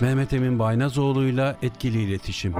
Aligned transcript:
Mehmet 0.00 0.32
Emin 0.32 0.58
Baynazoğlu'yla 0.58 1.56
etkili 1.62 2.02
iletişim. 2.02 2.52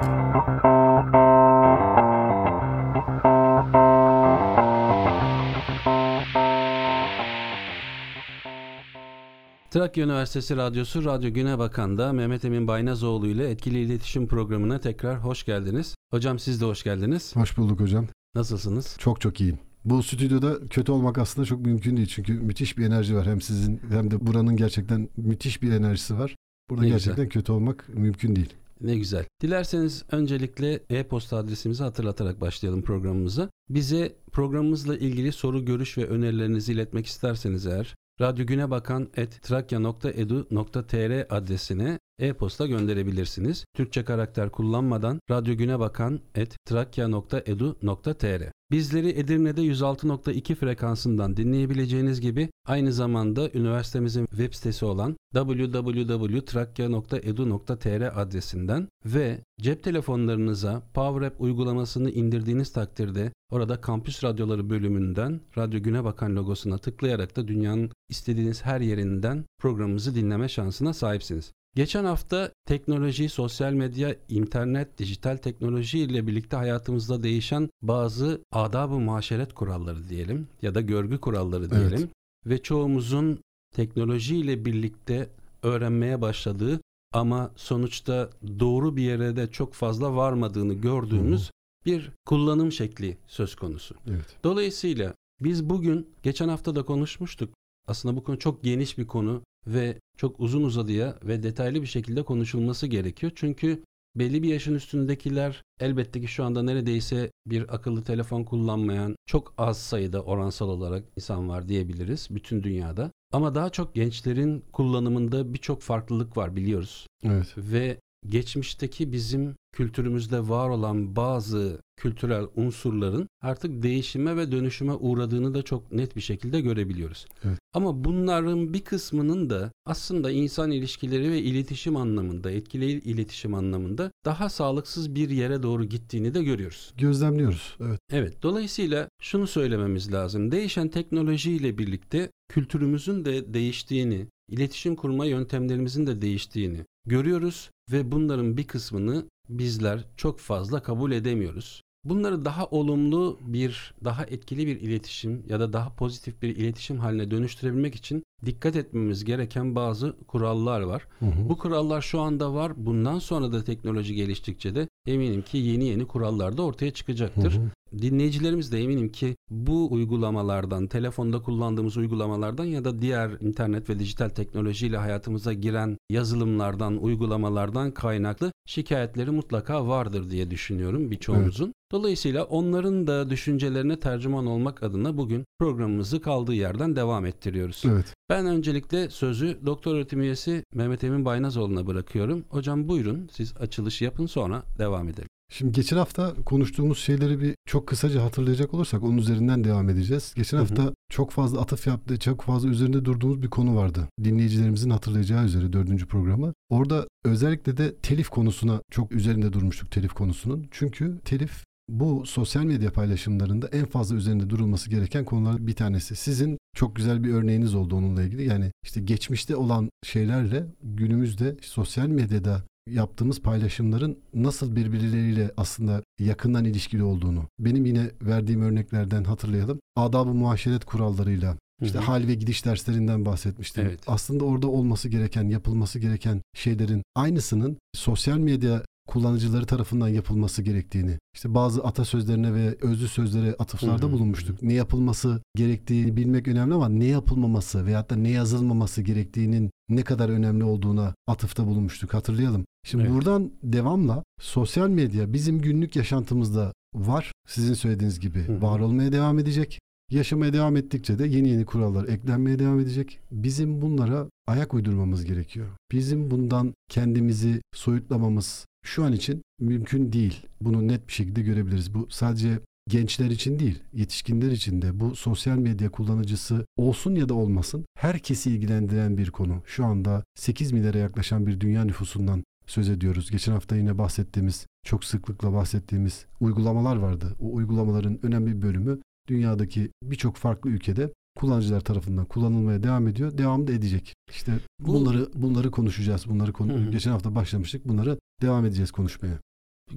Trakya 9.71 10.05
Üniversitesi 10.05 10.57
Radyosu 10.57 11.05
Radyo 11.05 11.33
Güne 11.33 11.59
Bakan'da 11.59 12.13
Mehmet 12.13 12.45
Emin 12.45 12.69
Baynazoğlu 12.69 13.27
ile 13.27 13.51
etkili 13.51 13.79
iletişim 13.79 14.29
programına 14.29 14.81
tekrar 14.81 15.25
hoş 15.25 15.45
geldiniz. 15.45 15.95
Hocam 16.11 16.39
siz 16.39 16.61
de 16.61 16.65
hoş 16.65 16.83
geldiniz. 16.83 17.37
Hoş 17.37 17.59
bulduk 17.59 17.81
hocam. 17.81 18.07
Nasılsınız? 18.35 18.97
Çok 18.99 19.21
çok 19.21 19.41
iyiyim. 19.41 19.59
Bu 19.85 20.03
stüdyoda 20.03 20.69
kötü 20.69 20.93
olmak 20.93 21.19
aslında 21.19 21.47
çok 21.47 21.61
mümkün 21.67 21.97
değil. 21.97 22.09
Çünkü 22.09 22.33
müthiş 22.33 22.79
bir 22.79 22.87
enerji 22.87 23.17
var. 23.17 23.27
Hem 23.27 23.41
sizin 23.41 23.81
hem 23.91 24.11
de 24.11 24.27
buranın 24.27 24.57
gerçekten 24.57 25.09
müthiş 25.17 25.63
bir 25.63 25.73
enerjisi 25.73 26.19
var. 26.19 26.37
Burada 26.71 26.83
Ne 26.85 26.89
gerçekten 26.89 27.25
güzel. 27.25 27.29
kötü 27.29 27.53
olmak 27.53 27.89
mümkün 27.89 28.37
değil. 28.37 28.55
Ne 28.81 28.97
güzel. 28.97 29.25
Dilerseniz 29.43 30.05
öncelikle 30.13 30.81
e-posta 30.91 31.37
adresimizi 31.37 31.83
hatırlatarak 31.83 32.41
başlayalım 32.41 32.83
programımıza. 32.83 33.51
Bize 33.69 34.17
programımızla 34.33 34.97
ilgili 34.97 35.33
soru, 35.33 35.65
görüş 35.65 35.99
ve 35.99 36.07
önerilerinizi 36.07 36.73
iletmek 36.73 37.07
isterseniz 37.07 37.67
eğer 37.67 37.95
Radyo 38.21 38.47
Güne 38.47 38.71
Bakan 38.71 39.09
trakya.edu.tr 39.43 41.35
adresine 41.37 41.99
e-posta 42.19 42.67
gönderebilirsiniz. 42.67 43.65
Türkçe 43.75 44.05
karakter 44.05 44.51
kullanmadan 44.51 45.21
Radyo 45.31 45.57
Güne 45.57 45.79
Bakan 45.79 46.21
trakya.edu.tr 46.65 48.53
Bizleri 48.71 49.09
Edirne'de 49.09 49.61
106.2 49.61 50.55
frekansından 50.55 51.37
dinleyebileceğiniz 51.37 52.21
gibi 52.21 52.49
aynı 52.67 52.93
zamanda 52.93 53.51
üniversitemizin 53.55 54.27
web 54.27 54.53
sitesi 54.53 54.85
olan 54.85 55.17
www.trakya.edu.tr 55.35 58.21
adresinden 58.21 58.89
ve 59.05 59.41
cep 59.61 59.83
telefonlarınıza 59.83 60.83
Power 60.95 61.27
App 61.27 61.41
uygulamasını 61.41 62.11
indirdiğiniz 62.11 62.73
takdirde 62.73 63.33
orada 63.51 63.81
Kampüs 63.81 64.25
Radyoları 64.25 64.71
bölümünden 64.71 65.41
Radyo 65.59 65.83
Güne 65.83 66.05
Bakan 66.05 66.37
logosuna 66.37 66.79
tıklayarak 66.79 67.37
da 67.37 67.49
dünyanın 67.49 67.91
istediğiniz 68.09 68.65
her 68.65 68.81
yerinden 68.81 69.45
programımızı 69.59 70.15
dinleme 70.15 70.49
şansına 70.49 70.93
sahipsiniz. 70.93 71.53
Geçen 71.77 72.05
hafta 72.05 72.53
teknoloji, 72.67 73.29
sosyal 73.29 73.73
medya, 73.73 74.17
internet, 74.29 74.99
dijital 74.99 75.37
teknoloji 75.37 75.99
ile 75.99 76.27
birlikte 76.27 76.57
hayatımızda 76.57 77.23
değişen 77.23 77.71
bazı 77.83 78.45
adab-ı 78.53 78.99
muaşeret 78.99 79.53
kuralları 79.53 80.09
diyelim 80.09 80.49
ya 80.63 80.75
da 80.75 80.81
görgü 80.81 81.21
kuralları 81.21 81.71
diyelim 81.71 81.99
Evet. 81.99 82.11
ve 82.47 82.63
çoğumuzun 82.63 83.41
teknoloji 83.75 84.37
ile 84.37 84.65
birlikte 84.65 85.29
öğrenmeye 85.63 86.21
başladığı 86.21 86.81
ama 87.13 87.51
sonuçta 87.57 88.31
doğru 88.61 88.97
bir 88.97 89.03
yere 89.03 89.37
de 89.37 89.51
çok 89.51 89.75
fazla 89.75 90.17
varmadığını 90.17 90.75
gördüğümüz 90.75 91.51
bir 91.87 92.11
kullanım 92.27 92.73
şekli 92.73 93.17
söz 93.27 93.55
konusu. 93.55 93.95
Evet. 94.11 94.37
Dolayısıyla 94.45 95.15
biz 95.41 95.71
bugün 95.71 96.07
geçen 96.23 96.49
hafta 96.49 96.77
da 96.77 96.83
konuşmuştuk. 96.83 97.55
Aslında 97.87 98.17
bu 98.17 98.25
konu 98.25 98.39
çok 98.39 98.63
geniş 98.63 98.99
bir 98.99 99.07
konu 99.07 99.43
ve 99.67 99.99
çok 100.17 100.41
uzun 100.41 100.63
uzadıya 100.63 101.19
ve 101.23 101.43
detaylı 101.43 101.83
bir 101.83 101.87
şekilde 101.87 102.23
konuşulması 102.23 102.87
gerekiyor. 102.87 103.33
Çünkü 103.35 103.83
belli 104.17 104.43
bir 104.43 104.49
yaşın 104.49 104.75
üstündekiler 104.75 105.63
elbette 105.81 106.21
ki 106.21 106.29
şu 106.29 106.45
anda 106.45 106.63
neredeyse 106.63 107.31
bir 107.47 107.75
akıllı 107.75 108.05
telefon 108.05 108.45
kullanmayan 108.45 109.17
çok 109.27 109.55
az 109.59 109.79
sayıda 109.79 110.23
oransal 110.23 110.69
olarak 110.69 111.05
insan 111.17 111.49
var 111.49 111.69
diyebiliriz 111.69 112.29
bütün 112.31 112.63
dünyada. 112.63 113.11
Ama 113.33 113.55
daha 113.55 113.71
çok 113.71 113.95
gençlerin 113.95 114.65
kullanımında 114.73 115.55
birçok 115.55 115.83
farklılık 115.83 116.37
var 116.37 116.57
biliyoruz 116.57 117.07
Evet. 117.25 117.55
ve 117.57 117.99
geçmişteki 118.29 119.13
bizim 119.13 119.55
kültürümüzde 119.77 120.49
var 120.49 120.69
olan 120.69 121.17
bazı 121.17 121.81
kültürel 121.97 122.47
unsurların 122.57 123.29
artık 123.43 123.83
değişime 123.83 124.37
ve 124.37 124.53
dönüşüme 124.53 124.93
uğradığını 124.93 125.55
da 125.55 125.63
çok 125.63 125.93
net 125.93 126.17
bir 126.17 126.21
şekilde 126.21 126.61
görebiliyoruz. 126.61 127.27
Evet. 127.45 127.59
Ama 127.75 128.05
bunların 128.05 128.75
bir 128.75 128.81
kısmının 128.81 129.51
da 129.51 129.73
aslında 129.87 130.31
insan 130.31 130.71
ilişkileri 130.71 131.31
ve 131.31 131.43
iletişim 131.43 131.97
anlamında, 131.97 132.51
etkili 132.51 132.91
iletişim 132.91 133.55
anlamında 133.55 134.11
daha 134.25 134.49
sağlıksız 134.49 135.15
bir 135.15 135.31
yere 135.31 135.63
doğru 135.63 135.85
gittiğini 135.85 136.35
de 136.35 136.43
görüyoruz. 136.43 136.93
Gözlemliyoruz. 136.99 137.77
Evet. 137.81 138.01
Evet, 138.13 138.43
dolayısıyla 138.43 139.09
şunu 139.23 139.47
söylememiz 139.47 140.13
lazım. 140.13 140.51
Değişen 140.51 140.89
teknolojiyle 140.89 141.79
birlikte 141.79 142.31
kültürümüzün 142.49 143.25
de 143.25 143.55
değiştiğini, 143.55 144.27
iletişim 144.49 144.97
kurma 144.97 145.27
yöntemlerimizin 145.27 146.07
de 146.07 146.23
değiştiğini 146.23 146.85
görüyoruz 147.07 147.71
ve 147.93 148.13
bunların 148.13 148.57
bir 148.57 148.67
kısmını 148.67 149.25
bizler 149.49 150.05
çok 150.17 150.41
fazla 150.41 150.83
kabul 150.83 151.13
edemiyoruz. 151.13 151.83
Bunları 152.05 152.45
daha 152.45 152.67
olumlu 152.67 153.39
bir, 153.41 153.95
daha 154.05 154.25
etkili 154.25 154.67
bir 154.67 154.81
iletişim 154.81 155.45
ya 155.49 155.61
da 155.61 155.73
daha 155.73 155.95
pozitif 155.95 156.43
bir 156.43 156.57
iletişim 156.57 156.99
haline 156.99 157.31
dönüştürebilmek 157.31 157.95
için 157.95 158.23
dikkat 158.45 158.77
etmemiz 158.77 159.25
gereken 159.25 159.75
bazı 159.75 160.17
kurallar 160.29 160.81
var. 160.81 161.07
Hı 161.19 161.27
hı. 161.27 161.49
Bu 161.49 161.59
kurallar 161.59 162.01
şu 162.01 162.21
anda 162.21 162.55
var. 162.55 162.73
Bundan 162.77 163.19
sonra 163.19 163.53
da 163.53 163.65
teknoloji 163.65 164.15
geliştikçe 164.15 164.75
de 164.75 164.89
eminim 165.07 165.43
ki 165.43 165.59
yeni 165.59 165.85
yeni 165.85 166.07
kurallar 166.07 166.57
da 166.57 166.63
ortaya 166.63 166.91
çıkacaktır. 166.91 167.53
Hı 167.53 167.59
hı. 167.59 167.71
Dinleyicilerimiz 168.03 168.73
de 168.73 168.79
eminim 168.79 169.13
ki 169.13 169.37
bu 169.51 169.93
uygulamalardan, 169.93 170.87
telefonda 170.87 171.43
kullandığımız 171.43 171.97
uygulamalardan 171.97 172.65
ya 172.65 172.85
da 172.85 173.03
diğer 173.03 173.31
internet 173.41 173.91
ve 173.91 173.99
dijital 173.99 174.29
teknolojiyle 174.29 174.97
hayatımıza 174.97 175.53
giren 175.53 175.99
yazılımlardan, 176.11 177.03
uygulamalardan 177.03 177.91
kaynaklı 177.91 178.53
şikayetleri 178.67 179.31
mutlaka 179.31 179.89
vardır 179.89 180.31
diye 180.31 180.51
düşünüyorum 180.51 181.11
birçoğumuzun. 181.11 181.75
Dolayısıyla 181.93 182.45
onların 182.45 183.07
da 183.07 183.31
düşüncelerine 183.31 184.01
tercüman 184.01 184.47
olmak 184.47 184.83
adına 184.83 185.17
bugün 185.17 185.45
programımızı 185.59 186.21
kaldığı 186.21 186.55
yerden 186.55 186.97
devam 186.97 187.27
ettiriyoruz. 187.27 187.83
Evet. 187.87 188.15
Ben 188.31 188.47
öncelikle 188.47 189.11
sözü 189.11 189.59
doktor 189.67 189.95
öğretim 189.95 190.21
üyesi 190.21 190.65
Mehmet 190.75 191.05
Emin 191.05 191.25
Baynazoğlu'na 191.25 191.87
bırakıyorum. 191.87 192.45
Hocam 192.49 192.89
buyurun 192.89 193.29
siz 193.33 193.57
açılışı 193.57 194.05
yapın 194.05 194.27
sonra 194.27 194.63
devam 194.79 195.09
edelim. 195.09 195.29
Şimdi 195.53 195.73
geçen 195.73 195.97
hafta 195.97 196.35
konuştuğumuz 196.47 196.99
şeyleri 196.99 197.41
bir 197.41 197.55
çok 197.67 197.87
kısaca 197.87 198.23
hatırlayacak 198.23 198.75
olursak 198.75 199.03
onun 199.03 199.19
üzerinden 199.19 199.65
devam 199.65 199.89
edeceğiz. 199.89 200.35
Geçen 200.37 200.59
Hı 200.59 200.63
hı. 200.63 200.67
hafta 200.67 200.95
çok 201.11 201.31
fazla 201.31 201.61
atıf 201.61 201.87
yaptığı, 201.87 202.19
çok 202.19 202.43
fazla 202.43 202.69
üzerinde 202.69 203.05
durduğumuz 203.05 203.43
bir 203.43 203.51
konu 203.51 203.77
vardı. 203.77 204.09
Dinleyicilerimizin 204.25 204.91
hatırlayacağı 204.91 205.45
üzere 205.45 205.73
dördüncü 205.73 206.07
programı. 206.07 206.53
Orada 206.71 207.09
özellikle 207.25 207.77
de 207.77 207.97
telif 207.97 208.29
konusuna 208.29 208.81
çok 208.91 209.13
üzerinde 209.13 209.53
durmuştuk 209.53 209.91
telif 209.91 210.13
konusunun. 210.13 210.67
Çünkü 210.71 211.21
telif 211.25 211.65
bu 211.89 212.27
sosyal 212.27 212.65
medya 212.65 212.93
paylaşımlarında 212.93 213.69
en 213.69 213.87
fazla 213.87 214.17
üzerinde 214.17 214.51
durulması 214.51 214.91
gereken 214.91 215.25
konular 215.25 215.67
bir 215.67 215.75
tanesi. 215.75 216.17
Sizin 216.17 216.59
çok 216.77 216.97
güzel 216.97 217.25
bir 217.25 217.35
örneğiniz 217.35 217.75
oldu 217.75 217.97
onunla 217.97 218.23
ilgili. 218.23 218.49
Yani 218.49 218.73
işte 218.85 219.01
geçmişte 219.01 219.57
olan 219.57 219.91
şeylerle 220.05 220.67
günümüzde 220.83 221.57
sosyal 221.63 222.07
medyada 222.07 222.63
yaptığımız 222.91 223.43
paylaşımların 223.43 224.19
nasıl 224.35 224.77
birbirleriyle 224.77 225.51
aslında 225.57 226.03
yakından 226.19 226.65
ilişkili 226.65 227.03
olduğunu. 227.03 227.45
Benim 227.59 227.87
yine 227.87 228.11
verdiğim 228.23 228.63
örneklerden 228.63 229.25
hatırlayalım. 229.25 229.81
Adab-ı 229.97 230.35
muaşeret 230.35 230.85
kurallarıyla 230.85 231.57
işte 231.83 231.99
hal 231.99 232.27
ve 232.27 232.35
gidiş 232.35 232.65
derslerinden 232.65 233.25
bahsetmiştim. 233.25 233.87
Evet. 233.87 234.01
Aslında 234.07 234.45
orada 234.45 234.69
olması 234.69 235.09
gereken, 235.09 235.49
yapılması 235.49 235.99
gereken 235.99 236.43
şeylerin 236.55 237.03
aynısının 237.15 237.79
sosyal 237.95 238.39
medya 238.39 238.83
kullanıcıları 239.07 239.67
tarafından 239.67 240.09
yapılması 240.09 240.63
gerektiğini, 240.63 241.19
işte 241.35 241.55
bazı 241.55 241.85
atasözlerine 241.85 242.55
ve 242.55 242.77
özlü 242.83 243.09
sözlere 243.09 243.55
atıflarda 243.59 244.13
bulunmuştuk. 244.13 244.63
Ne 244.63 244.73
yapılması 244.73 245.43
gerektiğini 245.57 246.17
bilmek 246.17 246.49
önemli 246.49 246.75
ama 246.75 246.89
ne 246.89 247.05
yapılmaması 247.05 247.87
veyahut 247.87 248.11
da 248.11 248.17
ne 248.17 248.31
yazılmaması 248.31 249.03
gerektiğinin 249.03 249.71
ne 249.89 250.03
kadar 250.03 250.29
önemli 250.29 250.65
olduğuna 250.65 251.15
atıfta 251.27 251.67
bulunmuştuk. 251.67 252.15
Hatırlayalım. 252.15 252.65
Şimdi 252.87 253.05
Evet. 253.05 253.15
buradan 253.15 253.53
devamla 253.63 254.25
sosyal 254.41 254.89
medya 254.89 255.33
bizim 255.33 255.61
günlük 255.61 255.97
yaşantımızda 255.97 256.73
var. 256.95 257.33
Sizin 257.49 257.75
söylediğiniz 257.75 258.21
gibi 258.21 258.39
Hı 258.49 258.53
hı. 258.53 258.63
var 258.63 258.81
olmaya 258.81 259.13
devam 259.13 259.39
edecek. 259.39 259.81
Yaşamaya 260.11 260.53
devam 260.53 260.77
ettikçe 260.77 261.19
de 261.19 261.27
yeni 261.27 261.49
yeni 261.49 261.65
kurallar 261.65 262.09
eklenmeye 262.09 262.59
devam 262.59 262.81
edecek. 262.81 263.21
Bizim 263.31 263.83
bunlara 263.83 264.27
ayak 264.47 264.75
uydurmamız 264.75 265.25
gerekiyor. 265.25 265.67
Bizim 265.93 266.31
bundan 266.31 266.75
kendimizi 266.91 267.61
soyutlamamız 267.75 268.67
şu 268.87 269.05
an 269.05 269.13
için 269.13 269.43
mümkün 269.61 270.13
değil. 270.13 270.47
Bunu 270.61 270.89
net 270.89 271.09
bir 271.09 271.13
şekilde 271.13 271.43
görebiliriz. 271.43 271.95
Bu 271.95 272.07
sadece 272.11 272.61
gençler 272.89 273.31
için 273.31 273.59
değil, 273.59 273.83
yetişkinler 273.93 274.51
için 274.51 274.83
de 274.83 275.01
bu 275.01 275.17
sosyal 275.17 275.59
medya 275.59 275.91
kullanıcısı 275.91 276.67
olsun 276.77 277.15
ya 277.15 277.29
da 277.29 277.35
olmasın 277.35 277.85
herkesi 277.99 278.51
ilgilendiren 278.51 279.19
bir 279.19 279.31
konu. 279.31 279.63
Şu 279.67 279.85
anda 279.85 280.25
8 280.35 280.73
milyara 280.73 280.99
yaklaşan 280.99 281.47
bir 281.47 281.61
dünya 281.61 281.85
nüfusundan 281.85 282.45
söz 282.67 282.89
ediyoruz. 282.89 283.31
Geçen 283.31 283.53
hafta 283.53 283.77
yine 283.77 283.99
bahsettiğimiz, 283.99 284.67
çok 284.85 285.05
sıklıkla 285.05 285.53
bahsettiğimiz 285.53 286.27
uygulamalar 286.41 286.97
vardı. 286.97 287.37
O 287.41 287.55
uygulamaların 287.55 288.27
önemli 288.27 288.57
bir 288.57 288.63
bölümü 288.63 288.99
dünyadaki 289.29 289.91
birçok 290.03 290.37
farklı 290.37 290.71
ülkede 290.71 291.11
kullanıcılar 291.37 291.81
tarafından 291.81 292.25
kullanılmaya 292.25 292.83
devam 292.83 293.09
ediyor. 293.09 293.39
Devam 293.39 293.67
da 293.67 293.73
edecek. 293.73 294.15
İşte 294.31 294.53
Bu- 294.81 294.93
bunları 294.95 295.29
bunları 295.35 295.71
konuşacağız. 295.71 296.25
Bunları 296.29 296.53
konu- 296.53 296.73
Hı 296.73 296.91
geçen 296.91 297.11
hafta 297.11 297.35
başlamıştık. 297.35 297.89
Bunları 297.89 298.19
devam 298.43 298.65
edeceğiz 298.67 298.91
konuşmaya. 298.91 299.39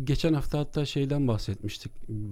Geçen 0.04 0.34
hafta 0.34 0.60
hatta 0.60 0.86
şeyden 0.86 1.28
bahsetmiştik. 1.28 1.92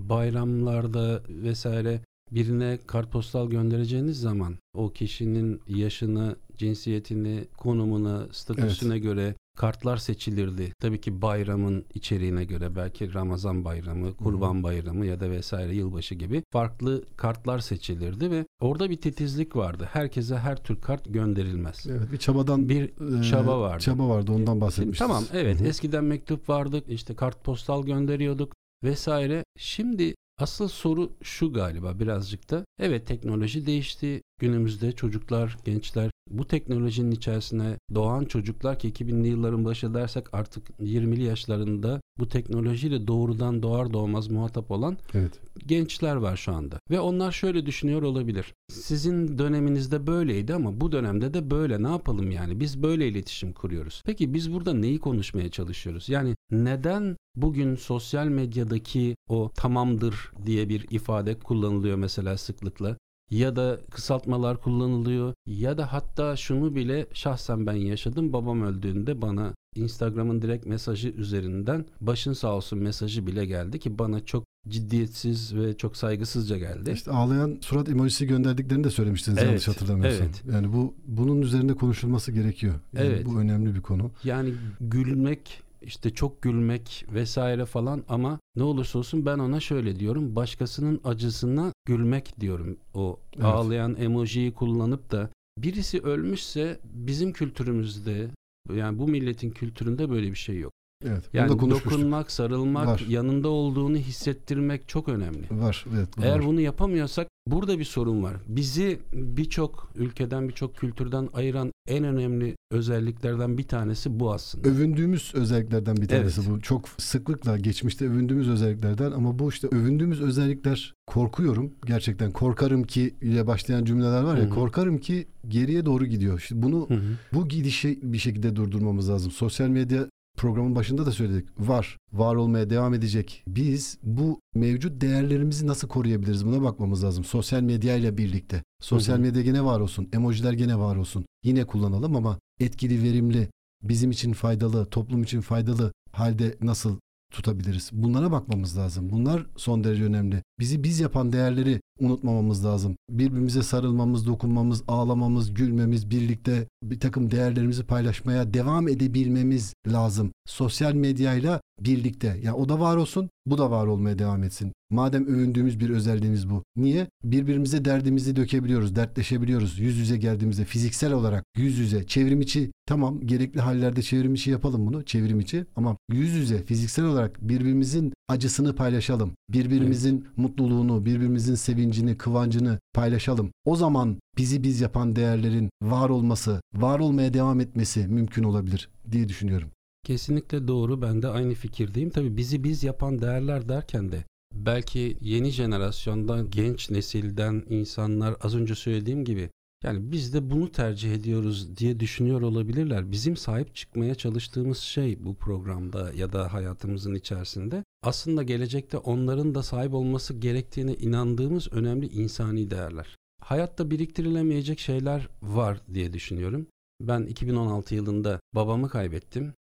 Bayramlarda 0.10 1.22
vesaire 1.30 2.02
birine 2.32 2.80
kartpostal 2.88 3.50
göndereceğiniz 3.50 4.20
zaman 4.20 4.56
o 4.74 4.90
kişinin 4.94 5.62
yaşını, 5.68 6.36
cinsiyetini, 6.58 7.48
konumunu, 7.58 8.28
statüsüne 8.32 9.00
göre 9.00 9.36
kartlar 9.58 9.98
seçilirdi. 9.98 10.74
Tabii 10.80 11.02
ki 11.02 11.22
bayramın 11.22 11.86
içeriğine 11.94 12.46
göre 12.46 12.76
belki 12.76 13.14
Ramazan 13.14 13.66
bayramı, 13.66 14.16
Kurban 14.16 14.64
bayramı 14.64 15.06
ya 15.06 15.20
da 15.20 15.32
vesaire 15.32 15.76
yılbaşı 15.76 16.16
gibi 16.16 16.44
farklı 16.52 17.04
kartlar 17.18 17.60
seçilirdi 17.60 18.32
ve 18.32 18.46
orada 18.60 18.90
bir 18.90 18.98
titizlik 18.98 19.56
vardı. 19.56 19.90
Herkese 19.94 20.38
her 20.38 20.64
tür 20.64 20.82
kart 20.82 21.14
gönderilmez. 21.14 21.86
Evet 21.90 22.12
bir 22.12 22.18
çabadan 22.18 22.70
Bir 22.70 23.20
e, 23.20 23.24
çaba 23.24 23.62
vardı. 23.62 23.84
Çaba 23.84 24.10
vardı 24.10 24.32
ondan 24.32 24.62
bahsetmiştik. 24.62 25.08
Tamam 25.08 25.24
evet 25.34 25.60
Hı 25.60 25.64
hı. 25.64 25.68
eskiden 25.68 26.04
mektup 26.04 26.50
vardı 26.50 26.84
işte 26.88 27.16
kartpostal 27.16 27.86
gönderiyorduk 27.86 28.54
vesaire. 28.84 29.44
Şimdi 29.58 30.16
asıl 30.40 30.68
soru 30.68 31.12
şu 31.24 31.54
galiba 31.54 32.00
birazcık 32.00 32.52
da 32.52 32.66
evet 32.80 33.08
teknoloji 33.08 33.66
değişti. 33.66 34.22
Günümüzde 34.40 34.92
çocuklar, 34.92 35.58
gençler 35.66 36.12
bu 36.30 36.48
teknolojinin 36.48 37.12
içerisine 37.12 37.78
doğan 37.96 38.26
çocuklar 38.26 38.80
ki 38.80 38.90
2000'li 38.90 39.28
yılların 39.28 39.66
başı 39.66 39.94
dersek 39.94 40.34
artık 40.34 40.70
20'li 40.80 41.24
yaşlarında 41.24 42.02
bu 42.20 42.28
teknolojiyle 42.28 43.08
doğrudan 43.08 43.64
doğar 43.64 43.94
doğmaz 43.94 44.28
muhatap 44.28 44.72
olan 44.72 44.98
Evet. 45.14 45.40
gençler 45.68 46.16
var 46.16 46.38
şu 46.38 46.54
anda. 46.54 46.80
Ve 46.92 47.00
onlar 47.00 47.32
şöyle 47.32 47.66
düşünüyor 47.66 48.02
olabilir. 48.02 48.54
Sizin 48.72 49.38
döneminizde 49.38 50.08
böyleydi 50.08 50.54
ama 50.54 50.82
bu 50.82 50.92
dönemde 50.92 51.34
de 51.34 51.52
böyle. 51.52 51.84
Ne 51.84 51.88
yapalım 51.88 52.32
yani? 52.32 52.60
Biz 52.60 52.84
böyle 52.84 53.08
iletişim 53.08 53.54
kuruyoruz. 53.54 54.02
Peki 54.06 54.34
biz 54.34 54.54
burada 54.54 54.74
neyi 54.74 55.00
konuşmaya 55.00 55.50
çalışıyoruz? 55.52 56.10
Yani 56.10 56.36
neden 56.52 57.18
bugün 57.36 57.76
sosyal 57.76 58.28
medyadaki 58.28 59.16
o 59.30 59.52
tamamdır 59.56 60.32
diye 60.46 60.70
bir 60.70 60.86
ifade 60.90 61.40
kullanılıyor 61.40 61.98
mesela 61.98 62.38
sıklıkla? 62.38 62.98
Ya 63.32 63.56
da 63.56 63.80
kısaltmalar 63.92 64.62
kullanılıyor 64.62 65.34
ya 65.46 65.78
da 65.78 65.94
hatta 65.94 66.36
şunu 66.36 66.76
bile 66.76 67.08
şahsen 67.14 67.66
ben 67.68 67.74
yaşadım 67.74 68.34
babam 68.34 68.62
öldüğünde 68.62 69.22
bana 69.22 69.54
Instagram'ın 69.76 70.42
direkt 70.42 70.66
mesajı 70.66 71.10
üzerinden 71.10 71.86
başın 72.02 72.34
sağ 72.34 72.56
olsun 72.56 72.80
mesajı 72.80 73.28
bile 73.28 73.46
geldi 73.46 73.80
ki 73.80 74.00
bana 74.00 74.26
çok 74.26 74.44
ciddiyetsiz 74.68 75.56
ve 75.56 75.78
çok 75.78 75.98
saygısızca 75.98 76.58
geldi. 76.58 76.92
İşte 76.92 77.12
ağlayan 77.12 77.58
surat 77.62 77.90
emojisi 77.90 78.28
gönderdiklerini 78.28 78.84
de 78.84 78.90
söylemiştiniz 78.90 79.38
Evet, 79.38 79.48
yanlış 79.48 79.68
hatırlamıyorsam. 79.68 80.26
evet. 80.26 80.44
Yani 80.54 80.74
bu 80.74 80.94
bunun 81.08 81.42
üzerinde 81.42 81.74
konuşulması 81.74 82.32
gerekiyor. 82.32 82.74
Yani 82.94 83.08
Evet. 83.08 83.26
Bu 83.26 83.40
önemli 83.40 83.76
bir 83.76 83.82
konu. 83.82 84.12
Yani 84.24 84.54
gülmek 84.82 85.62
işte 85.82 86.10
çok 86.10 86.42
gülmek 86.42 87.06
vesaire 87.14 87.66
falan 87.66 88.04
ama 88.10 88.40
ne 88.56 88.64
olursa 88.64 89.00
olsun 89.00 89.26
ben 89.26 89.40
ona 89.40 89.60
şöyle 89.60 90.00
diyorum 90.00 90.36
başkasının 90.36 91.02
acısına 91.04 91.72
gülmek 91.86 92.40
diyorum 92.40 92.78
o 92.94 93.20
Evet. 93.36 93.46
ağlayan 93.46 93.96
emojiyi 93.96 94.54
kullanıp 94.54 95.12
da 95.12 95.30
birisi 95.58 96.02
ölmüşse 96.02 96.80
bizim 96.84 97.34
kültürümüzde 97.34 98.30
yani 98.76 99.00
bu 99.00 99.08
milletin 99.08 99.50
kültüründe 99.50 100.10
böyle 100.10 100.32
bir 100.32 100.36
şey 100.36 100.58
yok. 100.60 100.74
Evet. 101.06 101.24
Yani 101.34 101.50
dokunmak, 101.60 102.32
sarılmak, 102.32 102.88
Var. 102.88 103.06
yanında 103.10 103.48
olduğunu 103.48 103.98
hissettirmek 103.98 104.88
çok 104.88 105.10
önemli. 105.10 105.48
Var. 105.52 105.86
Evet. 105.96 106.10
bu 106.18 106.24
Eğer 106.24 106.40
var. 106.40 106.46
bunu 106.46 106.62
yapamıyorsak 106.62 107.28
burada 107.48 107.80
bir 107.80 107.84
sorun 107.86 108.24
var. 108.24 108.34
Bizi 108.48 109.00
birçok 109.14 109.92
ülkeden, 109.96 110.48
birçok 110.50 110.76
kültürden 110.76 111.30
ayıran 111.34 111.72
en 111.88 112.04
önemli 112.04 112.56
özelliklerden 112.72 113.58
bir 113.58 113.64
tanesi 113.64 114.20
bu 114.20 114.34
aslında. 114.34 114.70
övündüğümüz 114.70 115.32
özelliklerden 115.36 115.98
bir 115.98 116.08
tanesi 116.08 116.42
Evet. 116.42 116.50
bu. 116.52 116.62
Çok 116.62 116.86
sıklıkla 116.98 117.58
geçmişte 117.58 118.06
övündüğümüz 118.06 118.50
özelliklerden 118.50 119.12
ama 119.12 119.40
bu 119.40 119.50
işte 119.50 119.68
övündüğümüz 119.68 120.22
özellikler 120.22 120.94
korkuyorum. 121.08 121.72
Gerçekten 121.86 122.32
korkarım 122.32 122.84
ki 122.84 123.16
ile 123.22 123.48
başlayan 123.48 123.86
cümleler 123.86 124.22
var 124.24 124.38
ya 124.38 124.44
Hı 124.44 124.48
hı. 124.48 124.54
korkarım 124.54 124.98
ki 124.98 125.28
geriye 125.48 125.86
doğru 125.86 126.06
gidiyor. 126.06 126.40
İşte 126.40 126.62
bunu 126.64 126.90
Hı 126.90 126.94
hı. 126.94 127.02
bu 127.34 127.48
gidişi 127.48 128.00
bir 128.04 128.18
şekilde 128.18 128.56
durdurmamız 128.56 129.10
lazım. 129.10 129.32
Sosyal 129.32 129.68
medya 129.68 130.06
programın 130.38 130.76
başında 130.76 131.06
da 131.06 131.12
söyledik. 131.12 131.50
Var, 131.60 131.98
var 132.14 132.36
olmaya 132.36 132.70
devam 132.70 132.94
edecek. 132.94 133.44
Biz 133.48 133.98
bu 134.04 134.40
mevcut 134.56 135.02
değerlerimizi 135.02 135.68
nasıl 135.68 135.88
koruyabiliriz 135.88 136.46
buna 136.46 136.62
bakmamız 136.62 137.04
lazım. 137.04 137.24
Sosyal 137.24 137.62
medya 137.62 137.96
ile 137.96 138.18
birlikte. 138.18 138.64
Sosyal 138.82 139.20
medya 139.20 139.42
gene 139.42 139.66
var 139.66 139.80
olsun, 139.80 140.10
emojiler 140.14 140.54
gene 140.54 140.80
var 140.80 140.96
olsun. 140.96 141.26
Yine 141.44 141.66
kullanalım 141.66 142.16
ama 142.16 142.40
etkili, 142.60 143.04
verimli, 143.04 143.50
bizim 143.84 144.12
için 144.12 144.34
faydalı, 144.34 144.86
toplum 144.86 145.24
için 145.24 145.42
faydalı 145.42 145.92
halde 146.12 146.58
nasıl 146.62 146.98
tutabiliriz? 147.32 147.90
Bunlara 147.94 148.32
bakmamız 148.32 148.78
lazım. 148.78 149.10
Bunlar 149.10 149.46
son 149.56 149.84
derece 149.84 150.04
önemli. 150.04 150.44
Bizi 150.60 150.84
biz 150.84 151.00
yapan 151.00 151.32
değerleri 151.32 151.82
unutmamamız 152.00 152.66
lazım. 152.66 152.96
Birbirimize 153.10 153.64
sarılmamız, 153.64 154.28
dokunmamız, 154.28 154.84
ağlamamız, 154.88 155.54
gülmemiz, 155.54 156.10
birlikte 156.10 156.68
bir 156.84 157.00
takım 157.00 157.32
değerlerimizi 157.32 157.84
paylaşmaya 157.84 158.54
devam 158.54 158.88
edebilmemiz 158.88 159.74
lazım. 159.88 160.32
Sosyal 160.48 160.94
medyayla 160.94 161.62
birlikte. 161.82 162.40
Ya 162.44 162.56
o 162.56 162.70
da 162.70 162.80
var 162.80 162.98
olsun, 162.98 163.30
bu 163.46 163.58
da 163.58 163.72
var 163.72 163.88
olmaya 163.88 164.20
devam 164.20 164.44
etsin. 164.44 164.72
Madem 164.90 165.28
övündüğümüz 165.28 165.80
bir 165.80 165.90
özelliğimiz 165.90 166.50
bu. 166.50 166.64
Niye? 166.76 167.08
Birbirimize 167.24 167.86
derdimizi 167.86 168.36
dökebiliyoruz, 168.36 168.96
dertleşebiliyoruz. 168.96 169.80
Yüz 169.80 169.98
yüze 169.98 170.18
geldiğimizde 170.18 170.66
fiziksel 170.66 171.14
olarak 171.14 171.44
yüz 171.58 171.78
yüze, 171.78 172.04
çevrim 172.08 172.42
içi 172.42 172.72
tamam 172.86 173.22
gerekli 173.22 173.62
hallerde 173.62 174.02
çevrim 174.02 174.34
içi 174.34 174.52
yapalım 174.52 174.88
bunu, 174.88 175.06
çevrim 175.06 175.40
içi 175.40 175.66
ama 175.76 175.98
yüz 176.12 176.34
yüze 176.34 176.64
fiziksel 176.64 177.06
olarak 177.06 177.42
birbirimizin 177.42 178.14
acısını 178.28 178.76
paylaşalım. 178.76 179.32
Birbirimizin 179.50 180.28
mutluluğunu, 180.38 181.06
birbirimizin 181.06 181.56
sevincini, 181.56 182.18
kıvancını 182.18 182.80
paylaşalım. 182.94 183.52
O 183.66 183.76
zaman 183.76 184.20
bizi 184.38 184.64
biz 184.64 184.82
yapan 184.82 185.16
değerlerin 185.16 185.70
var 185.82 186.10
olması, 186.10 186.62
var 186.74 187.00
olmaya 187.00 187.34
devam 187.34 187.60
etmesi 187.60 188.08
mümkün 188.08 188.44
olabilir 188.44 188.90
diye 189.12 189.30
düşünüyorum. 189.30 189.70
Kesinlikle 190.08 190.68
doğru. 190.68 191.02
Ben 191.02 191.22
de 191.22 191.28
aynı 191.28 191.54
fikirdeyim. 191.54 192.10
Tabii 192.10 192.38
bizi 192.38 192.64
biz 192.64 192.84
yapan 192.84 193.22
değerler 193.22 193.70
derken 193.70 194.12
de 194.12 194.26
belki 194.54 195.18
yeni 195.22 195.50
jenerasyonda 195.50 196.42
genç 196.50 196.90
nesilden 196.90 197.64
insanlar 197.70 198.36
az 198.42 198.56
önce 198.56 198.76
söylediğim 198.76 199.26
gibi 199.26 199.50
yani 199.84 200.12
biz 200.12 200.34
de 200.34 200.50
bunu 200.50 200.72
tercih 200.72 201.14
ediyoruz 201.14 201.78
diye 201.78 202.00
düşünüyor 202.00 202.42
olabilirler. 202.42 203.12
Bizim 203.12 203.38
sahip 203.38 203.76
çıkmaya 203.76 204.16
çalıştığımız 204.16 204.78
şey 204.78 205.26
bu 205.26 205.36
programda 205.36 206.14
ya 206.14 206.34
da 206.34 206.54
hayatımızın 206.54 207.16
içerisinde 207.16 207.84
aslında 208.04 208.44
gelecekte 208.44 208.98
onların 208.98 209.56
da 209.56 209.64
sahip 209.64 209.94
olması 209.94 210.34
gerektiğine 210.34 210.94
inandığımız 210.94 211.74
önemli 211.74 212.08
insani 212.08 212.72
değerler. 212.72 213.16
Hayatta 213.42 213.92
biriktirilemeyecek 213.92 214.80
şeyler 214.80 215.30
var 215.42 215.82
diye 215.94 216.14
düşünüyorum. 216.14 216.68
Ben 217.02 217.22
2016 217.22 217.96
yılında 217.96 218.40
babamı 218.56 218.90
kaybettim. 218.90 219.54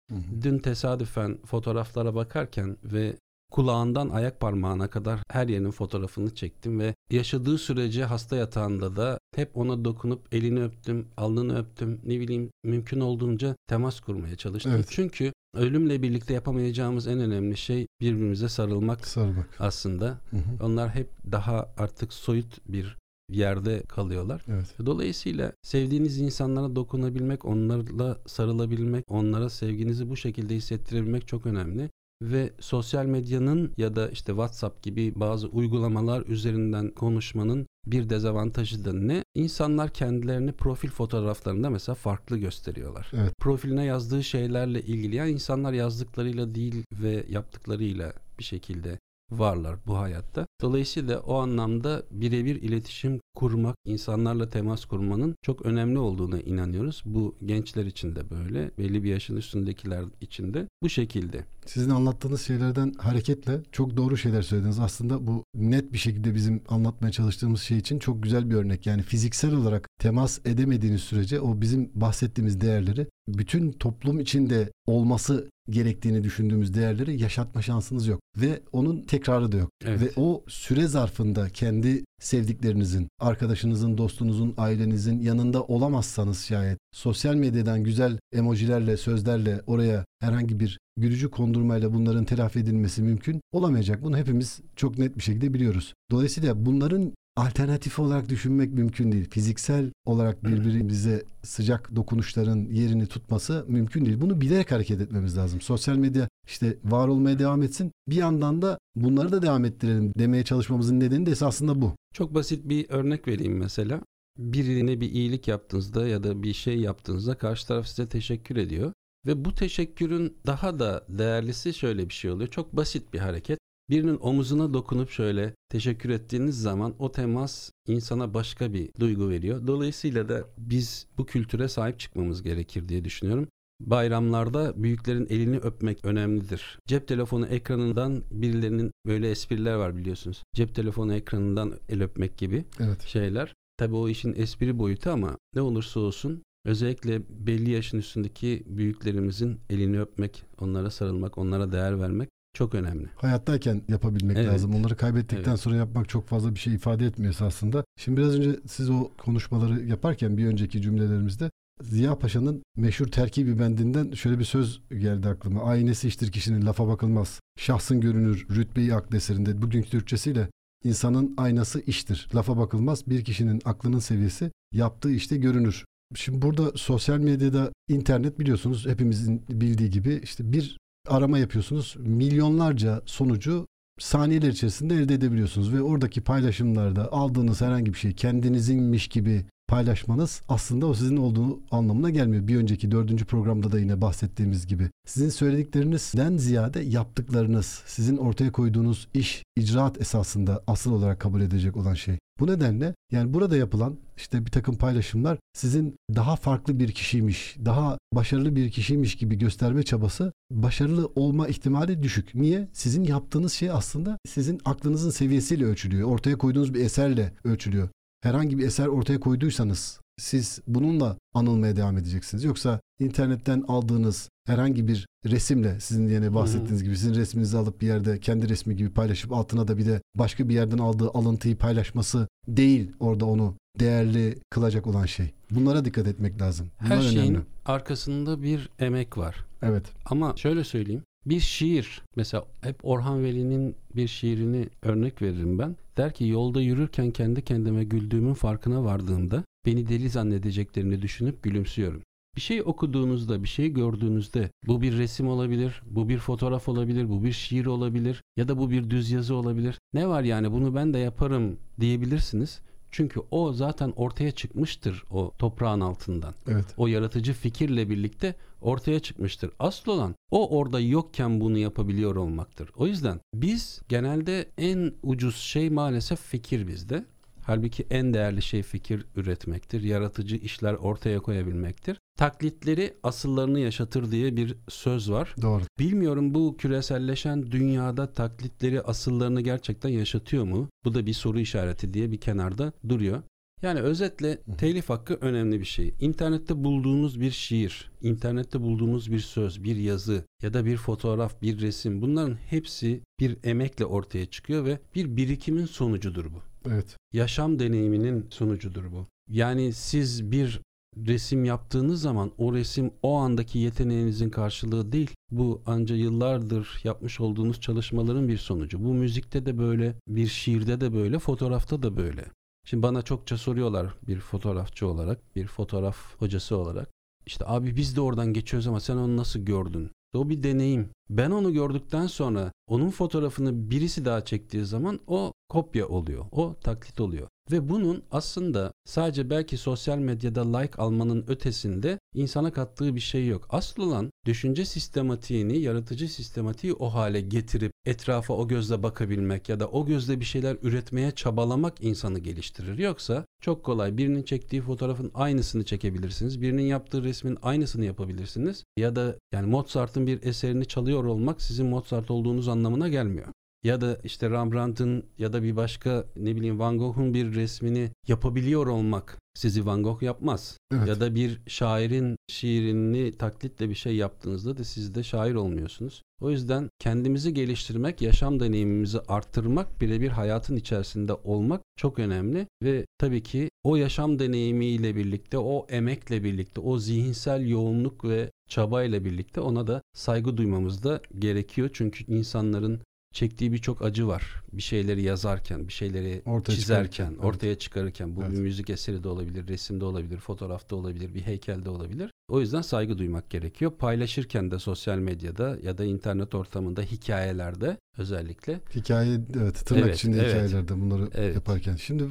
Dün 0.43 0.59
tesadüfen 0.59 1.39
fotoğraflara 1.47 2.15
bakarken 2.15 2.77
ve 2.85 3.17
kulağından 3.51 4.09
ayak 4.09 4.41
parmağına 4.41 4.91
kadar 4.91 5.21
her 5.31 5.49
yerinin 5.49 5.71
fotoğrafını 5.71 6.35
çektim 6.35 6.81
ve 6.81 6.95
yaşadığı 7.11 7.59
sürece 7.59 8.05
hasta 8.05 8.37
yatağında 8.37 8.97
da 8.97 9.19
hep 9.35 9.57
ona 9.57 9.85
dokunup 9.85 10.35
elini 10.35 10.63
öptüm, 10.63 11.07
alnını 11.17 11.59
öptüm, 11.59 12.01
ne 12.05 12.21
bileyim 12.21 12.51
mümkün 12.65 13.01
olduğunca 13.01 13.57
temas 13.69 14.01
kurmaya 14.01 14.37
çalıştım. 14.37 14.73
Evet. 14.77 14.87
Çünkü 14.91 15.33
ölümle 15.55 16.03
birlikte 16.03 16.35
yapamayacağımız 16.35 17.07
en 17.07 17.21
önemli 17.21 17.57
şey 17.57 17.87
birbirimize 18.01 18.49
sarılmak 18.49 19.07
Sarılmak. 19.07 19.57
aslında. 19.59 20.07
Hı 20.07 20.37
hı. 20.37 20.65
Onlar 20.67 20.91
hep 20.95 21.09
daha 21.33 21.69
artık 21.77 22.13
soyut 22.13 22.69
bir 22.69 22.97
yerde 23.29 23.83
kalıyorlar. 23.83 24.45
Evet. 24.49 24.75
Dolayısıyla 24.87 25.53
sevdiğiniz 25.63 26.19
insanlara 26.21 26.77
dokunabilmek, 26.77 27.45
onlarla 27.45 28.19
sarılabilmek, 28.27 29.05
onlara 29.09 29.51
sevginizi 29.51 30.11
bu 30.11 30.17
şekilde 30.17 30.55
hissettirebilmek 30.55 31.29
çok 31.29 31.47
önemli. 31.47 31.91
Ve 32.23 32.51
sosyal 32.61 33.07
medyanın 33.07 33.73
ya 33.77 33.97
da 33.97 34.11
işte 34.11 34.33
WhatsApp 34.33 34.83
gibi 34.83 35.13
bazı 35.17 35.49
uygulamalar 35.49 36.27
üzerinden 36.27 36.91
konuşmanın 36.91 37.67
bir 37.87 38.11
dezavantajı 38.11 38.85
da 38.85 38.93
ne? 38.93 39.25
İnsanlar 39.35 39.91
kendilerini 39.91 40.53
profil 40.53 40.89
fotoğraflarında 40.89 41.71
mesela 41.71 41.95
farklı 41.95 42.39
gösteriyorlar. 42.39 43.11
Evet. 43.15 43.33
Profiline 43.39 43.85
yazdığı 43.85 44.25
şeylerle 44.25 44.83
ilgili 44.83 45.17
yani 45.17 45.31
insanlar 45.31 45.73
yazdıklarıyla 45.73 46.55
değil 46.55 46.85
ve 46.93 47.25
yaptıklarıyla 47.29 48.13
bir 48.39 48.45
şekilde 48.45 48.99
varlar 49.31 49.77
bu 49.87 49.99
hayatta. 49.99 50.47
Dolayısıyla 50.63 51.21
o 51.21 51.35
anlamda 51.35 52.03
birebir 52.11 52.63
iletişim 52.63 53.21
kurmak, 53.35 53.77
insanlarla 53.85 54.49
temas 54.49 54.85
kurmanın 54.85 55.37
çok 55.43 55.67
önemli 55.67 55.99
olduğuna 55.99 56.41
inanıyoruz. 56.41 57.03
Bu 57.07 57.37
gençler 57.45 57.87
için 57.87 58.17
de 58.17 58.31
böyle, 58.31 58.71
belli 58.79 59.05
bir 59.05 59.11
yaşın 59.11 59.37
üstündekiler 59.37 60.05
için 60.21 60.55
de 60.55 60.69
bu 60.83 60.89
şekilde. 60.89 61.45
Sizin 61.67 61.91
anlattığınız 61.91 62.43
şeylerden 62.43 62.95
hareketle 62.99 63.61
çok 63.73 63.97
doğru 63.97 64.17
şeyler 64.17 64.43
söylediniz. 64.43 64.79
Aslında 64.79 65.27
bu 65.27 65.45
net 65.55 65.93
bir 65.93 65.99
şekilde 65.99 66.35
bizim 66.35 66.63
anlatmaya 66.69 67.13
çalıştığımız 67.13 67.61
şey 67.61 67.79
için 67.79 67.99
çok 67.99 68.23
güzel 68.23 68.51
bir 68.51 68.55
örnek. 68.55 68.87
Yani 68.87 69.03
fiziksel 69.03 69.55
olarak 69.55 69.89
temas 70.01 70.39
edemediğiniz 70.45 71.01
sürece 71.01 71.41
o 71.41 71.61
bizim 71.61 71.91
bahsettiğimiz 71.95 72.61
değerleri 72.61 73.07
bütün 73.29 73.73
toplum 73.73 74.21
içinde 74.21 74.73
olması 74.87 75.51
gerektiğini 75.69 76.25
düşündüğümüz 76.25 76.75
değerleri 76.75 77.23
yaşatma 77.23 77.63
şansınız 77.63 78.07
yok 78.07 78.21
ve 78.37 78.63
onun 78.73 79.03
tekrarı 79.03 79.53
da 79.53 79.57
yok. 79.57 79.71
Evet. 79.85 80.01
Ve 80.01 80.11
o 80.17 80.45
süre 80.49 80.87
zarfında 80.87 81.49
kendi 81.49 82.05
sevdiklerinizin, 82.21 83.09
arkadaşınızın, 83.21 83.99
dostunuzun, 83.99 84.55
ailenizin 84.57 85.21
yanında 85.21 85.63
olamazsanız 85.63 86.45
şayet 86.45 86.79
sosyal 86.93 87.35
medyadan 87.35 87.85
güzel 87.85 88.19
emojilerle, 88.33 88.97
sözlerle 88.97 89.61
oraya 89.67 90.05
herhangi 90.21 90.61
bir 90.61 90.79
gülücü 90.97 91.31
kondurmayla 91.31 91.95
bunların 91.95 92.25
telafi 92.25 92.59
edilmesi 92.59 93.03
mümkün 93.03 93.41
olamayacak. 93.53 94.03
Bunu 94.03 94.17
hepimiz 94.17 94.61
çok 94.77 94.99
net 94.99 95.17
bir 95.17 95.23
şekilde 95.23 95.55
biliyoruz. 95.55 95.95
Dolayısıyla 96.11 96.67
bunların 96.67 97.13
alternatif 97.37 97.99
olarak 97.99 98.29
düşünmek 98.29 98.73
mümkün 98.73 99.13
değil. 99.13 99.31
Fiziksel 99.31 99.91
olarak 100.05 100.45
birbirimize 100.45 101.25
sıcak 101.43 101.97
dokunuşların 101.97 102.59
yerini 102.59 103.07
tutması 103.07 103.65
mümkün 103.69 104.07
değil. 104.07 104.21
Bunu 104.21 104.41
bilerek 104.41 104.73
hareket 104.73 105.01
etmemiz 105.01 105.37
lazım. 105.37 105.61
Sosyal 105.61 105.97
medya 105.97 106.29
işte 106.47 106.77
var 106.85 107.09
olmaya 107.09 107.39
devam 107.39 107.63
etsin. 107.63 107.93
Bir 108.09 108.17
yandan 108.17 108.63
da 108.63 108.79
bunları 108.97 109.33
da 109.33 109.43
devam 109.43 109.65
ettirelim 109.65 110.13
demeye 110.19 110.45
çalışmamızın 110.45 111.01
nedeni 111.01 111.27
de 111.27 111.31
esasında 111.31 111.83
bu. 111.83 111.97
Çok 112.15 112.35
basit 112.35 112.69
bir 112.69 112.91
örnek 112.91 113.29
vereyim 113.29 113.57
mesela. 113.57 114.01
Birine 114.39 115.01
bir 115.01 115.11
iyilik 115.11 115.49
yaptığınızda 115.49 116.09
ya 116.09 116.23
da 116.23 116.43
bir 116.43 116.53
şey 116.53 116.81
yaptığınızda 116.81 117.39
karşı 117.39 117.67
taraf 117.67 117.87
size 117.87 118.09
teşekkür 118.09 118.57
ediyor. 118.57 118.93
Ve 119.27 119.45
bu 119.45 119.55
teşekkürün 119.55 120.37
daha 120.47 120.79
da 120.79 121.05
değerlisi 121.09 121.75
şöyle 121.75 122.09
bir 122.09 122.15
şey 122.15 122.31
oluyor. 122.31 122.51
Çok 122.51 122.77
basit 122.77 123.13
bir 123.13 123.19
hareket. 123.19 123.59
Birinin 123.91 124.19
omuzuna 124.21 124.75
dokunup 124.75 125.11
şöyle 125.11 125.55
teşekkür 125.69 126.11
ettiğiniz 126.11 126.63
zaman 126.63 126.95
o 126.99 127.13
temas 127.13 127.71
insana 127.89 128.35
başka 128.35 128.73
bir 128.73 128.91
duygu 129.01 129.31
veriyor. 129.31 129.67
Dolayısıyla 129.67 130.29
da 130.29 130.45
biz 130.59 131.07
bu 131.19 131.27
kültüre 131.27 131.69
sahip 131.69 131.99
çıkmamız 131.99 132.43
gerekir 132.43 132.89
diye 132.89 133.05
düşünüyorum. 133.05 133.49
Bayramlarda 133.81 134.83
büyüklerin 134.83 135.27
elini 135.31 135.59
öpmek 135.59 136.05
önemlidir. 136.05 136.79
Cep 136.87 137.09
telefonu 137.09 137.47
ekranından 137.47 138.23
birilerinin 138.31 138.91
böyle 139.07 139.31
espriler 139.31 139.75
var 139.75 139.97
biliyorsunuz. 139.97 140.43
Cep 140.55 140.75
telefonu 140.75 141.15
ekranından 141.15 141.75
el 141.89 142.03
öpmek 142.03 142.39
gibi 142.39 142.65
Evet. 142.81 143.03
şeyler. 143.03 143.55
Tabii 143.77 143.95
o 143.95 144.09
işin 144.09 144.35
espri 144.37 144.79
boyutu 144.79 145.11
ama 145.11 145.37
ne 145.55 145.61
olursa 145.61 146.01
olsun 146.01 146.43
özellikle 146.65 147.23
belli 147.47 147.71
yaşın 147.71 147.99
üstündeki 147.99 148.63
büyüklerimizin 148.67 149.61
elini 149.71 150.01
öpmek, 150.01 150.45
onlara 150.61 150.91
sarılmak, 150.91 151.39
onlara 151.39 151.73
değer 151.73 152.01
vermek 152.01 152.29
çok 152.57 152.75
önemli. 152.75 153.07
Hayattayken 153.17 153.83
yapabilmek 153.89 154.37
Evet. 154.37 154.53
lazım. 154.53 154.75
Onları 154.75 154.97
kaybettikten 154.97 155.51
Evet. 155.51 155.61
sonra 155.61 155.77
yapmak 155.77 156.09
çok 156.09 156.27
fazla 156.27 156.55
bir 156.55 156.61
şey 156.61 156.75
ifade 156.75 157.07
etmiyor 157.07 157.33
esasında. 157.33 157.85
Şimdi 158.01 158.21
biraz 158.21 158.35
önce 158.35 158.57
siz 158.67 158.91
o 158.91 159.11
konuşmaları 159.19 159.85
yaparken 159.85 160.37
bir 160.37 160.47
önceki 160.47 160.83
cümlelerimizde 160.83 161.51
Ziya 161.83 162.19
Paşa'nın 162.19 162.63
meşhur 162.77 163.07
terkibi 163.07 163.59
bendinden 163.59 164.13
şöyle 164.13 164.39
bir 164.39 164.45
söz 164.45 164.81
geldi 164.91 165.29
aklıma. 165.29 165.63
Aynesi 165.63 166.09
iştir 166.09 166.33
kişinin 166.33 166.67
lafa 166.67 166.89
bakılmaz. 166.89 167.41
Şahsın 167.59 168.01
görünür 168.01 168.47
rütbeyi 168.51 168.95
akl 168.95 169.15
eserinde 169.15 169.63
bugünkü 169.63 169.91
Türkçesiyle 169.91 170.49
insanın 170.85 171.35
aynası 171.37 171.81
iştir. 171.81 172.29
Lafa 172.35 172.57
bakılmaz. 172.57 173.07
Bir 173.07 173.25
kişinin 173.25 173.61
aklının 173.65 173.99
seviyesi 173.99 174.51
yaptığı 174.75 175.11
işte 175.11 175.37
görünür. 175.37 175.85
Şimdi 176.15 176.43
burada 176.43 176.73
sosyal 176.75 177.19
medyada 177.19 177.73
internet 177.89 178.39
biliyorsunuz 178.39 178.87
hepimizin 178.87 179.43
bildiği 179.49 179.91
gibi 179.91 180.21
işte 180.23 180.53
bir 180.53 180.79
arama 181.09 181.39
yapıyorsunuz. 181.39 181.97
Milyonlarca 181.99 183.03
sonucu 183.07 183.67
saniyeler 183.99 184.49
içerisinde 184.49 184.95
elde 184.95 185.15
edebiliyorsunuz 185.15 185.73
ve 185.73 185.83
oradaki 185.83 186.21
paylaşımlarda 186.21 187.13
aldığınız 187.13 187.61
herhangi 187.61 187.95
bir 187.95 187.99
şey 187.99 188.13
kendinizinmiş 188.13 189.09
gibi 189.09 189.45
paylaşmanız 189.69 190.43
aslında 190.49 190.87
o 190.87 190.95
sizin 190.95 191.17
olduğu 191.17 191.61
anlamına 191.71 192.11
gelmiyor. 192.11 192.49
Bir 192.49 192.57
önceki 192.57 192.91
dördüncü 192.91 193.25
programda 193.25 193.73
da 193.73 193.79
yine 193.79 194.01
bahsettiğimiz 194.01 194.67
gibi. 194.67 194.91
Sizin 195.07 195.29
söylediklerinizden 195.29 196.37
ziyade 196.37 196.81
yaptıklarınız, 196.81 197.83
sizin 197.87 198.17
ortaya 198.17 198.53
koyduğunuz 198.53 199.09
iş, 199.15 199.43
icraat 199.57 200.01
esasında 200.01 200.65
asıl 200.67 200.93
olarak 200.93 201.21
kabul 201.21 201.41
edecek 201.41 201.77
olan 201.77 201.95
şey. 201.95 202.19
Bu 202.41 202.47
nedenle 202.47 202.95
yani 203.13 203.35
burada 203.35 203.57
yapılan 203.57 203.97
işte 204.17 204.47
bir 204.47 204.51
takım 204.51 204.77
paylaşımlar 204.77 205.39
sizin 205.55 205.97
daha 206.15 206.37
farklı 206.37 206.79
bir 206.79 206.93
kişiymiş, 206.93 207.57
daha 207.65 207.99
başarılı 208.15 208.57
bir 208.57 208.71
kişiymiş 208.71 209.17
gibi 209.17 209.39
gösterme 209.39 209.83
çabası 209.83 210.33
başarılı 210.51 211.07
olma 211.15 211.49
ihtimali 211.49 212.03
düşük. 212.03 212.35
Niye? 212.35 212.69
Sizin 212.73 213.05
yaptığınız 213.05 213.53
şey 213.53 213.71
aslında 213.71 214.19
sizin 214.29 214.61
aklınızın 214.65 215.11
seviyesiyle 215.11 215.65
ölçülüyor. 215.65 216.09
Ortaya 216.09 216.39
koyduğunuz 216.39 216.75
bir 216.75 216.85
eserle 216.85 217.33
ölçülüyor. 217.45 217.89
Herhangi 218.23 218.59
bir 218.59 218.67
eser 218.67 218.87
ortaya 218.87 219.21
koyduysanız 219.21 220.01
siz 220.19 220.61
bununla 220.67 221.17
anılmaya 221.35 221.77
devam 221.77 221.99
edeceksiniz. 221.99 222.45
Yoksa 222.45 222.81
internetten 222.99 223.65
aldığınız 223.69 224.29
herhangi 224.47 224.89
bir 224.89 225.07
resimle 225.27 225.81
sizin 225.81 226.09
yine 226.09 226.35
bahsettiğiniz 226.35 226.83
gibi 226.85 226.97
sizin 226.97 227.15
resminizi 227.15 227.57
alıp 227.59 227.81
bir 227.81 227.87
yerde 227.87 228.21
kendi 228.21 228.49
resmi 228.49 228.77
gibi 228.77 228.91
paylaşıp 228.91 229.33
altına 229.33 229.69
da 229.69 229.79
bir 229.79 229.87
de 229.87 230.01
başka 230.15 230.49
bir 230.49 230.55
yerden 230.55 230.79
aldığı 230.79 231.11
alıntıyı 231.11 231.57
paylaşması 231.57 232.29
değil 232.49 232.93
orada 233.01 233.27
onu 233.27 233.55
değerli 233.81 234.39
kılacak 234.51 234.87
olan 234.87 235.07
şey. 235.07 235.31
Bunlara 235.51 235.85
dikkat 235.85 236.07
etmek 236.07 236.41
lazım. 236.41 236.71
Bunlar 236.85 236.97
Her 236.99 237.03
şeyin 237.03 237.19
önemli. 237.35 237.47
arkasında 237.67 238.43
bir 238.43 238.71
emek 238.79 239.19
var. 239.19 239.37
Evet. 239.63 239.85
Ama 240.07 240.37
şöyle 240.37 240.65
söyleyeyim. 240.65 241.03
Bir 241.27 241.41
şiir 241.41 242.03
mesela 242.17 242.45
hep 242.61 242.77
Orhan 242.83 243.25
Veli'nin 243.25 243.77
bir 243.97 244.09
şiirini 244.09 244.69
örnek 244.83 245.23
veririm 245.23 245.59
ben. 245.59 245.77
Der 245.97 246.15
ki 246.15 246.27
yolda 246.27 246.61
yürürken 246.61 247.11
kendi 247.11 247.43
kendime 247.43 247.85
güldüğümün 247.85 248.35
farkına 248.35 248.85
vardığımda 248.85 249.45
beni 249.67 249.89
deli 249.89 250.11
zannedeceklerini 250.11 251.03
düşünüp 251.03 251.43
gülümsüyorum. 251.43 252.03
Bir 252.37 252.41
şey 252.41 252.63
okuduğunuzda, 252.63 253.43
bir 253.43 253.49
şey 253.49 253.69
gördüğünüzde 253.69 254.51
bu 254.67 254.83
bir 254.83 254.99
resim 254.99 255.29
olabilir, 255.29 255.83
bu 255.91 256.09
bir 256.09 256.19
fotoğraf 256.19 256.69
olabilir, 256.69 257.09
bu 257.09 257.25
bir 257.25 257.33
şiir 257.33 257.67
olabilir 257.67 258.23
ya 258.37 258.49
da 258.49 258.59
bu 258.59 258.71
bir 258.71 258.91
düz 258.91 259.11
yazı 259.11 259.35
olabilir. 259.35 259.79
Ne 259.95 260.09
var 260.09 260.23
yani 260.23 260.53
bunu 260.53 260.75
ben 260.75 260.95
de 260.95 260.99
yaparım 260.99 261.59
diyebilirsiniz. 261.81 262.61
Çünkü 262.91 263.21
o 263.31 263.53
zaten 263.53 263.93
ortaya 263.97 264.31
çıkmıştır 264.31 265.05
o 265.11 265.33
toprağın 265.39 265.81
altından. 265.81 266.35
Evet. 266.49 266.65
O 266.77 266.87
yaratıcı 266.87 267.33
fikirle 267.33 267.91
birlikte 267.91 268.35
ortaya 268.61 269.01
çıkmıştır. 269.01 269.51
Asıl 269.59 269.93
olan 269.93 270.15
o 270.31 270.59
orada 270.59 270.81
yokken 270.81 271.41
bunu 271.41 271.59
yapabiliyor 271.59 272.17
olmaktır. 272.17 272.71
O 272.77 272.87
yüzden 272.87 273.21
biz 273.35 273.81
genelde 273.89 274.49
en 274.59 274.93
ucuz 275.03 275.37
şey 275.37 275.71
maalesef 275.71 276.21
fikir 276.21 276.67
bizde. 276.67 277.05
Halbuki 277.47 277.87
en 277.91 278.15
değerli 278.15 278.43
şey 278.43 278.63
fikir 278.63 279.05
üretmektir. 279.17 279.83
Yaratıcı 279.83 280.37
işler 280.37 280.75
ortaya 280.75 281.21
koyabilmektir. 281.21 281.99
Taklitleri 282.19 282.95
asıllarını 283.03 283.61
yaşatır 283.61 284.11
diye 284.11 284.37
bir 284.37 284.55
söz 284.69 285.11
var. 285.11 285.35
Doğru. 285.43 285.63
Bilmiyorum 285.79 286.35
bu 286.35 286.57
küreselleşen 286.57 287.53
dünyada 287.53 288.13
taklitleri 288.13 288.83
asıllarını 288.83 289.41
gerçekten 289.41 289.89
yaşatıyor 289.89 290.45
mu? 290.45 290.69
Bu 290.85 290.95
da 290.95 291.07
bir 291.07 291.13
soru 291.13 291.41
işareti 291.41 291.95
diye 291.95 292.11
bir 292.11 292.21
kenarda 292.21 292.73
duruyor. 292.89 293.23
Yani 293.63 293.81
özetle 293.81 294.39
telif 294.59 294.89
hakkı 294.89 295.15
önemli 295.15 295.61
bir 295.61 295.65
şey. 295.65 295.95
İnternette 296.01 296.65
bulduğunuz 296.65 297.21
bir 297.21 297.31
şiir, 297.31 297.91
internette 298.03 298.61
bulduğunuz 298.61 299.13
bir 299.13 299.21
söz, 299.21 299.65
bir 299.65 299.77
yazı 299.77 300.25
ya 300.43 300.55
da 300.55 300.65
bir 300.65 300.77
fotoğraf, 300.77 301.43
bir 301.43 301.61
resim 301.61 302.03
bunların 302.03 302.35
hepsi 302.35 303.01
bir 303.21 303.37
emekle 303.45 303.85
ortaya 303.85 304.27
çıkıyor 304.27 304.65
ve 304.65 304.79
bir 304.95 305.17
birikimin 305.17 305.67
sonucudur 305.67 306.25
bu. 306.25 306.43
Evet. 306.67 306.97
Yaşam 307.13 307.59
deneyiminin 307.59 308.27
sonucudur 308.31 308.93
bu. 308.93 309.07
Yani 309.31 309.73
siz 309.73 310.31
bir 310.31 310.61
resim 310.97 311.45
yaptığınız 311.45 312.01
zaman 312.03 312.33
o 312.39 312.55
resim 312.55 312.91
o 313.03 313.17
andaki 313.17 313.59
yeteneğinizin 313.59 314.31
karşılığı 314.31 314.93
değil. 314.93 315.11
Bu 315.31 315.63
anca 315.67 315.95
yıllardır 315.95 316.81
yapmış 316.85 317.21
olduğunuz 317.21 317.61
çalışmaların 317.61 318.29
bir 318.29 318.39
sonucu. 318.39 318.85
Bu 318.85 318.95
müzikte 318.95 319.47
de 319.47 319.59
böyle, 319.59 319.95
bir 320.09 320.27
şiirde 320.27 320.81
de 320.81 320.93
böyle, 320.93 321.19
fotoğrafta 321.19 321.83
da 321.83 321.97
böyle. 321.97 322.25
Şimdi 322.65 322.83
bana 322.83 323.03
çokça 323.03 323.39
soruyorlar 323.39 323.95
bir 324.09 324.21
fotoğrafçı 324.21 324.87
olarak, 324.87 325.37
bir 325.37 325.47
fotoğraf 325.47 326.21
hocası 326.21 326.57
olarak. 326.57 326.89
İşte 327.27 327.45
abi 327.47 327.77
biz 327.77 327.97
de 327.97 328.01
oradan 328.01 328.33
geçiyoruz 328.33 328.67
ama 328.67 328.81
sen 328.81 328.97
onu 328.97 329.17
nasıl 329.17 329.41
gördün? 329.41 329.91
O 330.15 330.29
bir 330.29 330.43
deneyim. 330.43 330.91
Ben 331.11 331.31
onu 331.31 331.53
gördükten 331.53 332.07
sonra 332.07 332.53
onun 332.67 332.91
fotoğrafını 332.91 333.71
birisi 333.71 334.05
daha 334.05 334.25
çektiği 334.25 334.65
zaman 334.65 335.01
o 335.07 335.33
kopya 335.49 335.89
oluyor. 335.89 336.25
O 336.33 336.55
taklit 336.61 337.01
oluyor. 337.01 337.29
Ve 337.51 337.69
bunun 337.69 338.03
aslında 338.11 338.73
sadece 338.85 339.31
belki 339.31 339.57
sosyal 339.57 339.99
medyada 339.99 340.57
like 340.57 340.83
almanın 340.83 341.25
ötesinde 341.29 341.99
insana 342.15 342.53
kattığı 342.53 342.95
bir 342.95 343.01
şey 343.01 343.27
yok. 343.27 343.47
Asıl 343.51 343.83
olan 343.83 344.11
düşünce 344.25 344.65
sistematiğini, 344.65 345.59
yaratıcı 345.59 346.09
sistematiği 346.09 346.73
o 346.73 346.89
hale 346.89 347.21
getirip 347.21 347.73
etrafa 347.85 348.35
o 348.35 348.49
gözle 348.49 348.83
bakabilmek 348.83 349.49
ya 349.49 349.61
da 349.61 349.69
o 349.69 349.87
gözle 349.87 350.21
bir 350.21 350.25
şeyler 350.25 350.57
üretmeye 350.63 351.11
çabalamak 351.11 351.85
insanı 351.85 352.19
geliştirir. 352.19 352.79
Yoksa 352.79 353.25
çok 353.41 353.65
kolay 353.65 353.97
birinin 353.97 354.23
çektiği 354.23 354.63
fotoğrafın 354.63 355.11
aynısını 355.15 355.65
çekebilirsiniz. 355.65 356.43
Birinin 356.43 356.67
yaptığı 356.67 357.03
resmin 357.03 357.39
aynısını 357.43 357.85
yapabilirsiniz. 357.85 358.65
Ya 358.77 358.97
da 358.97 359.15
yani 359.33 359.47
Mozart'ın 359.47 360.07
bir 360.07 360.23
eserini 360.23 360.67
çalıyor 360.67 361.05
olmak 361.05 361.43
sizin 361.43 361.67
Mozart 361.67 362.11
olduğunuz 362.11 362.49
anlamına 362.49 362.89
gelmiyor 362.89 363.29
ya 363.65 363.81
da 363.81 363.99
işte 364.05 364.31
Rembrandt'ın 364.31 365.05
ya 365.19 365.33
da 365.33 365.43
bir 365.43 365.57
başka 365.57 366.05
ne 366.17 366.37
bileyim 366.37 366.59
Van 366.59 366.79
Gogh'un 366.79 367.15
bir 367.15 367.35
resmini 367.35 367.91
yapabiliyor 368.09 368.67
olmak 368.67 369.19
sizi 369.37 369.67
Van 369.67 369.83
Gogh 369.83 370.03
yapmaz. 370.03 370.59
Evet. 370.75 370.89
Ya 370.89 371.01
da 371.01 371.15
bir 371.15 371.41
şairin 371.47 372.17
şiirini 372.29 373.13
taklitle 373.13 373.69
bir 373.69 373.75
şey 373.75 373.97
yaptığınızda 373.97 374.57
da 374.57 374.65
siz 374.65 374.95
de 374.95 375.03
şair 375.03 375.35
olmuyorsunuz. 375.35 376.03
O 376.21 376.31
yüzden 376.31 376.69
kendimizi 376.79 377.35
geliştirmek, 377.35 378.03
yaşam 378.03 378.41
deneyimimizi 378.41 379.01
arttırmak, 379.01 379.81
birebir 379.81 380.09
hayatın 380.09 380.57
içerisinde 380.57 381.15
olmak 381.15 381.63
çok 381.77 381.99
önemli 381.99 382.47
ve 382.63 382.87
tabii 382.99 383.23
ki 383.23 383.49
o 383.65 383.77
yaşam 383.77 384.19
deneyimiyle 384.19 384.97
birlikte, 384.97 385.39
o 385.39 385.67
emekle 385.69 386.25
birlikte, 386.25 386.61
o 386.61 386.79
zihinsel 386.79 387.49
yoğunluk 387.49 388.05
ve 388.05 388.31
çabayla 388.49 389.05
birlikte 389.05 389.41
ona 389.41 389.67
da 389.67 389.83
saygı 389.95 390.37
duymamız 390.37 390.83
da 390.83 391.01
gerekiyor. 391.19 391.71
Çünkü 391.73 392.05
insanların 392.13 392.81
çektiği 393.13 393.53
birçok 393.53 393.83
acı 393.83 394.07
var. 394.07 394.43
Bir 394.53 394.63
şeyleri 394.63 395.03
yazarken, 395.03 395.69
bir 395.69 395.73
şeyleri 395.73 396.23
ortaya 396.25 396.55
çizerken, 396.55 396.91
çıkarırken, 396.91 397.27
ortaya 397.27 397.47
evet. 397.47 397.61
çıkarırken. 397.61 398.17
Bu 398.17 398.23
evet. 398.23 398.33
bir 398.33 398.39
müzik 398.39 398.71
eseri 398.71 399.05
de 399.05 399.09
olabilir, 399.09 399.49
resimde 399.49 399.85
olabilir, 399.85 400.19
fotoğrafta 400.19 400.77
olabilir, 400.77 401.15
bir 401.15 401.21
heykelde 401.21 401.71
olabilir. 401.71 402.11
O 402.29 402.41
yüzden 402.41 402.63
saygı 402.63 402.99
duymak 402.99 403.31
gerekiyor. 403.31 403.73
Paylaşırken 403.79 404.51
de 404.51 404.59
sosyal 404.59 404.99
medyada 404.99 405.57
ya 405.63 405.79
da 405.79 405.85
internet 405.85 406.35
ortamında 406.35 406.83
hikayelerde 406.83 407.77
özellikle. 407.99 408.61
Hikaye 408.75 409.21
evet 409.41 409.67
tırnak 409.67 409.85
evet, 409.85 409.97
içinde 409.97 410.19
evet. 410.19 410.29
hikayelerde 410.29 410.81
bunları 410.81 411.11
evet. 411.15 411.35
yaparken. 411.35 411.77
Şimdi 411.77 412.05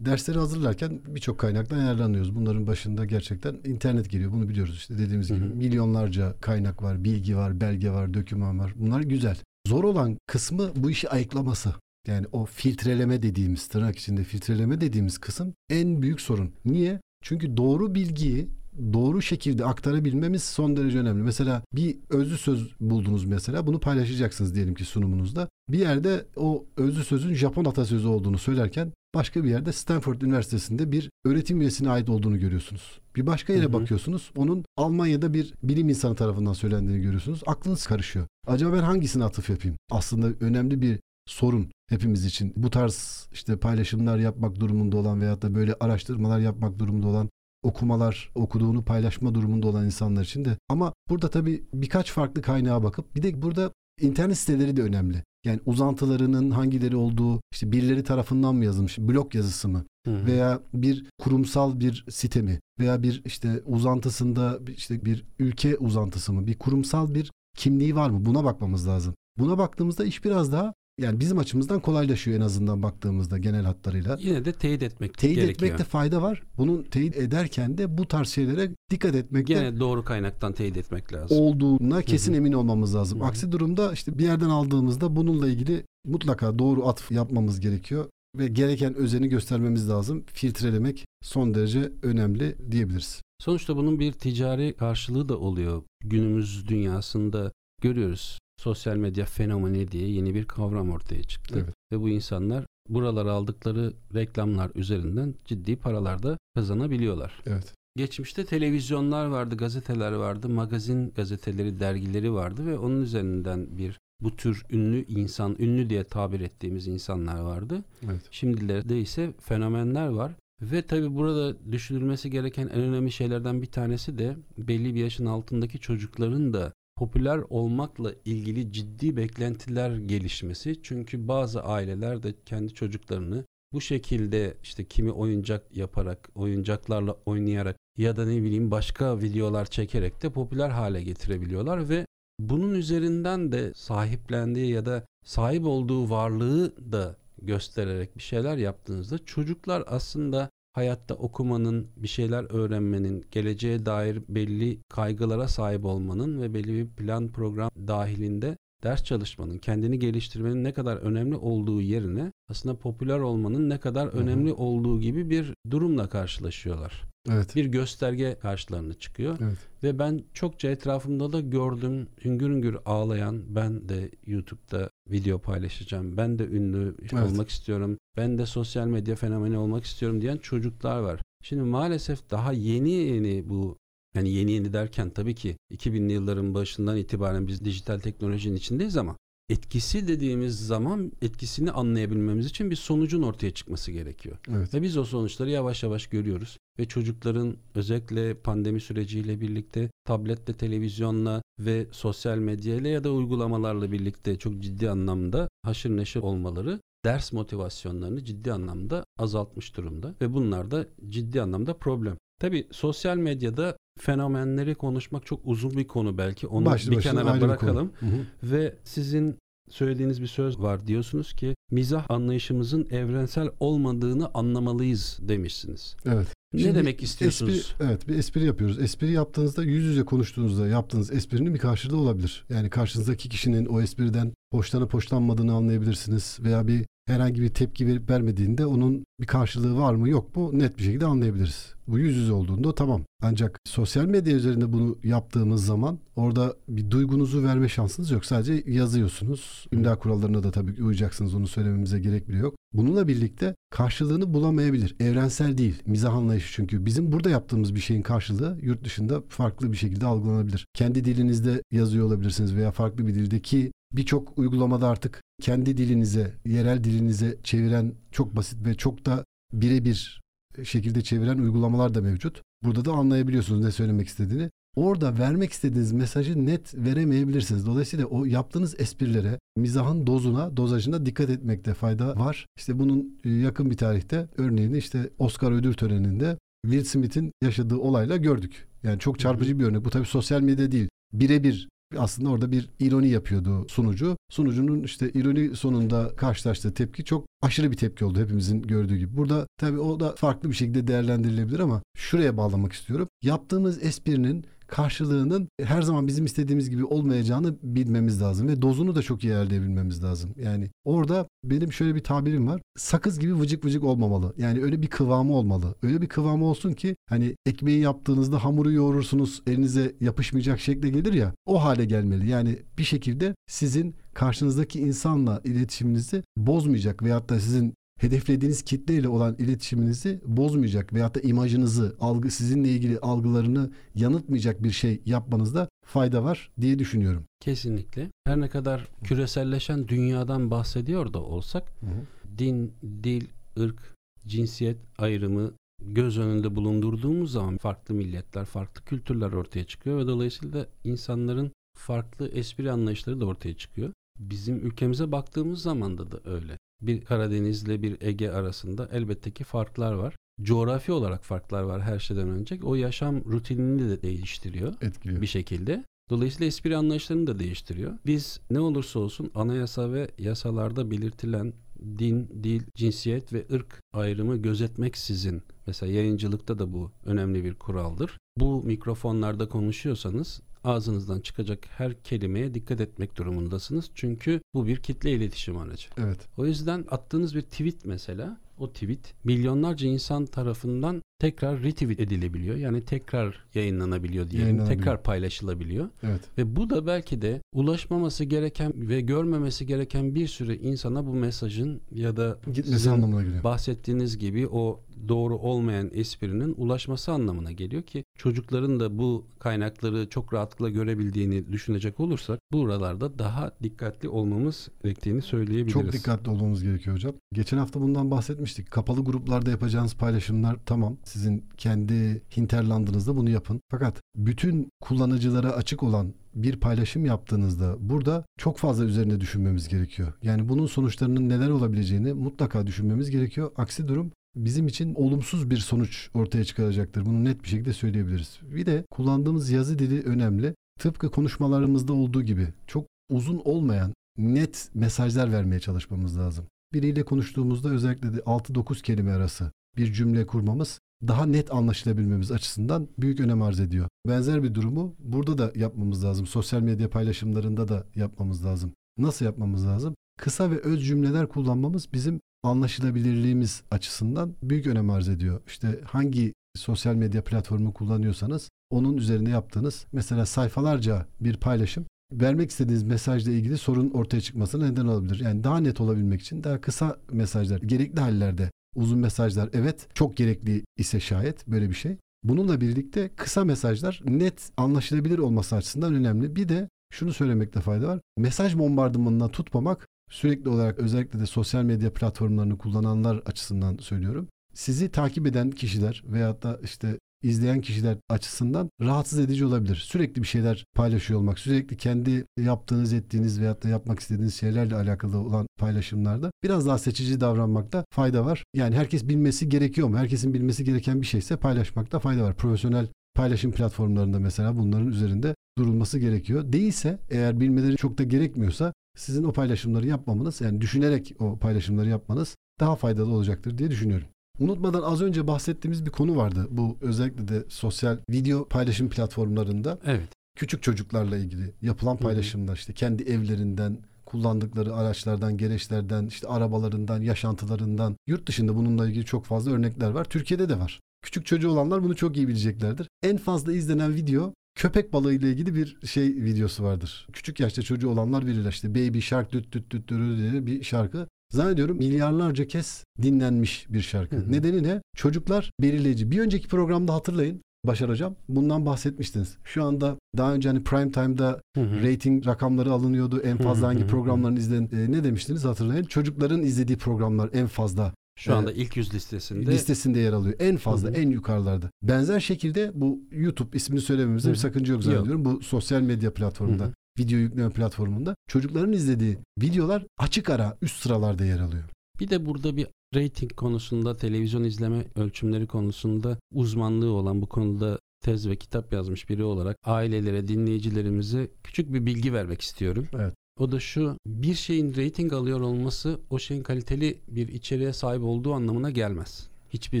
dersleri 0.00 0.38
hazırlarken 0.38 1.00
birçok 1.06 1.38
kaynaktan 1.38 1.78
yararlanıyoruz. 1.78 2.34
Bunların 2.34 2.66
başında 2.66 3.04
gerçekten 3.04 3.60
internet 3.64 4.10
geliyor. 4.10 4.32
Bunu 4.32 4.48
biliyoruz 4.48 4.74
işte 4.74 4.98
dediğimiz 4.98 5.28
gibi. 5.28 5.40
Hı 5.40 5.44
hı. 5.44 5.54
Milyonlarca 5.54 6.34
kaynak 6.40 6.82
var, 6.82 7.04
bilgi 7.04 7.36
var, 7.36 7.60
belge 7.60 7.90
var, 7.90 8.14
doküman 8.14 8.58
var. 8.58 8.72
Bunlar 8.76 9.00
güzel. 9.00 9.36
Zor 9.66 9.84
olan 9.84 10.18
kısmı 10.26 10.70
bu 10.76 10.90
işi 10.90 11.10
ayıklaması. 11.10 11.74
Yani 12.06 12.26
o 12.32 12.44
filtreleme 12.44 13.22
dediğimiz, 13.22 13.68
tırnak 13.68 13.98
içinde 13.98 14.24
filtreleme 14.24 14.80
dediğimiz 14.80 15.18
kısım 15.18 15.54
en 15.70 16.02
büyük 16.02 16.20
sorun. 16.20 16.52
Niye? 16.64 17.00
Çünkü 17.22 17.56
doğru 17.56 17.94
bilgiyi 17.94 18.48
doğru 18.92 19.22
şekilde 19.22 19.64
aktarabilmemiz 19.64 20.42
son 20.42 20.76
derece 20.76 20.98
önemli. 20.98 21.22
Mesela 21.22 21.62
bir 21.72 21.96
özlü 22.10 22.38
söz 22.38 22.80
buldunuz 22.80 23.24
mesela 23.24 23.66
bunu 23.66 23.80
paylaşacaksınız 23.80 24.54
diyelim 24.54 24.74
ki 24.74 24.84
sunumunuzda. 24.84 25.48
Bir 25.68 25.78
yerde 25.78 26.24
o 26.36 26.66
özlü 26.76 27.04
sözün 27.04 27.34
Japon 27.34 27.64
atasözü 27.64 28.08
olduğunu 28.08 28.38
söylerken 28.38 28.92
başka 29.14 29.44
bir 29.44 29.50
yerde 29.50 29.72
Stanford 29.72 30.20
Üniversitesi'nde 30.20 30.92
bir 30.92 31.10
öğretim 31.24 31.60
üyesine 31.60 31.90
ait 31.90 32.08
olduğunu 32.08 32.38
görüyorsunuz. 32.38 33.00
Bir 33.16 33.26
başka 33.26 33.52
yere 33.52 33.64
hı 33.64 33.68
hı. 33.68 33.72
bakıyorsunuz. 33.72 34.30
Onun 34.36 34.64
Almanya'da 34.76 35.34
bir 35.34 35.54
bilim 35.62 35.88
insanı 35.88 36.14
tarafından 36.14 36.52
söylendiğini 36.52 37.02
görüyorsunuz. 37.02 37.42
Aklınız 37.46 37.86
karışıyor. 37.86 38.26
Acaba 38.46 38.72
ben 38.72 38.82
hangisine 38.82 39.24
atıf 39.24 39.50
yapayım? 39.50 39.76
Aslında 39.90 40.44
önemli 40.44 40.82
bir 40.82 41.00
sorun 41.26 41.70
hepimiz 41.88 42.24
için. 42.24 42.52
Bu 42.56 42.70
tarz 42.70 43.28
işte 43.32 43.58
paylaşımlar 43.58 44.18
yapmak 44.18 44.60
durumunda 44.60 44.96
olan 44.96 45.20
veyahut 45.20 45.42
da 45.42 45.54
böyle 45.54 45.74
araştırmalar 45.80 46.38
yapmak 46.38 46.78
durumunda 46.78 47.06
olan 47.06 47.28
okumalar, 47.62 48.30
okuduğunu 48.34 48.84
paylaşma 48.84 49.34
durumunda 49.34 49.66
olan 49.66 49.84
insanlar 49.84 50.24
için 50.24 50.44
de. 50.44 50.58
Ama 50.68 50.92
burada 51.08 51.30
tabii 51.30 51.64
birkaç 51.72 52.12
farklı 52.12 52.42
kaynağa 52.42 52.82
bakıp 52.82 53.16
bir 53.16 53.22
de 53.22 53.42
burada 53.42 53.72
internet 54.00 54.38
siteleri 54.38 54.76
de 54.76 54.82
önemli. 54.82 55.22
Yani 55.46 55.60
uzantılarının 55.66 56.50
hangileri 56.50 56.96
olduğu 56.96 57.40
işte 57.52 57.72
birileri 57.72 58.04
tarafından 58.04 58.54
mı 58.54 58.64
yazılmış, 58.64 58.98
blog 58.98 59.34
yazısı 59.34 59.68
mı 59.68 59.84
Hı-hı. 60.06 60.26
veya 60.26 60.60
bir 60.74 61.06
kurumsal 61.18 61.80
bir 61.80 62.04
site 62.10 62.42
mi 62.42 62.60
veya 62.78 63.02
bir 63.02 63.22
işte 63.24 63.62
uzantısında 63.66 64.58
işte 64.76 65.04
bir 65.04 65.24
ülke 65.38 65.76
uzantısı 65.76 66.32
mı, 66.32 66.46
bir 66.46 66.58
kurumsal 66.58 67.14
bir 67.14 67.32
kimliği 67.56 67.96
var 67.96 68.10
mı? 68.10 68.24
Buna 68.26 68.44
bakmamız 68.44 68.88
lazım. 68.88 69.14
Buna 69.38 69.58
baktığımızda 69.58 70.04
iş 70.04 70.24
biraz 70.24 70.52
daha 70.52 70.74
yani 71.00 71.20
bizim 71.20 71.38
açımızdan 71.38 71.80
kolaylaşıyor 71.80 72.36
en 72.36 72.40
azından 72.40 72.82
baktığımızda 72.82 73.38
genel 73.38 73.64
hatlarıyla. 73.64 74.16
Yine 74.20 74.44
de 74.44 74.52
teyit 74.52 74.82
etmek 74.82 75.18
teyit 75.18 75.36
gerekiyor. 75.36 75.54
etmekte 75.54 75.84
fayda 75.84 76.22
var. 76.22 76.42
Bunun 76.58 76.82
teyit 76.82 77.16
ederken 77.16 77.78
de 77.78 77.98
bu 77.98 78.08
tarz 78.08 78.28
şeylere 78.28 78.70
dikkat 78.90 79.14
etmekte 79.14 79.54
Gene 79.54 79.80
doğru 79.80 80.04
kaynaktan 80.04 80.52
teyit 80.52 80.76
etmek 80.76 81.12
lazım. 81.12 81.38
Olduğuna 81.40 82.02
kesin 82.02 82.32
Hı-hı. 82.32 82.38
emin 82.38 82.52
olmamız 82.52 82.94
lazım. 82.94 83.20
Hı-hı. 83.20 83.28
Aksi 83.28 83.52
durumda 83.52 83.92
işte 83.92 84.18
bir 84.18 84.24
yerden 84.24 84.48
aldığımızda 84.48 85.16
bununla 85.16 85.48
ilgili 85.48 85.84
mutlaka 86.04 86.58
doğru 86.58 86.88
atf 86.88 87.10
yapmamız 87.12 87.60
gerekiyor 87.60 88.06
ve 88.36 88.48
gereken 88.48 88.94
özeni 88.94 89.28
göstermemiz 89.28 89.88
lazım. 89.88 90.24
Filtrelemek 90.32 91.06
son 91.22 91.54
derece 91.54 91.92
önemli 92.02 92.56
diyebiliriz. 92.70 93.22
Sonuçta 93.38 93.76
bunun 93.76 94.00
bir 94.00 94.12
ticari 94.12 94.74
karşılığı 94.76 95.28
da 95.28 95.38
oluyor. 95.38 95.82
Günümüz 96.04 96.68
dünyasında 96.68 97.52
görüyoruz 97.82 98.38
sosyal 98.56 98.96
medya 98.96 99.24
fenomeni 99.24 99.90
diye 99.90 100.08
yeni 100.08 100.34
bir 100.34 100.44
kavram 100.44 100.90
ortaya 100.90 101.22
çıktı. 101.22 101.62
Evet. 101.64 101.74
Ve 101.92 102.00
bu 102.00 102.08
insanlar 102.08 102.64
buralara 102.88 103.32
aldıkları 103.32 103.92
reklamlar 104.14 104.70
üzerinden 104.74 105.34
ciddi 105.44 105.76
paralar 105.76 106.22
da 106.22 106.38
kazanabiliyorlar. 106.54 107.42
Evet. 107.46 107.74
Geçmişte 107.96 108.44
televizyonlar 108.44 109.26
vardı, 109.26 109.56
gazeteler 109.56 110.12
vardı, 110.12 110.48
magazin 110.48 111.10
gazeteleri, 111.10 111.80
dergileri 111.80 112.32
vardı 112.32 112.66
ve 112.66 112.78
onun 112.78 113.02
üzerinden 113.02 113.78
bir 113.78 113.98
bu 114.20 114.36
tür 114.36 114.62
ünlü 114.70 115.04
insan, 115.04 115.56
ünlü 115.58 115.90
diye 115.90 116.04
tabir 116.04 116.40
ettiğimiz 116.40 116.86
insanlar 116.86 117.40
vardı. 117.40 117.84
Evet. 118.04 118.22
Şimdilerde 118.30 119.00
ise 119.00 119.32
fenomenler 119.40 120.06
var. 120.06 120.32
Ve 120.62 120.82
tabi 120.82 121.14
burada 121.14 121.72
düşünülmesi 121.72 122.30
gereken 122.30 122.66
en 122.66 122.80
önemli 122.80 123.12
şeylerden 123.12 123.62
bir 123.62 123.66
tanesi 123.66 124.18
de 124.18 124.36
belli 124.58 124.94
bir 124.94 125.00
yaşın 125.00 125.26
altındaki 125.26 125.78
çocukların 125.78 126.52
da 126.52 126.72
popüler 126.96 127.38
olmakla 127.50 128.12
ilgili 128.24 128.72
ciddi 128.72 129.16
beklentiler 129.16 129.96
gelişmesi. 129.96 130.82
Çünkü 130.82 131.28
bazı 131.28 131.62
aileler 131.62 132.22
de 132.22 132.34
kendi 132.46 132.74
çocuklarını 132.74 133.44
bu 133.72 133.80
şekilde 133.80 134.56
işte 134.62 134.84
kimi 134.84 135.10
oyuncak 135.10 135.76
yaparak, 135.76 136.28
oyuncaklarla 136.34 137.16
oynayarak 137.26 137.76
ya 137.98 138.16
da 138.16 138.26
ne 138.26 138.42
bileyim 138.42 138.70
başka 138.70 139.20
videolar 139.20 139.66
çekerek 139.66 140.22
de 140.22 140.30
popüler 140.30 140.70
hale 140.70 141.02
getirebiliyorlar 141.02 141.88
ve 141.88 142.06
bunun 142.38 142.74
üzerinden 142.74 143.52
de 143.52 143.72
sahiplendiği 143.74 144.70
ya 144.70 144.86
da 144.86 145.06
sahip 145.24 145.66
olduğu 145.66 146.10
varlığı 146.10 146.92
da 146.92 147.16
göstererek 147.42 148.16
bir 148.16 148.22
şeyler 148.22 148.56
yaptığınızda 148.56 149.24
çocuklar 149.24 149.84
aslında 149.86 150.50
hayatta 150.76 151.14
okumanın, 151.14 151.88
bir 151.96 152.08
şeyler 152.08 152.46
öğrenmenin, 152.50 153.24
geleceğe 153.30 153.86
dair 153.86 154.22
belli 154.28 154.80
kaygılara 154.88 155.48
sahip 155.48 155.84
olmanın 155.84 156.42
ve 156.42 156.54
belli 156.54 156.74
bir 156.74 156.88
plan 156.88 157.32
program 157.32 157.70
dahilinde 157.76 158.56
ders 158.82 159.04
çalışmanın, 159.04 159.58
kendini 159.58 159.98
geliştirmenin 159.98 160.64
ne 160.64 160.72
kadar 160.72 160.96
önemli 160.96 161.36
olduğu 161.36 161.80
yerine 161.82 162.32
aslında 162.50 162.78
popüler 162.78 163.18
olmanın 163.18 163.70
ne 163.70 163.78
kadar 163.78 164.06
önemli 164.06 164.52
olduğu 164.52 165.00
gibi 165.00 165.30
bir 165.30 165.54
durumla 165.70 166.08
karşılaşıyorlar. 166.08 167.02
Evet. 167.30 167.56
Bir 167.56 167.64
gösterge 167.64 168.38
karşılarına 168.42 168.94
çıkıyor. 168.94 169.38
Evet. 169.40 169.58
Ve 169.82 169.98
ben 169.98 170.24
çokça 170.34 170.68
etrafımda 170.68 171.32
da 171.32 171.40
gördüm 171.40 172.08
hüngür 172.24 172.50
hüngür 172.50 172.76
ağlayan 172.84 173.42
ben 173.54 173.88
de 173.88 174.10
YouTube'da 174.26 174.90
video 175.10 175.38
paylaşacağım. 175.38 176.16
Ben 176.16 176.38
de 176.38 176.46
ünlü 176.46 176.94
evet. 177.00 177.12
olmak 177.12 177.48
istiyorum. 177.48 177.98
Ben 178.16 178.38
de 178.38 178.46
sosyal 178.46 178.86
medya 178.86 179.16
fenomeni 179.16 179.58
olmak 179.58 179.84
istiyorum 179.84 180.20
diyen 180.20 180.36
çocuklar 180.36 180.98
var. 180.98 181.22
Şimdi 181.42 181.62
maalesef 181.62 182.30
daha 182.30 182.52
yeni 182.52 182.90
yeni 182.90 183.48
bu 183.48 183.78
yani 184.14 184.30
yeni 184.30 184.52
yeni 184.52 184.72
derken 184.72 185.10
tabii 185.10 185.34
ki 185.34 185.56
2000'li 185.72 186.12
yılların 186.12 186.54
başından 186.54 186.96
itibaren 186.96 187.46
biz 187.46 187.64
dijital 187.64 187.98
teknolojinin 187.98 188.56
içindeyiz 188.56 188.96
ama 188.96 189.16
etkisi 189.48 190.08
dediğimiz 190.08 190.66
zaman 190.66 191.12
etkisini 191.22 191.70
anlayabilmemiz 191.70 192.46
için 192.46 192.70
bir 192.70 192.76
sonucun 192.76 193.22
ortaya 193.22 193.50
çıkması 193.50 193.92
gerekiyor. 193.92 194.38
Evet. 194.48 194.74
Ve 194.74 194.82
biz 194.82 194.96
o 194.96 195.04
sonuçları 195.04 195.50
yavaş 195.50 195.82
yavaş 195.82 196.06
görüyoruz 196.06 196.58
ve 196.78 196.84
çocukların 196.84 197.56
özellikle 197.74 198.34
pandemi 198.34 198.80
süreciyle 198.80 199.40
birlikte 199.40 199.90
tabletle, 200.04 200.52
televizyonla 200.54 201.42
ve 201.60 201.86
sosyal 201.90 202.38
medyayla 202.38 202.90
ya 202.90 203.04
da 203.04 203.12
uygulamalarla 203.12 203.92
birlikte 203.92 204.38
çok 204.38 204.58
ciddi 204.58 204.90
anlamda 204.90 205.48
haşır 205.62 205.96
neşir 205.96 206.20
olmaları 206.20 206.80
ders 207.04 207.32
motivasyonlarını 207.32 208.24
ciddi 208.24 208.52
anlamda 208.52 209.04
azaltmış 209.18 209.76
durumda 209.76 210.14
ve 210.20 210.32
bunlar 210.32 210.70
da 210.70 210.86
ciddi 211.08 211.42
anlamda 211.42 211.74
problem. 211.74 212.16
Tabi 212.40 212.66
sosyal 212.70 213.16
medyada 213.16 213.76
fenomenleri 213.98 214.74
konuşmak 214.74 215.26
çok 215.26 215.40
uzun 215.44 215.70
bir 215.70 215.86
konu 215.86 216.18
belki. 216.18 216.46
Onu 216.46 216.66
Başlı 216.66 216.92
bir 216.92 217.00
kenara 217.00 217.40
bırakalım. 217.40 217.92
Bir 218.02 218.50
ve 218.52 218.76
sizin 218.84 219.38
söylediğiniz 219.70 220.22
bir 220.22 220.26
söz 220.26 220.60
var. 220.60 220.86
Diyorsunuz 220.86 221.32
ki 221.32 221.54
mizah 221.70 222.10
anlayışımızın 222.10 222.86
evrensel 222.90 223.48
olmadığını 223.60 224.30
anlamalıyız 224.34 225.18
demişsiniz. 225.22 225.96
Evet. 226.06 226.28
Ne 226.56 226.62
Şimdi 226.62 226.78
demek 226.78 227.02
istiyorsunuz? 227.02 227.56
Espri, 227.56 227.86
evet 227.86 228.08
bir 228.08 228.18
espri 228.18 228.44
yapıyoruz. 228.44 228.78
Espri 228.78 229.12
yaptığınızda 229.12 229.62
yüz 229.62 229.84
yüze 229.84 230.02
konuştuğunuzda 230.02 230.68
yaptığınız 230.68 231.12
esprinin 231.12 231.54
bir 231.54 231.58
karşılığı 231.58 231.96
olabilir. 231.96 232.44
Yani 232.48 232.70
karşınızdaki 232.70 233.28
kişinin 233.28 233.66
o 233.66 233.80
espriden 233.80 234.32
hoşlanıp 234.52 234.94
hoşlanmadığını 234.94 235.52
anlayabilirsiniz 235.52 236.38
veya 236.40 236.66
bir 236.66 236.84
herhangi 237.06 237.42
bir 237.42 237.48
tepki 237.48 237.86
verip 237.86 238.10
vermediğinde 238.10 238.66
onun 238.66 239.04
bir 239.20 239.26
karşılığı 239.26 239.76
var 239.76 239.94
mı 239.94 240.08
yok 240.08 240.36
mu 240.36 240.50
net 240.52 240.78
bir 240.78 240.82
şekilde 240.82 241.06
anlayabiliriz. 241.06 241.74
Bu 241.88 241.98
yüz 241.98 242.16
yüze 242.16 242.32
olduğunda 242.32 242.74
tamam. 242.74 243.02
Ancak 243.22 243.58
sosyal 243.64 244.04
medya 244.04 244.36
üzerinde 244.36 244.72
bunu 244.72 244.98
yaptığımız 245.04 245.66
zaman 245.66 245.98
orada 246.16 246.56
bir 246.68 246.90
duygunuzu 246.90 247.42
verme 247.44 247.68
şansınız 247.68 248.10
yok. 248.10 248.24
Sadece 248.24 248.62
yazıyorsunuz. 248.66 249.66
İmla 249.72 249.98
kurallarına 249.98 250.42
da 250.42 250.50
tabii 250.50 250.84
uyacaksınız. 250.84 251.34
Onu 251.34 251.46
söylememize 251.46 251.98
gerek 252.00 252.28
bile 252.28 252.38
yok. 252.38 252.54
Bununla 252.72 253.08
birlikte 253.08 253.54
karşılığını 253.70 254.34
bulamayabilir. 254.34 254.96
Evrensel 255.00 255.58
değil. 255.58 255.82
Mizah 255.86 256.14
anlayışı 256.14 256.52
çünkü. 256.52 256.86
Bizim 256.86 257.12
burada 257.12 257.30
yaptığımız 257.30 257.74
bir 257.74 257.80
şeyin 257.80 258.02
karşılığı 258.02 258.58
yurt 258.62 258.84
dışında 258.84 259.22
farklı 259.28 259.72
bir 259.72 259.76
şekilde 259.76 260.06
algılanabilir. 260.06 260.66
Kendi 260.74 261.04
dilinizde 261.04 261.62
yazıyor 261.70 262.06
olabilirsiniz 262.06 262.54
veya 262.54 262.70
farklı 262.70 263.06
bir 263.06 263.14
dilde 263.14 263.40
ki 263.40 263.72
birçok 263.92 264.38
uygulamada 264.38 264.88
artık 264.88 265.22
kendi 265.40 265.76
dilinize, 265.76 266.34
yerel 266.46 266.84
dilinize 266.84 267.36
çeviren 267.42 267.92
çok 268.12 268.36
basit 268.36 268.66
ve 268.66 268.74
çok 268.74 269.06
da 269.06 269.24
birebir 269.52 270.20
şekilde 270.64 271.02
çeviren 271.02 271.38
uygulamalar 271.38 271.94
da 271.94 272.00
mevcut. 272.00 272.42
Burada 272.62 272.84
da 272.84 272.92
anlayabiliyorsunuz 272.92 273.64
ne 273.64 273.70
söylemek 273.70 274.08
istediğini. 274.08 274.50
Orada 274.76 275.18
vermek 275.18 275.52
istediğiniz 275.52 275.92
mesajı 275.92 276.46
net 276.46 276.74
veremeyebilirsiniz. 276.74 277.66
Dolayısıyla 277.66 278.06
o 278.06 278.24
yaptığınız 278.24 278.80
esprilere, 278.80 279.38
mizahın 279.56 280.06
dozuna, 280.06 280.56
dozajına 280.56 281.06
dikkat 281.06 281.30
etmekte 281.30 281.74
fayda 281.74 282.16
var. 282.16 282.46
İşte 282.58 282.78
bunun 282.78 283.18
yakın 283.24 283.70
bir 283.70 283.76
tarihte 283.76 284.28
örneğini 284.36 284.78
işte 284.78 285.10
Oscar 285.18 285.52
ödül 285.52 285.74
töreninde 285.74 286.38
Will 286.66 286.84
Smith'in 286.84 287.32
yaşadığı 287.42 287.76
olayla 287.76 288.16
gördük. 288.16 288.68
Yani 288.82 288.98
çok 288.98 289.18
çarpıcı 289.18 289.58
bir 289.58 289.64
örnek. 289.64 289.84
Bu 289.84 289.90
tabii 289.90 290.06
sosyal 290.06 290.40
medya 290.40 290.72
değil. 290.72 290.88
Birebir 291.12 291.68
aslında 291.96 292.30
orada 292.30 292.52
bir 292.52 292.68
ironi 292.80 293.08
yapıyordu 293.08 293.66
sunucu. 293.68 294.16
Sunucunun 294.30 294.82
işte 294.82 295.10
ironi 295.10 295.56
sonunda 295.56 296.16
karşılaştığı 296.16 296.74
tepki 296.74 297.04
çok 297.04 297.26
aşırı 297.42 297.70
bir 297.70 297.76
tepki 297.76 298.04
oldu 298.04 298.20
hepimizin 298.20 298.62
gördüğü 298.62 298.96
gibi. 298.96 299.16
Burada 299.16 299.46
tabii 299.58 299.78
o 299.78 300.00
da 300.00 300.14
farklı 300.16 300.50
bir 300.50 300.54
şekilde 300.54 300.86
değerlendirilebilir 300.86 301.58
ama 301.58 301.82
şuraya 301.96 302.36
bağlamak 302.36 302.72
istiyorum. 302.72 303.08
Yaptığımız 303.22 303.82
esprinin 303.82 304.44
karşılığının 304.66 305.48
her 305.62 305.82
zaman 305.82 306.06
bizim 306.06 306.24
istediğimiz 306.24 306.70
gibi 306.70 306.84
olmayacağını 306.84 307.56
bilmemiz 307.62 308.22
lazım 308.22 308.48
ve 308.48 308.62
dozunu 308.62 308.94
da 308.94 309.02
çok 309.02 309.24
iyi 309.24 309.34
ayarlayabilmemiz 309.34 310.04
lazım. 310.04 310.34
Yani 310.36 310.70
orada 310.84 311.26
benim 311.44 311.72
şöyle 311.72 311.94
bir 311.94 312.04
tabirim 312.04 312.46
var. 312.46 312.62
Sakız 312.76 313.18
gibi 313.18 313.38
vıcık 313.38 313.64
vıcık 313.64 313.84
olmamalı. 313.84 314.34
Yani 314.38 314.62
öyle 314.62 314.82
bir 314.82 314.86
kıvamı 314.86 315.34
olmalı. 315.34 315.74
Öyle 315.82 316.02
bir 316.02 316.06
kıvamı 316.06 316.44
olsun 316.44 316.72
ki 316.72 316.96
hani 317.08 317.36
ekmeği 317.46 317.80
yaptığınızda 317.80 318.44
hamuru 318.44 318.72
yoğurursunuz 318.72 319.42
elinize 319.46 319.94
yapışmayacak 320.00 320.60
şekle 320.60 320.88
gelir 320.88 321.12
ya 321.12 321.34
o 321.46 321.64
hale 321.64 321.84
gelmeli. 321.84 322.28
Yani 322.28 322.58
bir 322.78 322.84
şekilde 322.84 323.34
sizin 323.46 323.94
karşınızdaki 324.16 324.80
insanla 324.80 325.40
iletişiminizi 325.44 326.22
bozmayacak 326.36 327.02
veyahut 327.02 327.28
da 327.28 327.40
sizin 327.40 327.74
hedeflediğiniz 328.00 328.62
kitleyle 328.62 329.08
olan 329.08 329.36
iletişiminizi 329.38 330.20
bozmayacak 330.26 330.92
veyahut 330.92 331.14
da 331.14 331.20
imajınızı, 331.20 331.96
algı 332.00 332.30
sizinle 332.30 332.68
ilgili 332.68 332.98
algılarını 332.98 333.70
yanıltmayacak 333.94 334.62
bir 334.62 334.70
şey 334.70 335.02
yapmanızda 335.06 335.68
fayda 335.86 336.24
var 336.24 336.50
diye 336.60 336.78
düşünüyorum. 336.78 337.24
Kesinlikle. 337.40 338.10
Her 338.26 338.40
ne 338.40 338.48
kadar 338.48 338.88
küreselleşen 339.04 339.88
dünyadan 339.88 340.50
bahsediyor 340.50 341.12
da 341.12 341.22
olsak 341.22 341.72
hı 341.80 341.86
hı. 341.86 342.38
din, 342.38 342.72
dil, 343.02 343.24
ırk, 343.58 343.94
cinsiyet 344.26 344.78
ayrımı 344.98 345.52
göz 345.82 346.18
önünde 346.18 346.56
bulundurduğumuz 346.56 347.32
zaman 347.32 347.56
farklı 347.56 347.94
milletler, 347.94 348.44
farklı 348.44 348.84
kültürler 348.84 349.32
ortaya 349.32 349.64
çıkıyor 349.64 349.98
ve 349.98 350.06
dolayısıyla 350.06 350.66
insanların 350.84 351.52
farklı 351.76 352.28
espri 352.28 352.72
anlayışları 352.72 353.20
da 353.20 353.26
ortaya 353.26 353.54
çıkıyor. 353.54 353.92
Bizim 354.18 354.66
ülkemize 354.66 355.12
baktığımız 355.12 355.62
zaman 355.62 355.98
da 355.98 356.10
da 356.10 356.30
öyle 356.30 356.58
bir 356.82 357.00
Karadeniz 357.00 357.62
ile 357.62 357.82
bir 357.82 357.96
Ege 358.00 358.30
arasında 358.30 358.88
elbette 358.92 359.30
ki 359.30 359.44
farklar 359.44 359.92
var. 359.92 360.14
Coğrafi 360.42 360.92
olarak 360.92 361.24
farklar 361.24 361.62
var 361.62 361.82
her 361.82 361.98
şeyden 361.98 362.28
önce. 362.28 362.58
O 362.62 362.74
yaşam 362.74 363.24
rutinini 363.24 363.90
de 363.90 364.02
değiştiriyor 364.02 364.74
Etkiliyor. 364.82 365.22
bir 365.22 365.26
şekilde. 365.26 365.84
Dolayısıyla 366.10 366.46
espri 366.46 366.76
anlayışlarını 366.76 367.26
da 367.26 367.38
değiştiriyor. 367.38 367.92
Biz 368.06 368.40
ne 368.50 368.60
olursa 368.60 368.98
olsun 368.98 369.30
anayasa 369.34 369.92
ve 369.92 370.10
yasalarda 370.18 370.90
belirtilen 370.90 371.52
din, 371.98 372.28
dil, 372.42 372.62
cinsiyet 372.74 373.32
ve 373.32 373.46
ırk 373.52 373.80
ayrımı 373.92 374.36
gözetmeksizin 374.36 375.42
mesela 375.66 375.92
yayıncılıkta 375.92 376.58
da 376.58 376.72
bu 376.72 376.90
önemli 377.04 377.44
bir 377.44 377.54
kuraldır. 377.54 378.18
Bu 378.36 378.62
mikrofonlarda 378.62 379.48
konuşuyorsanız 379.48 380.42
ağzınızdan 380.66 381.20
çıkacak 381.20 381.66
her 381.68 382.02
kelimeye 382.02 382.54
dikkat 382.54 382.80
etmek 382.80 383.16
durumundasınız. 383.16 383.90
Çünkü 383.94 384.40
bu 384.54 384.66
bir 384.66 384.76
kitle 384.76 385.12
iletişim 385.12 385.56
aracı. 385.56 385.88
Evet. 385.98 386.28
O 386.36 386.46
yüzden 386.46 386.84
attığınız 386.90 387.34
bir 387.34 387.42
tweet 387.42 387.84
mesela 387.84 388.38
o 388.58 388.72
tweet 388.72 389.14
milyonlarca 389.24 389.88
insan 389.88 390.26
tarafından 390.26 391.02
tekrar 391.18 391.62
retweet 391.62 392.00
edilebiliyor. 392.00 392.56
Yani 392.56 392.84
tekrar 392.84 393.46
yayınlanabiliyor 393.54 394.30
diyelim. 394.30 394.64
Tekrar 394.64 395.02
paylaşılabiliyor. 395.02 395.88
Evet. 396.02 396.20
Ve 396.38 396.56
bu 396.56 396.70
da 396.70 396.86
belki 396.86 397.22
de 397.22 397.40
ulaşmaması 397.52 398.24
gereken 398.24 398.72
ve 398.76 399.00
görmemesi 399.00 399.66
gereken 399.66 400.14
bir 400.14 400.28
sürü 400.28 400.54
insana 400.54 401.06
bu 401.06 401.14
mesajın 401.14 401.80
ya 401.94 402.16
da 402.16 402.38
gitmesi 402.52 402.90
anlamına 402.90 403.22
geliyor. 403.22 403.44
Bahsettiğiniz 403.44 404.18
gibi 404.18 404.48
o 404.48 404.80
doğru 405.08 405.36
olmayan 405.36 405.90
esprinin 405.94 406.54
ulaşması 406.56 407.12
anlamına 407.12 407.52
geliyor 407.52 407.82
ki 407.82 408.04
çocukların 408.18 408.80
da 408.80 408.98
bu 408.98 409.26
kaynakları 409.38 410.08
çok 410.08 410.34
rahatlıkla 410.34 410.70
görebildiğini 410.70 411.52
düşünecek 411.52 412.00
olursak 412.00 412.40
buralarda 412.52 413.18
daha 413.18 413.52
dikkatli 413.62 414.08
olmamız 414.08 414.68
gerektiğini 414.82 415.22
söyleyebiliriz. 415.22 415.72
Çok 415.72 415.92
dikkatli 415.92 416.30
olmamız 416.30 416.62
gerekiyor 416.62 416.96
hocam. 416.96 417.14
Geçen 417.34 417.58
hafta 417.58 417.80
bundan 417.80 418.10
bahsetmiştik. 418.10 418.70
Kapalı 418.70 419.04
gruplarda 419.04 419.50
yapacağınız 419.50 419.94
paylaşımlar 419.94 420.56
tamam 420.66 420.96
sizin 421.04 421.44
kendi 421.56 422.22
hinterlandınızda 422.36 423.16
bunu 423.16 423.30
yapın. 423.30 423.60
Fakat 423.70 424.00
bütün 424.16 424.68
kullanıcılara 424.80 425.52
açık 425.52 425.82
olan 425.82 426.14
bir 426.34 426.60
paylaşım 426.60 427.04
yaptığınızda 427.04 427.76
burada 427.80 428.24
çok 428.38 428.58
fazla 428.58 428.84
üzerine 428.84 429.20
düşünmemiz 429.20 429.68
gerekiyor. 429.68 430.12
Yani 430.22 430.48
bunun 430.48 430.66
sonuçlarının 430.66 431.28
neler 431.28 431.48
olabileceğini 431.48 432.12
mutlaka 432.12 432.66
düşünmemiz 432.66 433.10
gerekiyor. 433.10 433.52
Aksi 433.56 433.88
durum 433.88 434.12
bizim 434.36 434.66
için 434.66 434.94
olumsuz 434.94 435.50
bir 435.50 435.56
sonuç 435.56 436.10
ortaya 436.14 436.44
çıkaracaktır. 436.44 437.06
Bunu 437.06 437.24
net 437.24 437.42
bir 437.42 437.48
şekilde 437.48 437.72
söyleyebiliriz. 437.72 438.38
Bir 438.42 438.66
de 438.66 438.84
kullandığımız 438.90 439.50
yazı 439.50 439.78
dili 439.78 440.02
önemli. 440.02 440.54
Tıpkı 440.78 441.10
konuşmalarımızda 441.10 441.92
olduğu 441.92 442.22
gibi 442.22 442.48
çok 442.66 442.86
uzun 443.10 443.42
olmayan 443.44 443.92
net 444.18 444.70
mesajlar 444.74 445.32
vermeye 445.32 445.60
çalışmamız 445.60 446.18
lazım. 446.18 446.46
Biriyle 446.72 447.02
konuştuğumuzda 447.02 447.70
özellikle 447.70 448.14
de 448.16 448.18
6-9 448.18 448.82
kelime 448.82 449.12
arası 449.12 449.52
bir 449.76 449.92
cümle 449.92 450.26
kurmamız 450.26 450.80
daha 451.08 451.26
net 451.26 451.52
anlaşılabilmemiz 451.52 452.32
açısından 452.32 452.88
büyük 452.98 453.20
önem 453.20 453.42
arz 453.42 453.60
ediyor. 453.60 453.88
Benzer 454.08 454.42
bir 454.42 454.54
durumu 454.54 454.94
burada 454.98 455.38
da 455.38 455.52
yapmamız 455.54 456.04
lazım. 456.04 456.26
Sosyal 456.26 456.60
medya 456.60 456.90
paylaşımlarında 456.90 457.68
da 457.68 457.86
yapmamız 457.94 458.44
lazım. 458.44 458.72
Nasıl 458.98 459.24
yapmamız 459.24 459.66
lazım? 459.66 459.94
Kısa 460.18 460.50
ve 460.50 460.58
öz 460.58 460.86
cümleler 460.86 461.28
kullanmamız 461.28 461.92
bizim 461.92 462.20
anlaşılabilirliğimiz 462.46 463.62
açısından 463.70 464.34
büyük 464.42 464.66
önem 464.66 464.90
arz 464.90 465.08
ediyor. 465.08 465.40
İşte 465.46 465.80
hangi 465.84 466.32
sosyal 466.56 466.94
medya 466.94 467.24
platformu 467.24 467.74
kullanıyorsanız 467.74 468.48
onun 468.70 468.96
üzerinde 468.96 469.30
yaptığınız 469.30 469.86
mesela 469.92 470.26
sayfalarca 470.26 471.06
bir 471.20 471.36
paylaşım 471.36 471.86
vermek 472.12 472.50
istediğiniz 472.50 472.82
mesajla 472.82 473.32
ilgili 473.32 473.58
sorun 473.58 473.90
ortaya 473.90 474.20
çıkmasına 474.20 474.66
neden 474.66 474.86
olabilir. 474.86 475.20
Yani 475.20 475.44
daha 475.44 475.60
net 475.60 475.80
olabilmek 475.80 476.20
için 476.20 476.44
daha 476.44 476.60
kısa 476.60 476.96
mesajlar, 477.12 477.60
gerekli 477.60 478.00
hallerde 478.00 478.50
uzun 478.74 478.98
mesajlar 478.98 479.50
evet 479.52 479.88
çok 479.94 480.16
gerekli 480.16 480.64
ise 480.76 481.00
şayet 481.00 481.48
böyle 481.48 481.68
bir 481.68 481.74
şey. 481.74 481.96
Bununla 482.24 482.60
birlikte 482.60 483.10
kısa 483.16 483.44
mesajlar 483.44 484.02
net 484.04 484.50
anlaşılabilir 484.56 485.18
olması 485.18 485.56
açısından 485.56 485.94
önemli. 485.94 486.36
Bir 486.36 486.48
de 486.48 486.68
şunu 486.92 487.12
söylemekte 487.12 487.60
fayda 487.60 487.88
var. 487.88 488.00
Mesaj 488.16 488.58
bombardımanına 488.58 489.28
tutmamak 489.28 489.88
sürekli 490.10 490.50
olarak 490.50 490.78
özellikle 490.78 491.20
de 491.20 491.26
sosyal 491.26 491.62
medya 491.64 491.92
platformlarını 491.92 492.58
kullananlar 492.58 493.22
açısından 493.26 493.76
söylüyorum. 493.76 494.28
Sizi 494.54 494.90
takip 494.90 495.26
eden 495.26 495.50
kişiler 495.50 496.02
veyahut 496.06 496.42
da 496.42 496.60
işte 496.62 496.98
izleyen 497.22 497.60
kişiler 497.60 497.96
açısından 498.08 498.70
rahatsız 498.80 499.18
edici 499.18 499.44
olabilir. 499.44 499.76
Sürekli 499.76 500.22
bir 500.22 500.26
şeyler 500.26 500.64
paylaşıyor 500.74 501.20
olmak, 501.20 501.38
sürekli 501.38 501.76
kendi 501.76 502.24
yaptığınız, 502.40 502.92
ettiğiniz 502.92 503.40
veyahut 503.40 503.64
da 503.64 503.68
yapmak 503.68 504.00
istediğiniz 504.00 504.34
şeylerle 504.34 504.76
alakalı 504.76 505.18
olan 505.18 505.46
paylaşımlarda 505.58 506.30
biraz 506.42 506.66
daha 506.66 506.78
seçici 506.78 507.20
davranmakta 507.20 507.84
fayda 507.90 508.24
var. 508.24 508.44
Yani 508.54 508.76
herkes 508.76 509.08
bilmesi 509.08 509.48
gerekiyor 509.48 509.88
mu? 509.88 509.96
Herkesin 509.96 510.34
bilmesi 510.34 510.64
gereken 510.64 511.00
bir 511.00 511.06
şeyse 511.06 511.36
paylaşmakta 511.36 511.98
fayda 511.98 512.22
var. 512.22 512.36
Profesyonel 512.36 512.88
paylaşım 513.14 513.52
platformlarında 513.52 514.18
mesela 514.18 514.56
bunların 514.56 514.88
üzerinde 514.88 515.34
durulması 515.58 515.98
gerekiyor. 515.98 516.52
Değilse 516.52 516.98
eğer 517.10 517.40
bilmeleri 517.40 517.76
çok 517.76 517.98
da 517.98 518.02
gerekmiyorsa 518.02 518.72
sizin 518.96 519.24
o 519.24 519.32
paylaşımları 519.32 519.86
yapmamanız 519.86 520.40
yani 520.40 520.60
düşünerek 520.60 521.14
o 521.18 521.38
paylaşımları 521.38 521.88
yapmanız 521.88 522.36
daha 522.60 522.76
faydalı 522.76 523.12
olacaktır 523.12 523.58
diye 523.58 523.70
düşünüyorum. 523.70 524.06
Unutmadan 524.38 524.82
az 524.82 525.02
önce 525.02 525.26
bahsettiğimiz 525.26 525.86
bir 525.86 525.90
konu 525.90 526.16
vardı. 526.16 526.46
Bu 526.50 526.76
özellikle 526.80 527.28
de 527.28 527.44
sosyal 527.48 527.98
video 528.10 528.48
paylaşım 528.48 528.88
platformlarında. 528.88 529.78
Evet. 529.86 530.08
Küçük 530.36 530.62
çocuklarla 530.62 531.16
ilgili 531.16 531.54
yapılan 531.62 531.96
paylaşımlar 531.96 532.56
işte 532.56 532.72
kendi 532.72 533.02
evlerinden, 533.02 533.78
kullandıkları 534.04 534.74
araçlardan, 534.74 535.36
gereçlerden, 535.36 536.06
işte 536.06 536.28
arabalarından, 536.28 537.02
yaşantılarından. 537.02 537.96
Yurt 538.06 538.28
dışında 538.28 538.56
bununla 538.56 538.88
ilgili 538.88 539.04
çok 539.04 539.24
fazla 539.24 539.52
örnekler 539.52 539.90
var. 539.90 540.04
Türkiye'de 540.04 540.48
de 540.48 540.58
var. 540.58 540.80
Küçük 541.02 541.26
çocuğu 541.26 541.50
olanlar 541.50 541.82
bunu 541.82 541.96
çok 541.96 542.16
iyi 542.16 542.28
bileceklerdir. 542.28 542.88
En 543.02 543.16
fazla 543.16 543.52
izlenen 543.52 543.94
video 543.94 544.32
köpek 544.56 544.92
balığı 544.92 545.14
ile 545.14 545.30
ilgili 545.30 545.54
bir 545.54 545.86
şey 545.86 546.06
videosu 546.06 546.64
vardır. 546.64 547.06
Küçük 547.12 547.40
yaşta 547.40 547.62
çocuğu 547.62 547.88
olanlar 547.88 548.26
bilirler 548.26 548.50
işte 548.50 548.74
Baby 548.74 548.98
Shark 548.98 549.32
düt 549.32 549.52
düt 549.52 549.70
düt 549.70 549.88
düt 549.88 550.18
diye 550.18 550.46
bir 550.46 550.62
şarkı. 550.62 551.08
Zannediyorum 551.30 551.76
milyarlarca 551.76 552.46
kez 552.46 552.84
dinlenmiş 553.02 553.66
bir 553.68 553.80
şarkı. 553.80 554.16
Hı 554.16 554.20
hı. 554.20 554.32
Nedeni 554.32 554.62
ne? 554.62 554.82
Çocuklar 554.96 555.50
belirleyici. 555.60 556.10
Bir 556.10 556.20
önceki 556.20 556.48
programda 556.48 556.94
hatırlayın. 556.94 557.40
Başar 557.64 557.90
Hocam 557.90 558.14
bundan 558.28 558.66
bahsetmiştiniz. 558.66 559.36
Şu 559.44 559.64
anda 559.64 559.96
daha 560.16 560.34
önce 560.34 560.48
hani 560.48 560.62
prime 560.64 560.90
time'da 560.90 561.40
hı 561.56 561.60
hı. 561.60 561.82
rating 561.82 562.26
rakamları 562.26 562.72
alınıyordu. 562.72 563.20
En 563.20 563.38
fazla 563.38 563.66
hangi 563.66 563.86
programların 563.86 564.36
izlen 564.36 564.68
e, 564.72 564.92
ne 564.92 565.04
demiştiniz 565.04 565.44
hatırlayın. 565.44 565.84
Çocukların 565.84 566.42
izlediği 566.42 566.78
programlar 566.78 567.30
en 567.32 567.46
fazla 567.46 567.92
şu 568.18 568.34
anda 568.34 568.52
ilk 568.52 568.76
yüz 568.76 568.94
listesinde 568.94 569.52
listesinde 569.52 569.98
yer 569.98 570.12
alıyor. 570.12 570.34
En 570.38 570.56
fazla, 570.56 570.88
Hı-hı. 570.88 570.96
en 570.96 571.10
yukarılarda. 571.10 571.70
Benzer 571.82 572.20
şekilde 572.20 572.70
bu 572.74 573.00
YouTube 573.10 573.56
ismini 573.56 573.80
söylememizde 573.80 574.30
bir 574.30 574.36
sakınca 574.36 574.72
yok 574.72 574.84
zannediyorum. 574.84 575.24
Yok. 575.24 575.34
Bu 575.34 575.42
sosyal 575.42 575.80
medya 575.80 576.14
platformunda, 576.14 576.64
Hı-hı. 576.64 576.74
video 576.98 577.18
yükleme 577.18 577.50
platformunda 577.50 578.16
çocukların 578.28 578.72
izlediği 578.72 579.18
videolar 579.40 579.86
açık 579.98 580.30
ara 580.30 580.58
üst 580.62 580.82
sıralarda 580.82 581.24
yer 581.24 581.40
alıyor. 581.40 581.64
Bir 582.00 582.10
de 582.10 582.26
burada 582.26 582.56
bir 582.56 582.66
rating 582.94 583.34
konusunda, 583.34 583.96
televizyon 583.96 584.44
izleme 584.44 584.84
ölçümleri 584.96 585.46
konusunda 585.46 586.18
uzmanlığı 586.32 586.90
olan 586.90 587.22
bu 587.22 587.26
konuda 587.26 587.78
tez 588.04 588.28
ve 588.28 588.36
kitap 588.36 588.72
yazmış 588.72 589.08
biri 589.08 589.24
olarak 589.24 589.56
ailelere, 589.64 590.28
dinleyicilerimize 590.28 591.30
küçük 591.44 591.72
bir 591.72 591.86
bilgi 591.86 592.12
vermek 592.12 592.40
istiyorum. 592.40 592.86
Evet. 592.94 593.14
O 593.40 593.52
da 593.52 593.60
şu 593.60 593.96
bir 594.06 594.34
şeyin 594.34 594.76
rating 594.76 595.12
alıyor 595.12 595.40
olması 595.40 596.00
o 596.10 596.18
şeyin 596.18 596.42
kaliteli 596.42 596.98
bir 597.08 597.28
içeriğe 597.28 597.72
sahip 597.72 598.02
olduğu 598.02 598.34
anlamına 598.34 598.70
gelmez. 598.70 599.28
Hiçbir 599.50 599.80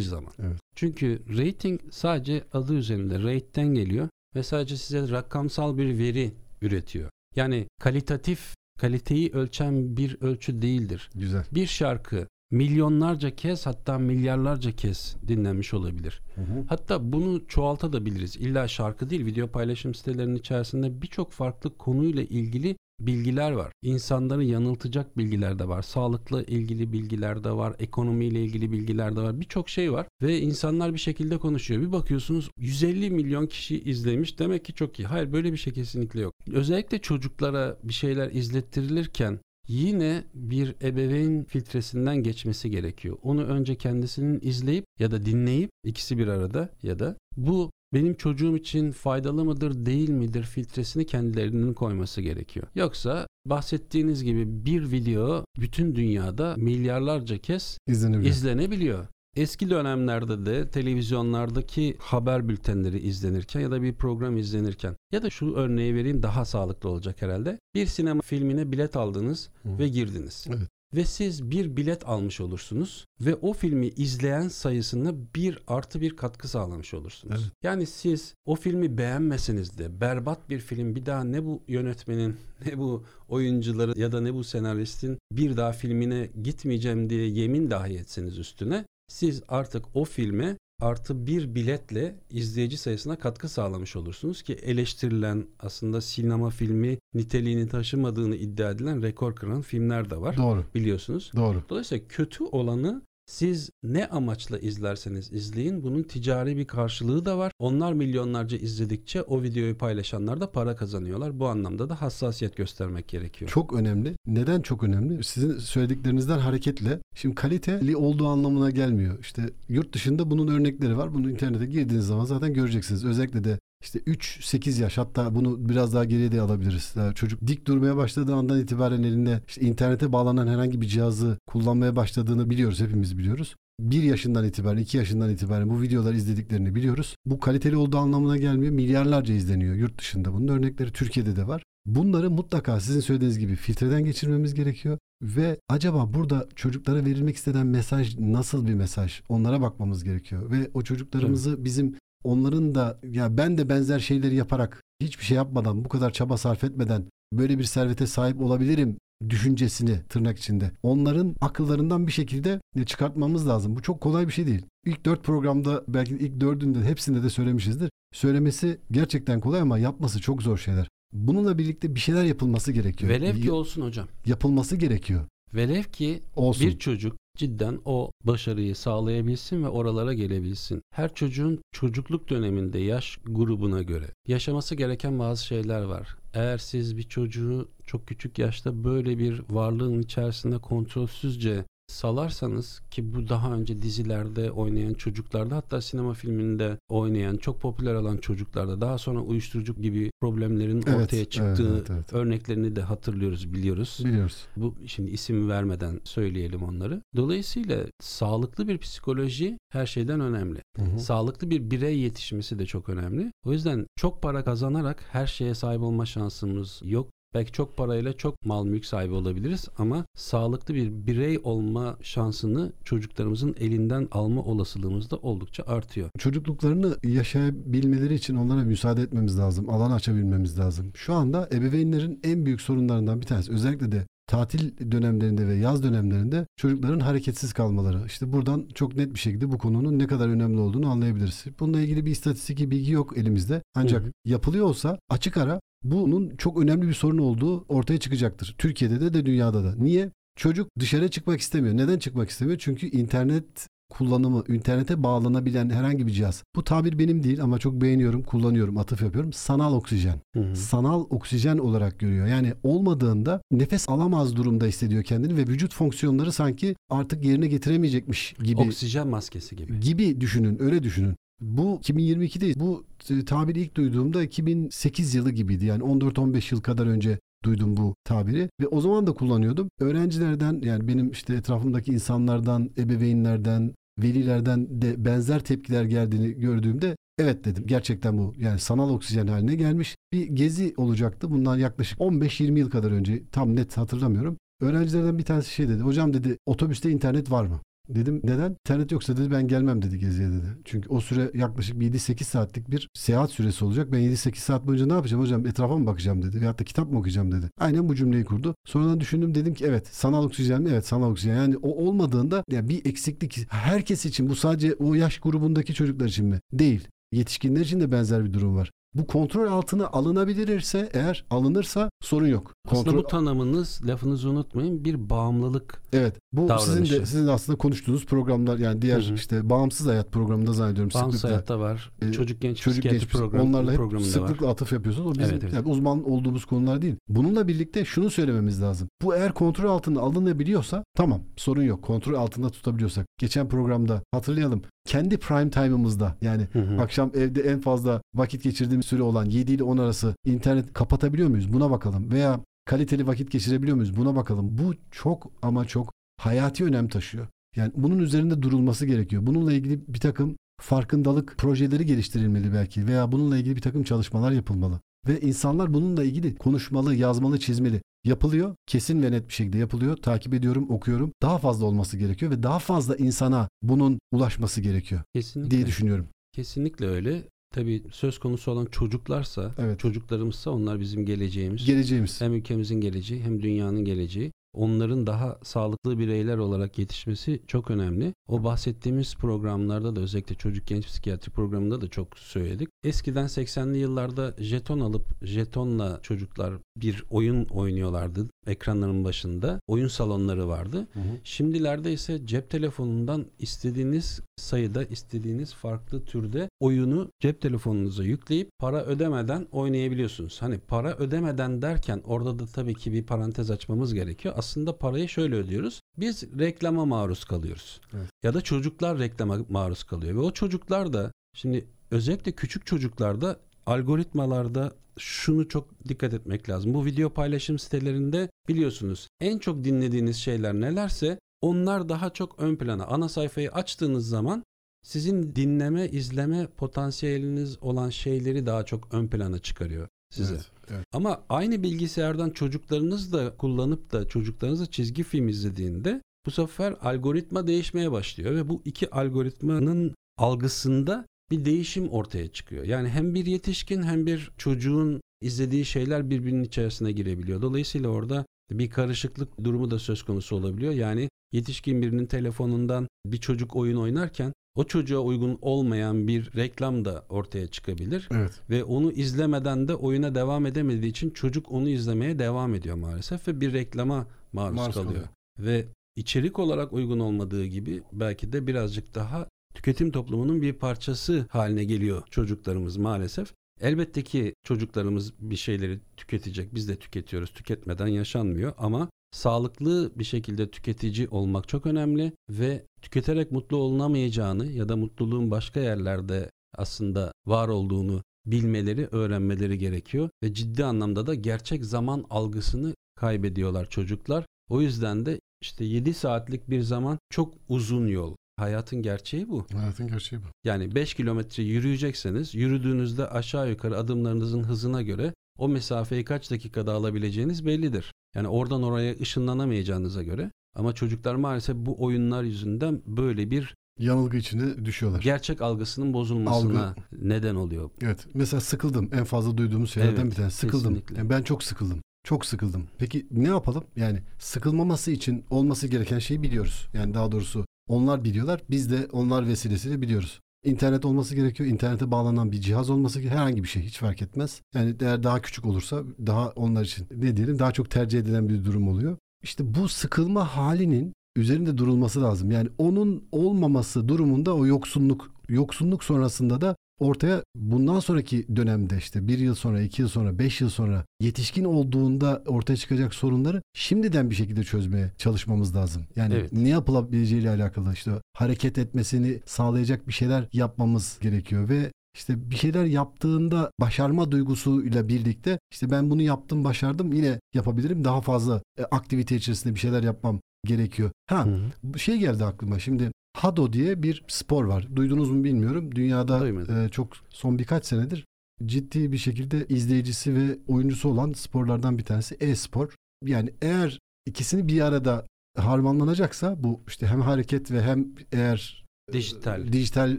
zaman. 0.00 0.32
Evet. 0.38 0.60
Çünkü 0.74 1.22
rating 1.38 1.80
sadece 1.90 2.44
adı 2.52 2.74
üzerinde 2.74 3.22
rate'den 3.22 3.74
geliyor 3.74 4.08
ve 4.34 4.42
sadece 4.42 4.76
size 4.76 5.10
rakamsal 5.10 5.78
bir 5.78 5.98
veri 5.98 6.32
üretiyor. 6.62 7.10
Yani 7.36 7.66
kalitatif 7.80 8.54
kaliteyi 8.78 9.30
ölçen 9.32 9.96
bir 9.96 10.20
ölçü 10.20 10.62
değildir. 10.62 11.10
Güzel. 11.14 11.44
Bir 11.54 11.66
şarkı 11.66 12.28
milyonlarca 12.50 13.36
kez 13.36 13.66
hatta 13.66 13.98
milyarlarca 13.98 14.72
kez 14.72 15.16
dinlenmiş 15.28 15.74
olabilir. 15.74 16.20
Hı 16.34 16.40
hı. 16.40 16.64
Hatta 16.68 17.12
bunu 17.12 17.46
çoğaltabiliriz. 17.48 18.36
İlla 18.36 18.68
şarkı 18.68 19.10
değil 19.10 19.26
video 19.26 19.46
paylaşım 19.46 19.94
sitelerinin 19.94 20.36
içerisinde 20.36 21.02
birçok 21.02 21.32
farklı 21.32 21.76
konuyla 21.76 22.22
ilgili 22.22 22.76
bilgiler 23.00 23.52
var. 23.52 23.72
İnsanları 23.82 24.44
yanıltacak 24.44 25.18
bilgiler 25.18 25.58
de 25.58 25.68
var. 25.68 25.82
Sağlıkla 25.82 26.42
ilgili 26.42 26.92
bilgiler 26.92 27.44
de 27.44 27.50
var. 27.50 27.76
Ekonomiyle 27.78 28.44
ilgili 28.44 28.72
bilgiler 28.72 29.16
de 29.16 29.20
var. 29.20 29.40
Birçok 29.40 29.68
şey 29.68 29.92
var 29.92 30.06
ve 30.22 30.40
insanlar 30.40 30.94
bir 30.94 30.98
şekilde 30.98 31.38
konuşuyor. 31.38 31.82
Bir 31.82 31.92
bakıyorsunuz 31.92 32.50
150 32.58 33.10
milyon 33.10 33.46
kişi 33.46 33.80
izlemiş. 33.80 34.38
Demek 34.38 34.64
ki 34.64 34.74
çok 34.74 34.98
iyi. 34.98 35.06
Hayır 35.06 35.32
böyle 35.32 35.52
bir 35.52 35.58
şey 35.58 35.72
kesinlikle 35.72 36.20
yok. 36.20 36.32
Özellikle 36.52 36.98
çocuklara 36.98 37.78
bir 37.82 37.92
şeyler 37.92 38.30
izlettirilirken 38.30 39.38
yine 39.68 40.24
bir 40.34 40.74
ebeveyn 40.82 41.44
filtresinden 41.44 42.22
geçmesi 42.22 42.70
gerekiyor. 42.70 43.16
Onu 43.22 43.44
önce 43.44 43.74
kendisinin 43.74 44.40
izleyip 44.42 44.84
ya 44.98 45.10
da 45.10 45.24
dinleyip 45.24 45.70
ikisi 45.84 46.18
bir 46.18 46.28
arada 46.28 46.68
ya 46.82 46.98
da 46.98 47.16
bu 47.36 47.70
benim 47.96 48.14
çocuğum 48.14 48.56
için 48.56 48.92
faydalı 48.92 49.44
mıdır 49.44 49.86
değil 49.86 50.10
midir 50.10 50.42
filtresini 50.42 51.06
kendilerinin 51.06 51.74
koyması 51.74 52.20
gerekiyor. 52.20 52.66
Yoksa 52.74 53.26
bahsettiğiniz 53.46 54.24
gibi 54.24 54.64
bir 54.66 54.90
video 54.90 55.44
bütün 55.60 55.94
dünyada 55.94 56.54
milyarlarca 56.56 57.38
kez 57.38 57.78
izlenebiliyor. 57.86 58.34
izlenebiliyor. 58.34 59.06
Eski 59.36 59.70
dönemlerde 59.70 60.46
de 60.46 60.70
televizyonlardaki 60.70 61.96
haber 61.98 62.48
bültenleri 62.48 62.98
izlenirken 62.98 63.60
ya 63.60 63.70
da 63.70 63.82
bir 63.82 63.94
program 63.94 64.36
izlenirken 64.36 64.96
ya 65.12 65.22
da 65.22 65.30
şu 65.30 65.54
örneği 65.54 65.94
vereyim 65.94 66.22
daha 66.22 66.44
sağlıklı 66.44 66.88
olacak 66.88 67.22
herhalde. 67.22 67.58
Bir 67.74 67.86
sinema 67.86 68.22
filmine 68.22 68.72
bilet 68.72 68.96
aldınız 68.96 69.50
Hı. 69.62 69.78
ve 69.78 69.88
girdiniz. 69.88 70.46
Evet 70.48 70.75
ve 70.96 71.04
siz 71.04 71.50
bir 71.50 71.76
bilet 71.76 72.08
almış 72.08 72.40
olursunuz 72.40 73.06
ve 73.20 73.34
o 73.34 73.52
filmi 73.52 73.88
izleyen 73.88 74.48
sayısına 74.48 75.14
bir 75.34 75.58
artı 75.66 76.00
bir 76.00 76.16
katkı 76.16 76.48
sağlamış 76.48 76.94
olursunuz. 76.94 77.40
Evet. 77.40 77.52
Yani 77.62 77.86
siz 77.86 78.34
o 78.46 78.56
filmi 78.56 78.98
beğenmeseniz 78.98 79.78
de 79.78 80.00
berbat 80.00 80.50
bir 80.50 80.58
film 80.58 80.94
bir 80.94 81.06
daha 81.06 81.24
ne 81.24 81.44
bu 81.44 81.62
yönetmenin 81.68 82.36
ne 82.66 82.78
bu 82.78 83.04
oyuncuları 83.28 84.00
ya 84.00 84.12
da 84.12 84.20
ne 84.20 84.34
bu 84.34 84.44
senaristin 84.44 85.18
bir 85.32 85.56
daha 85.56 85.72
filmine 85.72 86.30
gitmeyeceğim 86.42 87.10
diye 87.10 87.28
yemin 87.28 87.70
dahi 87.70 87.94
etseniz 87.94 88.38
üstüne 88.38 88.84
siz 89.08 89.42
artık 89.48 89.84
o 89.94 90.04
filme 90.04 90.56
artı 90.80 91.26
bir 91.26 91.54
biletle 91.54 92.14
izleyici 92.30 92.76
sayısına 92.76 93.16
katkı 93.18 93.48
sağlamış 93.48 93.96
olursunuz 93.96 94.42
ki 94.42 94.52
eleştirilen 94.52 95.46
aslında 95.60 96.00
sinema 96.00 96.50
filmi 96.50 96.98
niteliğini 97.14 97.68
taşımadığını 97.68 98.36
iddia 98.36 98.70
edilen 98.70 99.02
rekor 99.02 99.34
kıran 99.34 99.62
filmler 99.62 100.10
de 100.10 100.20
var. 100.20 100.36
Doğru. 100.36 100.64
Biliyorsunuz. 100.74 101.32
Doğru. 101.36 101.62
Dolayısıyla 101.68 102.04
kötü 102.08 102.44
olanı 102.44 103.02
siz 103.26 103.70
ne 103.82 104.06
amaçla 104.06 104.58
izlerseniz 104.58 105.32
izleyin 105.32 105.82
bunun 105.82 106.02
ticari 106.02 106.56
bir 106.56 106.66
karşılığı 106.66 107.24
da 107.24 107.38
var. 107.38 107.52
Onlar 107.58 107.92
milyonlarca 107.92 108.58
izledikçe 108.58 109.22
o 109.22 109.42
videoyu 109.42 109.78
paylaşanlar 109.78 110.40
da 110.40 110.50
para 110.50 110.76
kazanıyorlar. 110.76 111.40
Bu 111.40 111.48
anlamda 111.48 111.88
da 111.88 112.02
hassasiyet 112.02 112.56
göstermek 112.56 113.08
gerekiyor. 113.08 113.50
Çok 113.50 113.72
önemli. 113.72 114.14
Neden 114.26 114.60
çok 114.60 114.82
önemli? 114.82 115.24
Sizin 115.24 115.58
söylediklerinizden 115.58 116.38
hareketle 116.38 116.98
şimdi 117.14 117.34
kaliteli 117.34 117.96
olduğu 117.96 118.26
anlamına 118.26 118.70
gelmiyor. 118.70 119.18
İşte 119.20 119.50
yurt 119.68 119.92
dışında 119.92 120.30
bunun 120.30 120.48
örnekleri 120.48 120.96
var. 120.96 121.14
Bunu 121.14 121.30
internete 121.30 121.66
girdiğiniz 121.66 122.06
zaman 122.06 122.24
zaten 122.24 122.54
göreceksiniz. 122.54 123.04
Özellikle 123.04 123.44
de 123.44 123.58
işte 123.86 123.98
3-8 123.98 124.82
yaş 124.82 124.98
hatta 124.98 125.34
bunu 125.34 125.68
biraz 125.68 125.94
daha 125.94 126.04
geriye 126.04 126.32
de 126.32 126.40
alabiliriz. 126.40 126.92
Yani 126.96 127.14
çocuk 127.14 127.46
dik 127.46 127.66
durmaya 127.66 127.96
başladığı 127.96 128.34
andan 128.34 128.60
itibaren 128.60 129.02
elinde 129.02 129.42
işte 129.48 129.60
internete 129.60 130.12
bağlanan 130.12 130.46
herhangi 130.46 130.80
bir 130.80 130.86
cihazı 130.86 131.38
kullanmaya 131.46 131.96
başladığını 131.96 132.50
biliyoruz. 132.50 132.80
Hepimiz 132.80 133.18
biliyoruz. 133.18 133.54
1 133.80 134.02
yaşından 134.02 134.44
itibaren, 134.44 134.76
2 134.78 134.96
yaşından 134.96 135.30
itibaren 135.30 135.70
bu 135.70 135.82
videoları 135.82 136.16
izlediklerini 136.16 136.74
biliyoruz. 136.74 137.16
Bu 137.26 137.40
kaliteli 137.40 137.76
olduğu 137.76 137.98
anlamına 137.98 138.36
gelmiyor. 138.36 138.72
Milyarlarca 138.72 139.34
izleniyor 139.34 139.74
yurt 139.74 139.98
dışında. 139.98 140.32
Bunun 140.32 140.48
örnekleri 140.48 140.92
Türkiye'de 140.92 141.36
de 141.36 141.46
var. 141.46 141.62
Bunları 141.86 142.30
mutlaka 142.30 142.80
sizin 142.80 143.00
söylediğiniz 143.00 143.38
gibi 143.38 143.56
filtreden 143.56 144.04
geçirmemiz 144.04 144.54
gerekiyor. 144.54 144.98
Ve 145.22 145.58
acaba 145.68 146.14
burada 146.14 146.48
çocuklara 146.56 147.04
verilmek 147.04 147.36
istenen 147.36 147.66
mesaj 147.66 148.18
nasıl 148.18 148.66
bir 148.66 148.74
mesaj? 148.74 149.22
Onlara 149.28 149.60
bakmamız 149.60 150.04
gerekiyor. 150.04 150.50
Ve 150.50 150.70
o 150.74 150.82
çocuklarımızı 150.82 151.50
evet. 151.50 151.64
bizim 151.64 151.94
onların 152.26 152.74
da 152.74 153.00
ya 153.10 153.36
ben 153.36 153.58
de 153.58 153.68
benzer 153.68 153.98
şeyleri 153.98 154.34
yaparak 154.34 154.82
hiçbir 155.00 155.24
şey 155.24 155.36
yapmadan 155.36 155.84
bu 155.84 155.88
kadar 155.88 156.12
çaba 156.12 156.36
sarf 156.36 156.64
etmeden 156.64 157.04
böyle 157.32 157.58
bir 157.58 157.64
servete 157.64 158.06
sahip 158.06 158.40
olabilirim 158.40 158.96
düşüncesini 159.28 160.02
tırnak 160.08 160.38
içinde 160.38 160.70
onların 160.82 161.34
akıllarından 161.40 162.06
bir 162.06 162.12
şekilde 162.12 162.60
çıkartmamız 162.86 163.48
lazım. 163.48 163.76
Bu 163.76 163.82
çok 163.82 164.00
kolay 164.00 164.26
bir 164.26 164.32
şey 164.32 164.46
değil. 164.46 164.62
İlk 164.86 165.06
dört 165.06 165.24
programda 165.24 165.84
belki 165.88 166.14
ilk 166.14 166.40
dördünde 166.40 166.84
hepsinde 166.84 167.22
de 167.22 167.30
söylemişizdir. 167.30 167.90
Söylemesi 168.12 168.78
gerçekten 168.90 169.40
kolay 169.40 169.60
ama 169.60 169.78
yapması 169.78 170.20
çok 170.20 170.42
zor 170.42 170.58
şeyler. 170.58 170.88
Bununla 171.12 171.58
birlikte 171.58 171.94
bir 171.94 172.00
şeyler 172.00 172.24
yapılması 172.24 172.72
gerekiyor. 172.72 173.12
Velev 173.12 173.40
ki 173.40 173.52
olsun 173.52 173.82
hocam. 173.82 174.08
Yapılması 174.26 174.76
gerekiyor. 174.76 175.24
Velev 175.54 175.82
ki 175.82 176.20
olsun. 176.36 176.66
bir 176.66 176.78
çocuk 176.78 177.16
cidden 177.36 177.80
o 177.84 178.10
başarıyı 178.24 178.76
sağlayabilsin 178.76 179.64
ve 179.64 179.68
oralara 179.68 180.14
gelebilsin. 180.14 180.82
Her 180.94 181.14
çocuğun 181.14 181.60
çocukluk 181.72 182.30
döneminde 182.30 182.78
yaş 182.78 183.18
grubuna 183.26 183.82
göre 183.82 184.06
yaşaması 184.28 184.74
gereken 184.74 185.18
bazı 185.18 185.46
şeyler 185.46 185.82
var. 185.82 186.16
Eğer 186.34 186.58
siz 186.58 186.96
bir 186.96 187.02
çocuğu 187.02 187.68
çok 187.86 188.06
küçük 188.06 188.38
yaşta 188.38 188.84
böyle 188.84 189.18
bir 189.18 189.42
varlığın 189.50 190.02
içerisinde 190.02 190.58
kontrolsüzce 190.58 191.64
salarsanız 191.88 192.82
ki 192.90 193.14
bu 193.14 193.28
daha 193.28 193.54
önce 193.54 193.82
dizilerde 193.82 194.50
oynayan 194.50 194.94
çocuklarda 194.94 195.56
hatta 195.56 195.80
sinema 195.80 196.14
filminde 196.14 196.78
oynayan 196.88 197.36
çok 197.36 197.60
popüler 197.60 197.94
olan 197.94 198.16
çocuklarda 198.16 198.80
daha 198.80 198.98
sonra 198.98 199.20
uyuşturucu 199.20 199.74
gibi 199.74 200.10
problemlerin 200.20 200.82
evet, 200.86 201.02
ortaya 201.02 201.24
çıktığı 201.24 201.76
evet, 201.76 201.90
evet. 201.90 202.12
örneklerini 202.12 202.76
de 202.76 202.82
hatırlıyoruz 202.82 203.52
biliyoruz. 203.52 204.02
Biliyoruz. 204.04 204.46
Bu 204.56 204.74
şimdi 204.86 205.10
isim 205.10 205.48
vermeden 205.48 206.00
söyleyelim 206.04 206.62
onları. 206.62 207.02
Dolayısıyla 207.16 207.84
sağlıklı 208.00 208.68
bir 208.68 208.78
psikoloji 208.78 209.58
her 209.72 209.86
şeyden 209.86 210.20
önemli. 210.20 210.62
Hı 210.76 210.82
hı. 210.82 211.00
Sağlıklı 211.00 211.50
bir 211.50 211.70
birey 211.70 211.98
yetişmesi 211.98 212.58
de 212.58 212.66
çok 212.66 212.88
önemli. 212.88 213.32
O 213.44 213.52
yüzden 213.52 213.86
çok 213.96 214.22
para 214.22 214.44
kazanarak 214.44 215.04
her 215.12 215.26
şeye 215.26 215.54
sahip 215.54 215.80
olma 215.80 216.06
şansımız 216.06 216.80
yok 216.84 217.08
Belki 217.36 217.52
çok 217.52 217.76
parayla 217.76 218.12
çok 218.12 218.46
mal 218.46 218.64
mülk 218.64 218.86
sahibi 218.86 219.14
olabiliriz 219.14 219.68
ama 219.78 220.04
sağlıklı 220.14 220.74
bir 220.74 221.06
birey 221.06 221.38
olma 221.44 221.96
şansını 222.02 222.72
çocuklarımızın 222.84 223.54
elinden 223.60 224.08
alma 224.10 224.42
olasılığımız 224.42 225.10
da 225.10 225.16
oldukça 225.16 225.64
artıyor. 225.66 226.10
Çocukluklarını 226.18 226.96
yaşayabilmeleri 227.04 228.14
için 228.14 228.36
onlara 228.36 228.64
müsaade 228.64 229.02
etmemiz 229.02 229.38
lazım. 229.38 229.70
Alan 229.70 229.90
açabilmemiz 229.90 230.58
lazım. 230.58 230.90
Şu 230.94 231.14
anda 231.14 231.48
ebeveynlerin 231.52 232.20
en 232.24 232.46
büyük 232.46 232.60
sorunlarından 232.60 233.20
bir 233.20 233.26
tanesi 233.26 233.52
özellikle 233.52 233.92
de 233.92 234.06
tatil 234.26 234.90
dönemlerinde 234.92 235.46
ve 235.46 235.54
yaz 235.54 235.82
dönemlerinde 235.82 236.46
çocukların 236.56 237.00
hareketsiz 237.00 237.52
kalmaları. 237.52 238.06
İşte 238.06 238.32
buradan 238.32 238.68
çok 238.74 238.96
net 238.96 239.14
bir 239.14 239.18
şekilde 239.18 239.52
bu 239.52 239.58
konunun 239.58 239.98
ne 239.98 240.06
kadar 240.06 240.28
önemli 240.28 240.60
olduğunu 240.60 240.90
anlayabiliriz. 240.90 241.44
Bununla 241.60 241.80
ilgili 241.80 242.06
bir 242.06 242.10
istatistik 242.10 242.70
bilgi 242.70 242.92
yok 242.92 243.18
elimizde. 243.18 243.62
Ancak 243.74 244.02
hı 244.02 244.06
hı. 244.06 244.12
yapılıyor 244.24 244.66
olsa 244.66 244.98
açık 245.08 245.36
ara 245.36 245.60
bunun 245.90 246.36
çok 246.36 246.60
önemli 246.60 246.88
bir 246.88 246.94
sorun 246.94 247.18
olduğu 247.18 247.64
ortaya 247.68 248.00
çıkacaktır. 248.00 248.54
Türkiye'de 248.58 249.00
de 249.00 249.14
de 249.14 249.26
dünyada 249.26 249.64
da. 249.64 249.74
Niye? 249.76 250.10
Çocuk 250.36 250.68
dışarı 250.78 251.08
çıkmak 251.08 251.40
istemiyor. 251.40 251.76
Neden 251.76 251.98
çıkmak 251.98 252.30
istemiyor? 252.30 252.58
Çünkü 252.58 252.86
internet 252.86 253.68
kullanımı, 253.90 254.44
internete 254.48 255.02
bağlanabilen 255.02 255.70
herhangi 255.70 256.06
bir 256.06 256.12
cihaz. 256.12 256.42
Bu 256.56 256.64
tabir 256.64 256.98
benim 256.98 257.22
değil 257.22 257.42
ama 257.42 257.58
çok 257.58 257.74
beğeniyorum, 257.74 258.22
kullanıyorum, 258.22 258.78
atıf 258.78 259.02
yapıyorum. 259.02 259.32
Sanal 259.32 259.74
oksijen. 259.74 260.20
Hı 260.34 260.40
hı. 260.40 260.56
Sanal 260.56 261.06
oksijen 261.10 261.58
olarak 261.58 261.98
görüyor. 261.98 262.26
Yani 262.26 262.52
olmadığında 262.62 263.40
nefes 263.50 263.88
alamaz 263.88 264.36
durumda 264.36 264.66
hissediyor 264.66 265.02
kendini 265.04 265.36
ve 265.36 265.40
vücut 265.40 265.74
fonksiyonları 265.74 266.32
sanki 266.32 266.76
artık 266.90 267.24
yerine 267.24 267.46
getiremeyecekmiş 267.46 268.34
gibi. 268.42 268.60
Oksijen 268.60 269.08
maskesi 269.08 269.56
gibi. 269.56 269.80
Gibi 269.80 270.20
düşünün, 270.20 270.62
öyle 270.62 270.82
düşünün. 270.82 271.16
Bu 271.40 271.80
2022'de 271.82 272.60
bu 272.60 272.84
tabiri 273.26 273.60
ilk 273.60 273.74
duyduğumda 273.74 274.22
2008 274.22 275.14
yılı 275.14 275.30
gibiydi. 275.30 275.64
Yani 275.66 275.82
14-15 275.82 276.54
yıl 276.54 276.60
kadar 276.60 276.86
önce 276.86 277.18
duydum 277.44 277.76
bu 277.76 277.94
tabiri 278.04 278.48
ve 278.60 278.66
o 278.66 278.80
zaman 278.80 279.06
da 279.06 279.12
kullanıyordum. 279.12 279.68
Öğrencilerden 279.80 280.60
yani 280.64 280.88
benim 280.88 281.10
işte 281.10 281.34
etrafımdaki 281.34 281.92
insanlardan, 281.92 282.70
ebeveynlerden, 282.78 283.74
velilerden 283.98 284.82
de 284.82 285.04
benzer 285.04 285.40
tepkiler 285.40 285.84
geldiğini 285.84 286.32
gördüğümde 286.32 286.96
evet 287.18 287.44
dedim 287.44 287.64
gerçekten 287.66 288.18
bu 288.18 288.34
yani 288.38 288.58
sanal 288.58 288.90
oksijen 288.90 289.26
haline 289.26 289.54
gelmiş 289.54 289.96
bir 290.12 290.26
gezi 290.26 290.74
olacaktı 290.76 291.30
bundan 291.30 291.58
yaklaşık 291.58 291.98
15-20 291.98 292.58
yıl 292.58 292.70
kadar 292.70 292.90
önce 292.90 293.22
tam 293.32 293.56
net 293.56 293.76
hatırlamıyorum. 293.76 294.36
Öğrencilerden 294.60 295.18
bir 295.18 295.24
tanesi 295.24 295.50
şey 295.50 295.68
dedi 295.68 295.82
hocam 295.82 296.14
dedi 296.14 296.38
otobüste 296.46 296.90
internet 296.90 297.30
var 297.30 297.44
mı? 297.44 297.60
Dedim 297.88 298.20
neden? 298.24 298.50
İnternet 298.50 298.92
yoksa 298.92 299.16
dedi 299.16 299.30
ben 299.30 299.48
gelmem 299.48 299.82
dedi 299.82 299.98
geziye 299.98 300.28
dedi. 300.28 300.46
Çünkü 300.64 300.88
o 300.88 301.00
süre 301.00 301.30
yaklaşık 301.34 301.76
7-8 301.76 302.24
saatlik 302.24 302.70
bir 302.70 302.88
seyahat 302.94 303.30
süresi 303.30 303.64
olacak. 303.64 303.92
Ben 303.92 304.00
7-8 304.00 304.36
saat 304.36 304.66
boyunca 304.66 304.86
ne 304.86 304.92
yapacağım 304.92 305.22
hocam? 305.22 305.46
Etrafa 305.46 305.76
mı 305.76 305.86
bakacağım 305.86 306.22
dedi. 306.22 306.40
Veyahut 306.40 306.60
da 306.60 306.64
kitap 306.64 306.92
mı 306.92 306.98
okuyacağım 306.98 307.32
dedi. 307.32 307.50
Aynen 307.60 307.88
bu 307.88 307.94
cümleyi 307.94 308.24
kurdu. 308.24 308.54
Sonradan 308.64 309.00
düşündüm 309.00 309.34
dedim 309.34 309.54
ki 309.54 309.64
evet 309.64 309.86
sanal 309.86 310.24
oksijen 310.24 310.62
mi? 310.62 310.68
Evet 310.72 310.86
sanal 310.86 311.10
oksijen. 311.10 311.34
Yani 311.34 311.56
o 311.56 311.86
olmadığında 311.86 312.44
yani 312.50 312.68
bir 312.68 312.86
eksiklik 312.86 313.46
herkes 313.48 314.06
için 314.06 314.28
bu 314.28 314.36
sadece 314.36 314.74
o 314.74 314.94
yaş 314.94 315.18
grubundaki 315.18 315.74
çocuklar 315.74 316.06
için 316.06 316.26
mi? 316.26 316.40
Değil. 316.52 316.88
Yetişkinler 317.12 317.60
için 317.60 317.80
de 317.80 317.92
benzer 317.92 318.24
bir 318.24 318.32
durum 318.32 318.56
var. 318.56 318.70
Bu 318.98 319.06
kontrol 319.06 319.46
altına 319.46 319.86
alınabilirse 319.86 320.88
eğer 320.92 321.24
alınırsa 321.30 321.90
sorun 322.02 322.26
yok. 322.26 322.52
Kontrol... 322.68 322.80
Aslında 322.80 323.04
bu 323.04 323.06
tanımınız 323.06 323.80
lafınızı 323.86 324.30
unutmayın 324.30 324.84
bir 324.84 325.10
bağımlılık 325.10 325.82
Evet. 325.92 326.16
Bu 326.32 326.48
davranışı. 326.48 326.70
sizin 326.70 327.00
de 327.00 327.06
sizin 327.06 327.26
aslında 327.26 327.58
konuştuğunuz 327.58 328.06
programlar 328.06 328.58
yani 328.58 328.82
diğer 328.82 329.02
Hı-hı. 329.02 329.14
işte 329.14 329.50
bağımsız 329.50 329.86
hayat 329.86 330.12
programında 330.12 330.52
zannediyorum 330.52 330.90
bağımsız 330.94 331.20
sıklıkla. 331.20 331.36
hayatta 331.36 331.60
var. 331.60 331.92
E, 332.02 332.12
çocuk 332.12 332.40
genç 332.40 332.60
çocuk 332.60 332.82
genç 332.82 333.08
program, 333.08 333.48
onlarla 333.48 333.72
hep 333.72 334.02
sıklıkla 334.02 334.46
var. 334.46 334.52
atıf 334.52 334.72
yapıyorsunuz. 334.72 335.06
O 335.06 335.10
bizim 335.12 335.24
evet, 335.24 335.44
evet. 335.44 335.54
Yani 335.54 335.68
uzman 335.68 336.10
olduğumuz 336.10 336.44
konular 336.44 336.82
değil. 336.82 336.94
Bununla 337.08 337.48
birlikte 337.48 337.84
şunu 337.84 338.10
söylememiz 338.10 338.62
lazım. 338.62 338.88
Bu 339.02 339.14
eğer 339.14 339.34
kontrol 339.34 339.70
altına 339.70 340.00
alınabiliyorsa 340.00 340.84
tamam 340.94 341.20
sorun 341.36 341.62
yok. 341.62 341.82
Kontrol 341.82 342.14
altında 342.14 342.50
tutabiliyorsak. 342.50 343.06
Geçen 343.18 343.48
programda 343.48 344.02
hatırlayalım 344.12 344.62
kendi 344.86 345.16
prime 345.16 345.50
time'ımızda 345.50 346.16
yani 346.22 346.48
hı 346.52 346.58
hı. 346.58 346.82
akşam 346.82 347.10
evde 347.14 347.40
en 347.40 347.60
fazla 347.60 348.02
vakit 348.14 348.42
geçirdiğimiz 348.42 348.86
süre 348.86 349.02
olan 349.02 349.24
7 349.24 349.52
ile 349.52 349.62
10 349.62 349.78
arası 349.78 350.14
internet 350.24 350.72
kapatabiliyor 350.72 351.28
muyuz? 351.28 351.52
Buna 351.52 351.70
bakalım. 351.70 352.12
Veya 352.12 352.40
kaliteli 352.64 353.06
vakit 353.06 353.30
geçirebiliyor 353.30 353.76
muyuz? 353.76 353.96
Buna 353.96 354.16
bakalım. 354.16 354.58
Bu 354.58 354.74
çok 354.90 355.30
ama 355.42 355.64
çok 355.64 355.92
hayati 356.20 356.64
önem 356.64 356.88
taşıyor. 356.88 357.26
Yani 357.56 357.72
bunun 357.76 357.98
üzerinde 357.98 358.42
durulması 358.42 358.86
gerekiyor. 358.86 359.26
Bununla 359.26 359.52
ilgili 359.52 359.80
bir 359.88 360.00
takım 360.00 360.36
farkındalık 360.60 361.34
projeleri 361.38 361.86
geliştirilmeli 361.86 362.52
belki 362.52 362.86
veya 362.86 363.12
bununla 363.12 363.38
ilgili 363.38 363.56
bir 363.56 363.60
takım 363.60 363.82
çalışmalar 363.82 364.32
yapılmalı. 364.32 364.80
Ve 365.08 365.20
insanlar 365.20 365.74
bununla 365.74 366.04
ilgili 366.04 366.34
konuşmalı, 366.34 366.94
yazmalı, 366.94 367.38
çizmeli. 367.38 367.82
Yapılıyor. 368.06 368.54
Kesin 368.66 369.02
ve 369.02 369.12
net 369.12 369.28
bir 369.28 369.32
şekilde 369.32 369.58
yapılıyor. 369.58 369.96
Takip 369.96 370.34
ediyorum, 370.34 370.70
okuyorum. 370.70 371.12
Daha 371.22 371.38
fazla 371.38 371.66
olması 371.66 371.96
gerekiyor 371.96 372.32
ve 372.32 372.42
daha 372.42 372.58
fazla 372.58 372.96
insana 372.96 373.48
bunun 373.62 373.98
ulaşması 374.12 374.60
gerekiyor 374.60 375.00
Kesinlikle. 375.14 375.50
diye 375.50 375.66
düşünüyorum. 375.66 376.08
Kesinlikle 376.32 376.86
öyle. 376.86 377.22
Tabii 377.54 377.82
söz 377.92 378.18
konusu 378.18 378.50
olan 378.50 378.66
çocuklarsa, 378.66 379.54
evet. 379.58 379.78
çocuklarımızsa 379.78 380.50
onlar 380.50 380.80
bizim 380.80 381.06
geleceğimiz. 381.06 381.66
Geleceğimiz. 381.66 382.20
Hem 382.20 382.34
ülkemizin 382.34 382.80
geleceği 382.80 383.22
hem 383.22 383.42
dünyanın 383.42 383.84
geleceği 383.84 384.32
onların 384.56 385.06
daha 385.06 385.38
sağlıklı 385.42 385.98
bireyler 385.98 386.38
olarak 386.38 386.78
yetişmesi 386.78 387.42
çok 387.46 387.70
önemli. 387.70 388.14
O 388.28 388.44
bahsettiğimiz 388.44 389.14
programlarda 389.14 389.96
da 389.96 390.00
özellikle 390.00 390.34
çocuk 390.34 390.66
genç 390.66 390.86
psikiyatri 390.86 391.32
programında 391.32 391.80
da 391.80 391.88
çok 391.88 392.18
söyledik. 392.18 392.68
Eskiden 392.84 393.26
80'li 393.26 393.78
yıllarda 393.78 394.34
jeton 394.38 394.80
alıp 394.80 395.24
jetonla 395.24 396.00
çocuklar 396.02 396.54
bir 396.76 397.04
oyun 397.10 397.44
oynuyorlardı 397.44 398.28
ekranların 398.46 399.04
başında. 399.04 399.60
Oyun 399.66 399.88
salonları 399.88 400.48
vardı. 400.48 400.86
Hı 400.92 401.00
hı. 401.00 401.04
Şimdilerde 401.24 401.92
ise 401.92 402.26
cep 402.26 402.50
telefonundan 402.50 403.26
istediğiniz 403.38 404.20
sayıda, 404.36 404.84
istediğiniz 404.84 405.54
farklı 405.54 406.04
türde 406.04 406.48
oyunu 406.60 407.10
cep 407.20 407.40
telefonunuza 407.40 408.04
yükleyip 408.04 408.48
para 408.58 408.84
ödemeden 408.84 409.46
oynayabiliyorsunuz. 409.52 410.42
Hani 410.42 410.58
para 410.58 410.96
ödemeden 410.96 411.62
derken 411.62 412.02
orada 412.04 412.38
da 412.38 412.46
tabii 412.46 412.74
ki 412.74 412.92
bir 412.92 413.02
parantez 413.02 413.50
açmamız 413.50 413.94
gerekiyor. 413.94 414.34
Aslında 414.38 414.45
parayı 414.78 415.08
şöyle 415.08 415.36
ödüyoruz. 415.36 415.80
Biz 415.98 416.38
reklama 416.38 416.84
maruz 416.84 417.24
kalıyoruz. 417.24 417.80
Evet. 417.94 418.08
Ya 418.22 418.34
da 418.34 418.40
çocuklar 418.40 418.98
reklama 418.98 419.38
maruz 419.48 419.84
kalıyor 419.84 420.14
ve 420.14 420.20
o 420.20 420.30
çocuklar 420.30 420.92
da 420.92 421.12
şimdi 421.34 421.66
özellikle 421.90 422.32
küçük 422.32 422.66
çocuklarda 422.66 423.40
algoritmalarda 423.66 424.72
şunu 424.98 425.48
çok 425.48 425.88
dikkat 425.88 426.14
etmek 426.14 426.48
lazım. 426.48 426.74
Bu 426.74 426.84
video 426.84 427.10
paylaşım 427.10 427.58
sitelerinde 427.58 428.28
biliyorsunuz 428.48 429.08
en 429.20 429.38
çok 429.38 429.64
dinlediğiniz 429.64 430.16
şeyler 430.16 430.54
nelerse 430.54 431.18
onlar 431.40 431.88
daha 431.88 432.10
çok 432.10 432.38
ön 432.38 432.56
plana. 432.56 432.86
Ana 432.86 433.08
sayfayı 433.08 433.52
açtığınız 433.52 434.08
zaman 434.08 434.44
sizin 434.82 435.36
dinleme, 435.36 435.88
izleme 435.88 436.46
potansiyeliniz 436.46 437.62
olan 437.62 437.90
şeyleri 437.90 438.46
daha 438.46 438.64
çok 438.64 438.94
ön 438.94 439.08
plana 439.08 439.38
çıkarıyor 439.38 439.88
size. 440.10 440.34
Evet, 440.34 440.50
evet. 440.70 440.84
Ama 440.92 441.24
aynı 441.28 441.62
bilgisayardan 441.62 442.30
çocuklarınız 442.30 443.12
da 443.12 443.36
kullanıp 443.36 443.92
da 443.92 444.08
çocuklarınızla 444.08 444.66
çizgi 444.66 445.02
film 445.02 445.28
izlediğinde 445.28 446.02
bu 446.26 446.30
sefer 446.30 446.74
algoritma 446.80 447.46
değişmeye 447.46 447.92
başlıyor 447.92 448.34
ve 448.34 448.48
bu 448.48 448.62
iki 448.64 448.90
algoritmanın 448.90 449.94
algısında 450.18 451.06
bir 451.30 451.44
değişim 451.44 451.88
ortaya 451.88 452.28
çıkıyor. 452.28 452.64
Yani 452.64 452.88
hem 452.88 453.14
bir 453.14 453.26
yetişkin 453.26 453.82
hem 453.82 454.06
bir 454.06 454.30
çocuğun 454.38 455.00
izlediği 455.20 455.64
şeyler 455.64 456.10
birbirinin 456.10 456.44
içerisine 456.44 456.92
girebiliyor. 456.92 457.42
Dolayısıyla 457.42 457.88
orada 457.88 458.26
bir 458.50 458.70
karışıklık 458.70 459.44
durumu 459.44 459.70
da 459.70 459.78
söz 459.78 460.02
konusu 460.02 460.36
olabiliyor. 460.36 460.72
Yani 460.72 461.08
yetişkin 461.32 461.82
birinin 461.82 462.06
telefonundan 462.06 462.88
bir 463.06 463.18
çocuk 463.18 463.56
oyun 463.56 463.76
oynarken 463.76 464.32
o 464.56 464.64
çocuğa 464.64 465.00
uygun 465.00 465.38
olmayan 465.42 466.08
bir 466.08 466.30
reklam 466.36 466.84
da 466.84 467.04
ortaya 467.08 467.46
çıkabilir. 467.46 468.08
Evet. 468.12 468.40
Ve 468.50 468.64
onu 468.64 468.92
izlemeden 468.92 469.68
de 469.68 469.74
oyuna 469.74 470.14
devam 470.14 470.46
edemediği 470.46 470.90
için 470.90 471.10
çocuk 471.10 471.52
onu 471.52 471.68
izlemeye 471.68 472.18
devam 472.18 472.54
ediyor 472.54 472.76
maalesef 472.76 473.28
ve 473.28 473.40
bir 473.40 473.52
reklama 473.52 474.06
maruz, 474.32 474.56
maruz 474.56 474.74
kalıyor. 474.74 474.92
kalıyor. 474.92 475.08
Ve 475.38 475.66
içerik 475.96 476.38
olarak 476.38 476.72
uygun 476.72 477.00
olmadığı 477.00 477.44
gibi 477.44 477.82
belki 477.92 478.32
de 478.32 478.46
birazcık 478.46 478.94
daha 478.94 479.28
tüketim 479.54 479.90
toplumunun 479.90 480.42
bir 480.42 480.52
parçası 480.52 481.26
haline 481.30 481.64
geliyor 481.64 482.02
çocuklarımız 482.10 482.76
maalesef. 482.76 483.32
Elbette 483.60 484.02
ki 484.02 484.34
çocuklarımız 484.44 485.12
bir 485.18 485.36
şeyleri 485.36 485.80
tüketecek. 485.96 486.54
Biz 486.54 486.68
de 486.68 486.76
tüketiyoruz. 486.76 487.30
Tüketmeden 487.30 487.86
yaşanmıyor 487.86 488.52
ama 488.58 488.88
sağlıklı 489.16 489.92
bir 489.96 490.04
şekilde 490.04 490.50
tüketici 490.50 491.08
olmak 491.08 491.48
çok 491.48 491.66
önemli 491.66 492.12
ve 492.30 492.66
tüketerek 492.82 493.32
mutlu 493.32 493.56
olunamayacağını 493.56 494.46
ya 494.46 494.68
da 494.68 494.76
mutluluğun 494.76 495.30
başka 495.30 495.60
yerlerde 495.60 496.30
aslında 496.56 497.12
var 497.26 497.48
olduğunu 497.48 498.02
bilmeleri, 498.26 498.88
öğrenmeleri 498.92 499.58
gerekiyor 499.58 500.10
ve 500.22 500.34
ciddi 500.34 500.64
anlamda 500.64 501.06
da 501.06 501.14
gerçek 501.14 501.64
zaman 501.64 502.04
algısını 502.10 502.74
kaybediyorlar 502.96 503.70
çocuklar. 503.70 504.24
O 504.50 504.60
yüzden 504.60 505.06
de 505.06 505.20
işte 505.40 505.64
7 505.64 505.94
saatlik 505.94 506.50
bir 506.50 506.60
zaman 506.60 506.98
çok 507.10 507.34
uzun 507.48 507.86
yol. 507.86 508.14
Hayatın 508.36 508.82
gerçeği 508.82 509.28
bu. 509.28 509.46
Hayatın 509.52 509.88
gerçeği 509.88 510.22
bu. 510.22 510.26
Yani 510.44 510.74
5 510.74 510.94
kilometre 510.94 511.42
yürüyecekseniz 511.42 512.34
yürüdüğünüzde 512.34 513.08
aşağı 513.08 513.50
yukarı 513.50 513.76
adımlarınızın 513.76 514.42
hızına 514.42 514.82
göre 514.82 515.12
o 515.38 515.48
mesafeyi 515.48 516.04
kaç 516.04 516.30
dakikada 516.30 516.72
alabileceğiniz 516.72 517.46
bellidir. 517.46 517.92
Yani 518.14 518.28
oradan 518.28 518.62
oraya 518.62 518.94
ışınlanamayacağınıza 519.00 520.02
göre 520.02 520.30
ama 520.54 520.72
çocuklar 520.72 521.14
maalesef 521.14 521.56
bu 521.56 521.84
oyunlar 521.84 522.22
yüzünden 522.22 522.82
böyle 522.86 523.30
bir 523.30 523.54
yanılgı 523.78 524.16
içine 524.16 524.64
düşüyorlar. 524.64 525.00
Gerçek 525.00 525.42
algısının 525.42 525.92
bozulmasına 525.92 526.68
Algı. 526.68 526.80
neden 526.92 527.34
oluyor. 527.34 527.70
Evet. 527.82 528.06
Mesela 528.14 528.40
sıkıldım. 528.40 528.90
En 528.92 529.04
fazla 529.04 529.36
duyduğumuz 529.36 529.70
şeylerden 529.70 530.00
evet, 530.00 530.10
bir 530.10 530.16
tanesi. 530.16 530.36
Sıkıldım. 530.36 530.82
Yani 530.96 531.10
ben 531.10 531.22
çok 531.22 531.42
sıkıldım. 531.42 531.80
Çok 532.04 532.26
sıkıldım. 532.26 532.66
Peki 532.78 533.06
ne 533.10 533.28
yapalım? 533.28 533.64
Yani 533.76 534.02
sıkılmaması 534.18 534.90
için 534.90 535.24
olması 535.30 535.68
gereken 535.68 535.98
şeyi 535.98 536.22
biliyoruz. 536.22 536.68
Yani 536.74 536.94
daha 536.94 537.12
doğrusu 537.12 537.46
onlar 537.68 538.04
biliyorlar. 538.04 538.42
Biz 538.50 538.70
de 538.70 538.88
onlar 538.92 539.26
vesilesiyle 539.26 539.82
biliyoruz. 539.82 540.20
İnternet 540.46 540.84
olması 540.84 541.14
gerekiyor. 541.14 541.48
İnternete 541.48 541.90
bağlanan 541.90 542.32
bir 542.32 542.40
cihaz 542.40 542.70
olması 542.70 543.00
gerekiyor. 543.00 543.20
Herhangi 543.20 543.42
bir 543.42 543.48
şey 543.48 543.62
hiç 543.62 543.78
fark 543.78 544.02
etmez. 544.02 544.42
Yani 544.54 544.74
eğer 544.80 545.02
daha 545.02 545.22
küçük 545.22 545.46
olursa 545.46 545.82
daha 546.06 546.28
onlar 546.28 546.64
için 546.64 546.86
ne 546.96 547.16
diyelim 547.16 547.38
daha 547.38 547.52
çok 547.52 547.70
tercih 547.70 547.98
edilen 547.98 548.28
bir 548.28 548.44
durum 548.44 548.68
oluyor. 548.68 548.96
İşte 549.22 549.54
bu 549.54 549.68
sıkılma 549.68 550.36
halinin 550.36 550.92
üzerinde 551.16 551.58
durulması 551.58 552.02
lazım. 552.02 552.30
Yani 552.30 552.48
onun 552.58 553.04
olmaması 553.12 553.88
durumunda 553.88 554.36
o 554.36 554.46
yoksunluk 554.46 555.10
yoksunluk 555.28 555.84
sonrasında 555.84 556.40
da 556.40 556.56
ortaya 556.80 557.22
bundan 557.34 557.80
sonraki 557.80 558.36
dönemde 558.36 558.76
işte 558.78 559.08
bir 559.08 559.18
yıl 559.18 559.34
sonra, 559.34 559.60
iki 559.60 559.82
yıl 559.82 559.88
sonra, 559.88 560.18
beş 560.18 560.40
yıl 560.40 560.50
sonra 560.50 560.84
yetişkin 561.00 561.44
olduğunda 561.44 562.22
ortaya 562.26 562.56
çıkacak 562.56 562.94
sorunları 562.94 563.42
şimdiden 563.54 564.10
bir 564.10 564.14
şekilde 564.14 564.44
çözmeye 564.44 564.92
çalışmamız 564.98 565.56
lazım. 565.56 565.82
Yani 565.96 566.14
evet. 566.14 566.32
ne 566.32 566.48
yapılabileceğiyle 566.48 567.30
alakalı 567.30 567.72
işte 567.72 567.90
hareket 568.14 568.58
etmesini 568.58 569.20
sağlayacak 569.26 569.88
bir 569.88 569.92
şeyler 569.92 570.28
yapmamız 570.32 570.98
gerekiyor 571.02 571.48
ve 571.48 571.72
işte 571.96 572.30
bir 572.30 572.36
şeyler 572.36 572.64
yaptığında 572.64 573.50
başarma 573.60 574.10
duygusuyla 574.10 574.88
birlikte 574.88 575.38
işte 575.52 575.70
ben 575.70 575.90
bunu 575.90 576.02
yaptım 576.02 576.44
başardım 576.44 576.92
yine 576.92 577.20
yapabilirim 577.34 577.84
daha 577.84 578.00
fazla 578.00 578.42
e, 578.58 578.64
aktivite 578.64 579.16
içerisinde 579.16 579.54
bir 579.54 579.60
şeyler 579.60 579.82
yapmam 579.82 580.20
gerekiyor. 580.44 580.90
Ha 581.06 581.26
hı 581.26 581.78
şey 581.78 581.98
geldi 581.98 582.24
aklıma 582.24 582.58
şimdi 582.58 582.92
Hado 583.16 583.52
diye 583.52 583.82
bir 583.82 584.04
spor 584.08 584.44
var. 584.44 584.76
Duydunuz 584.76 585.10
mu 585.10 585.24
bilmiyorum. 585.24 585.74
Dünyada 585.74 586.28
e, 586.28 586.68
çok 586.68 586.92
son 587.08 587.38
birkaç 587.38 587.66
senedir 587.66 588.04
ciddi 588.46 588.92
bir 588.92 588.98
şekilde 588.98 589.46
izleyicisi 589.48 590.14
ve 590.14 590.38
oyuncusu 590.48 590.88
olan 590.88 591.12
sporlardan 591.12 591.78
bir 591.78 591.84
tanesi 591.84 592.16
e-spor. 592.20 592.74
Yani 593.04 593.30
eğer 593.42 593.78
ikisini 594.06 594.48
bir 594.48 594.60
arada 594.60 595.06
harmanlanacaksa 595.38 596.42
bu 596.42 596.60
işte 596.68 596.86
hem 596.86 597.00
hareket 597.00 597.50
ve 597.50 597.62
hem 597.62 597.88
eğer 598.12 598.64
dijital 598.92 599.52
dijital 599.52 599.98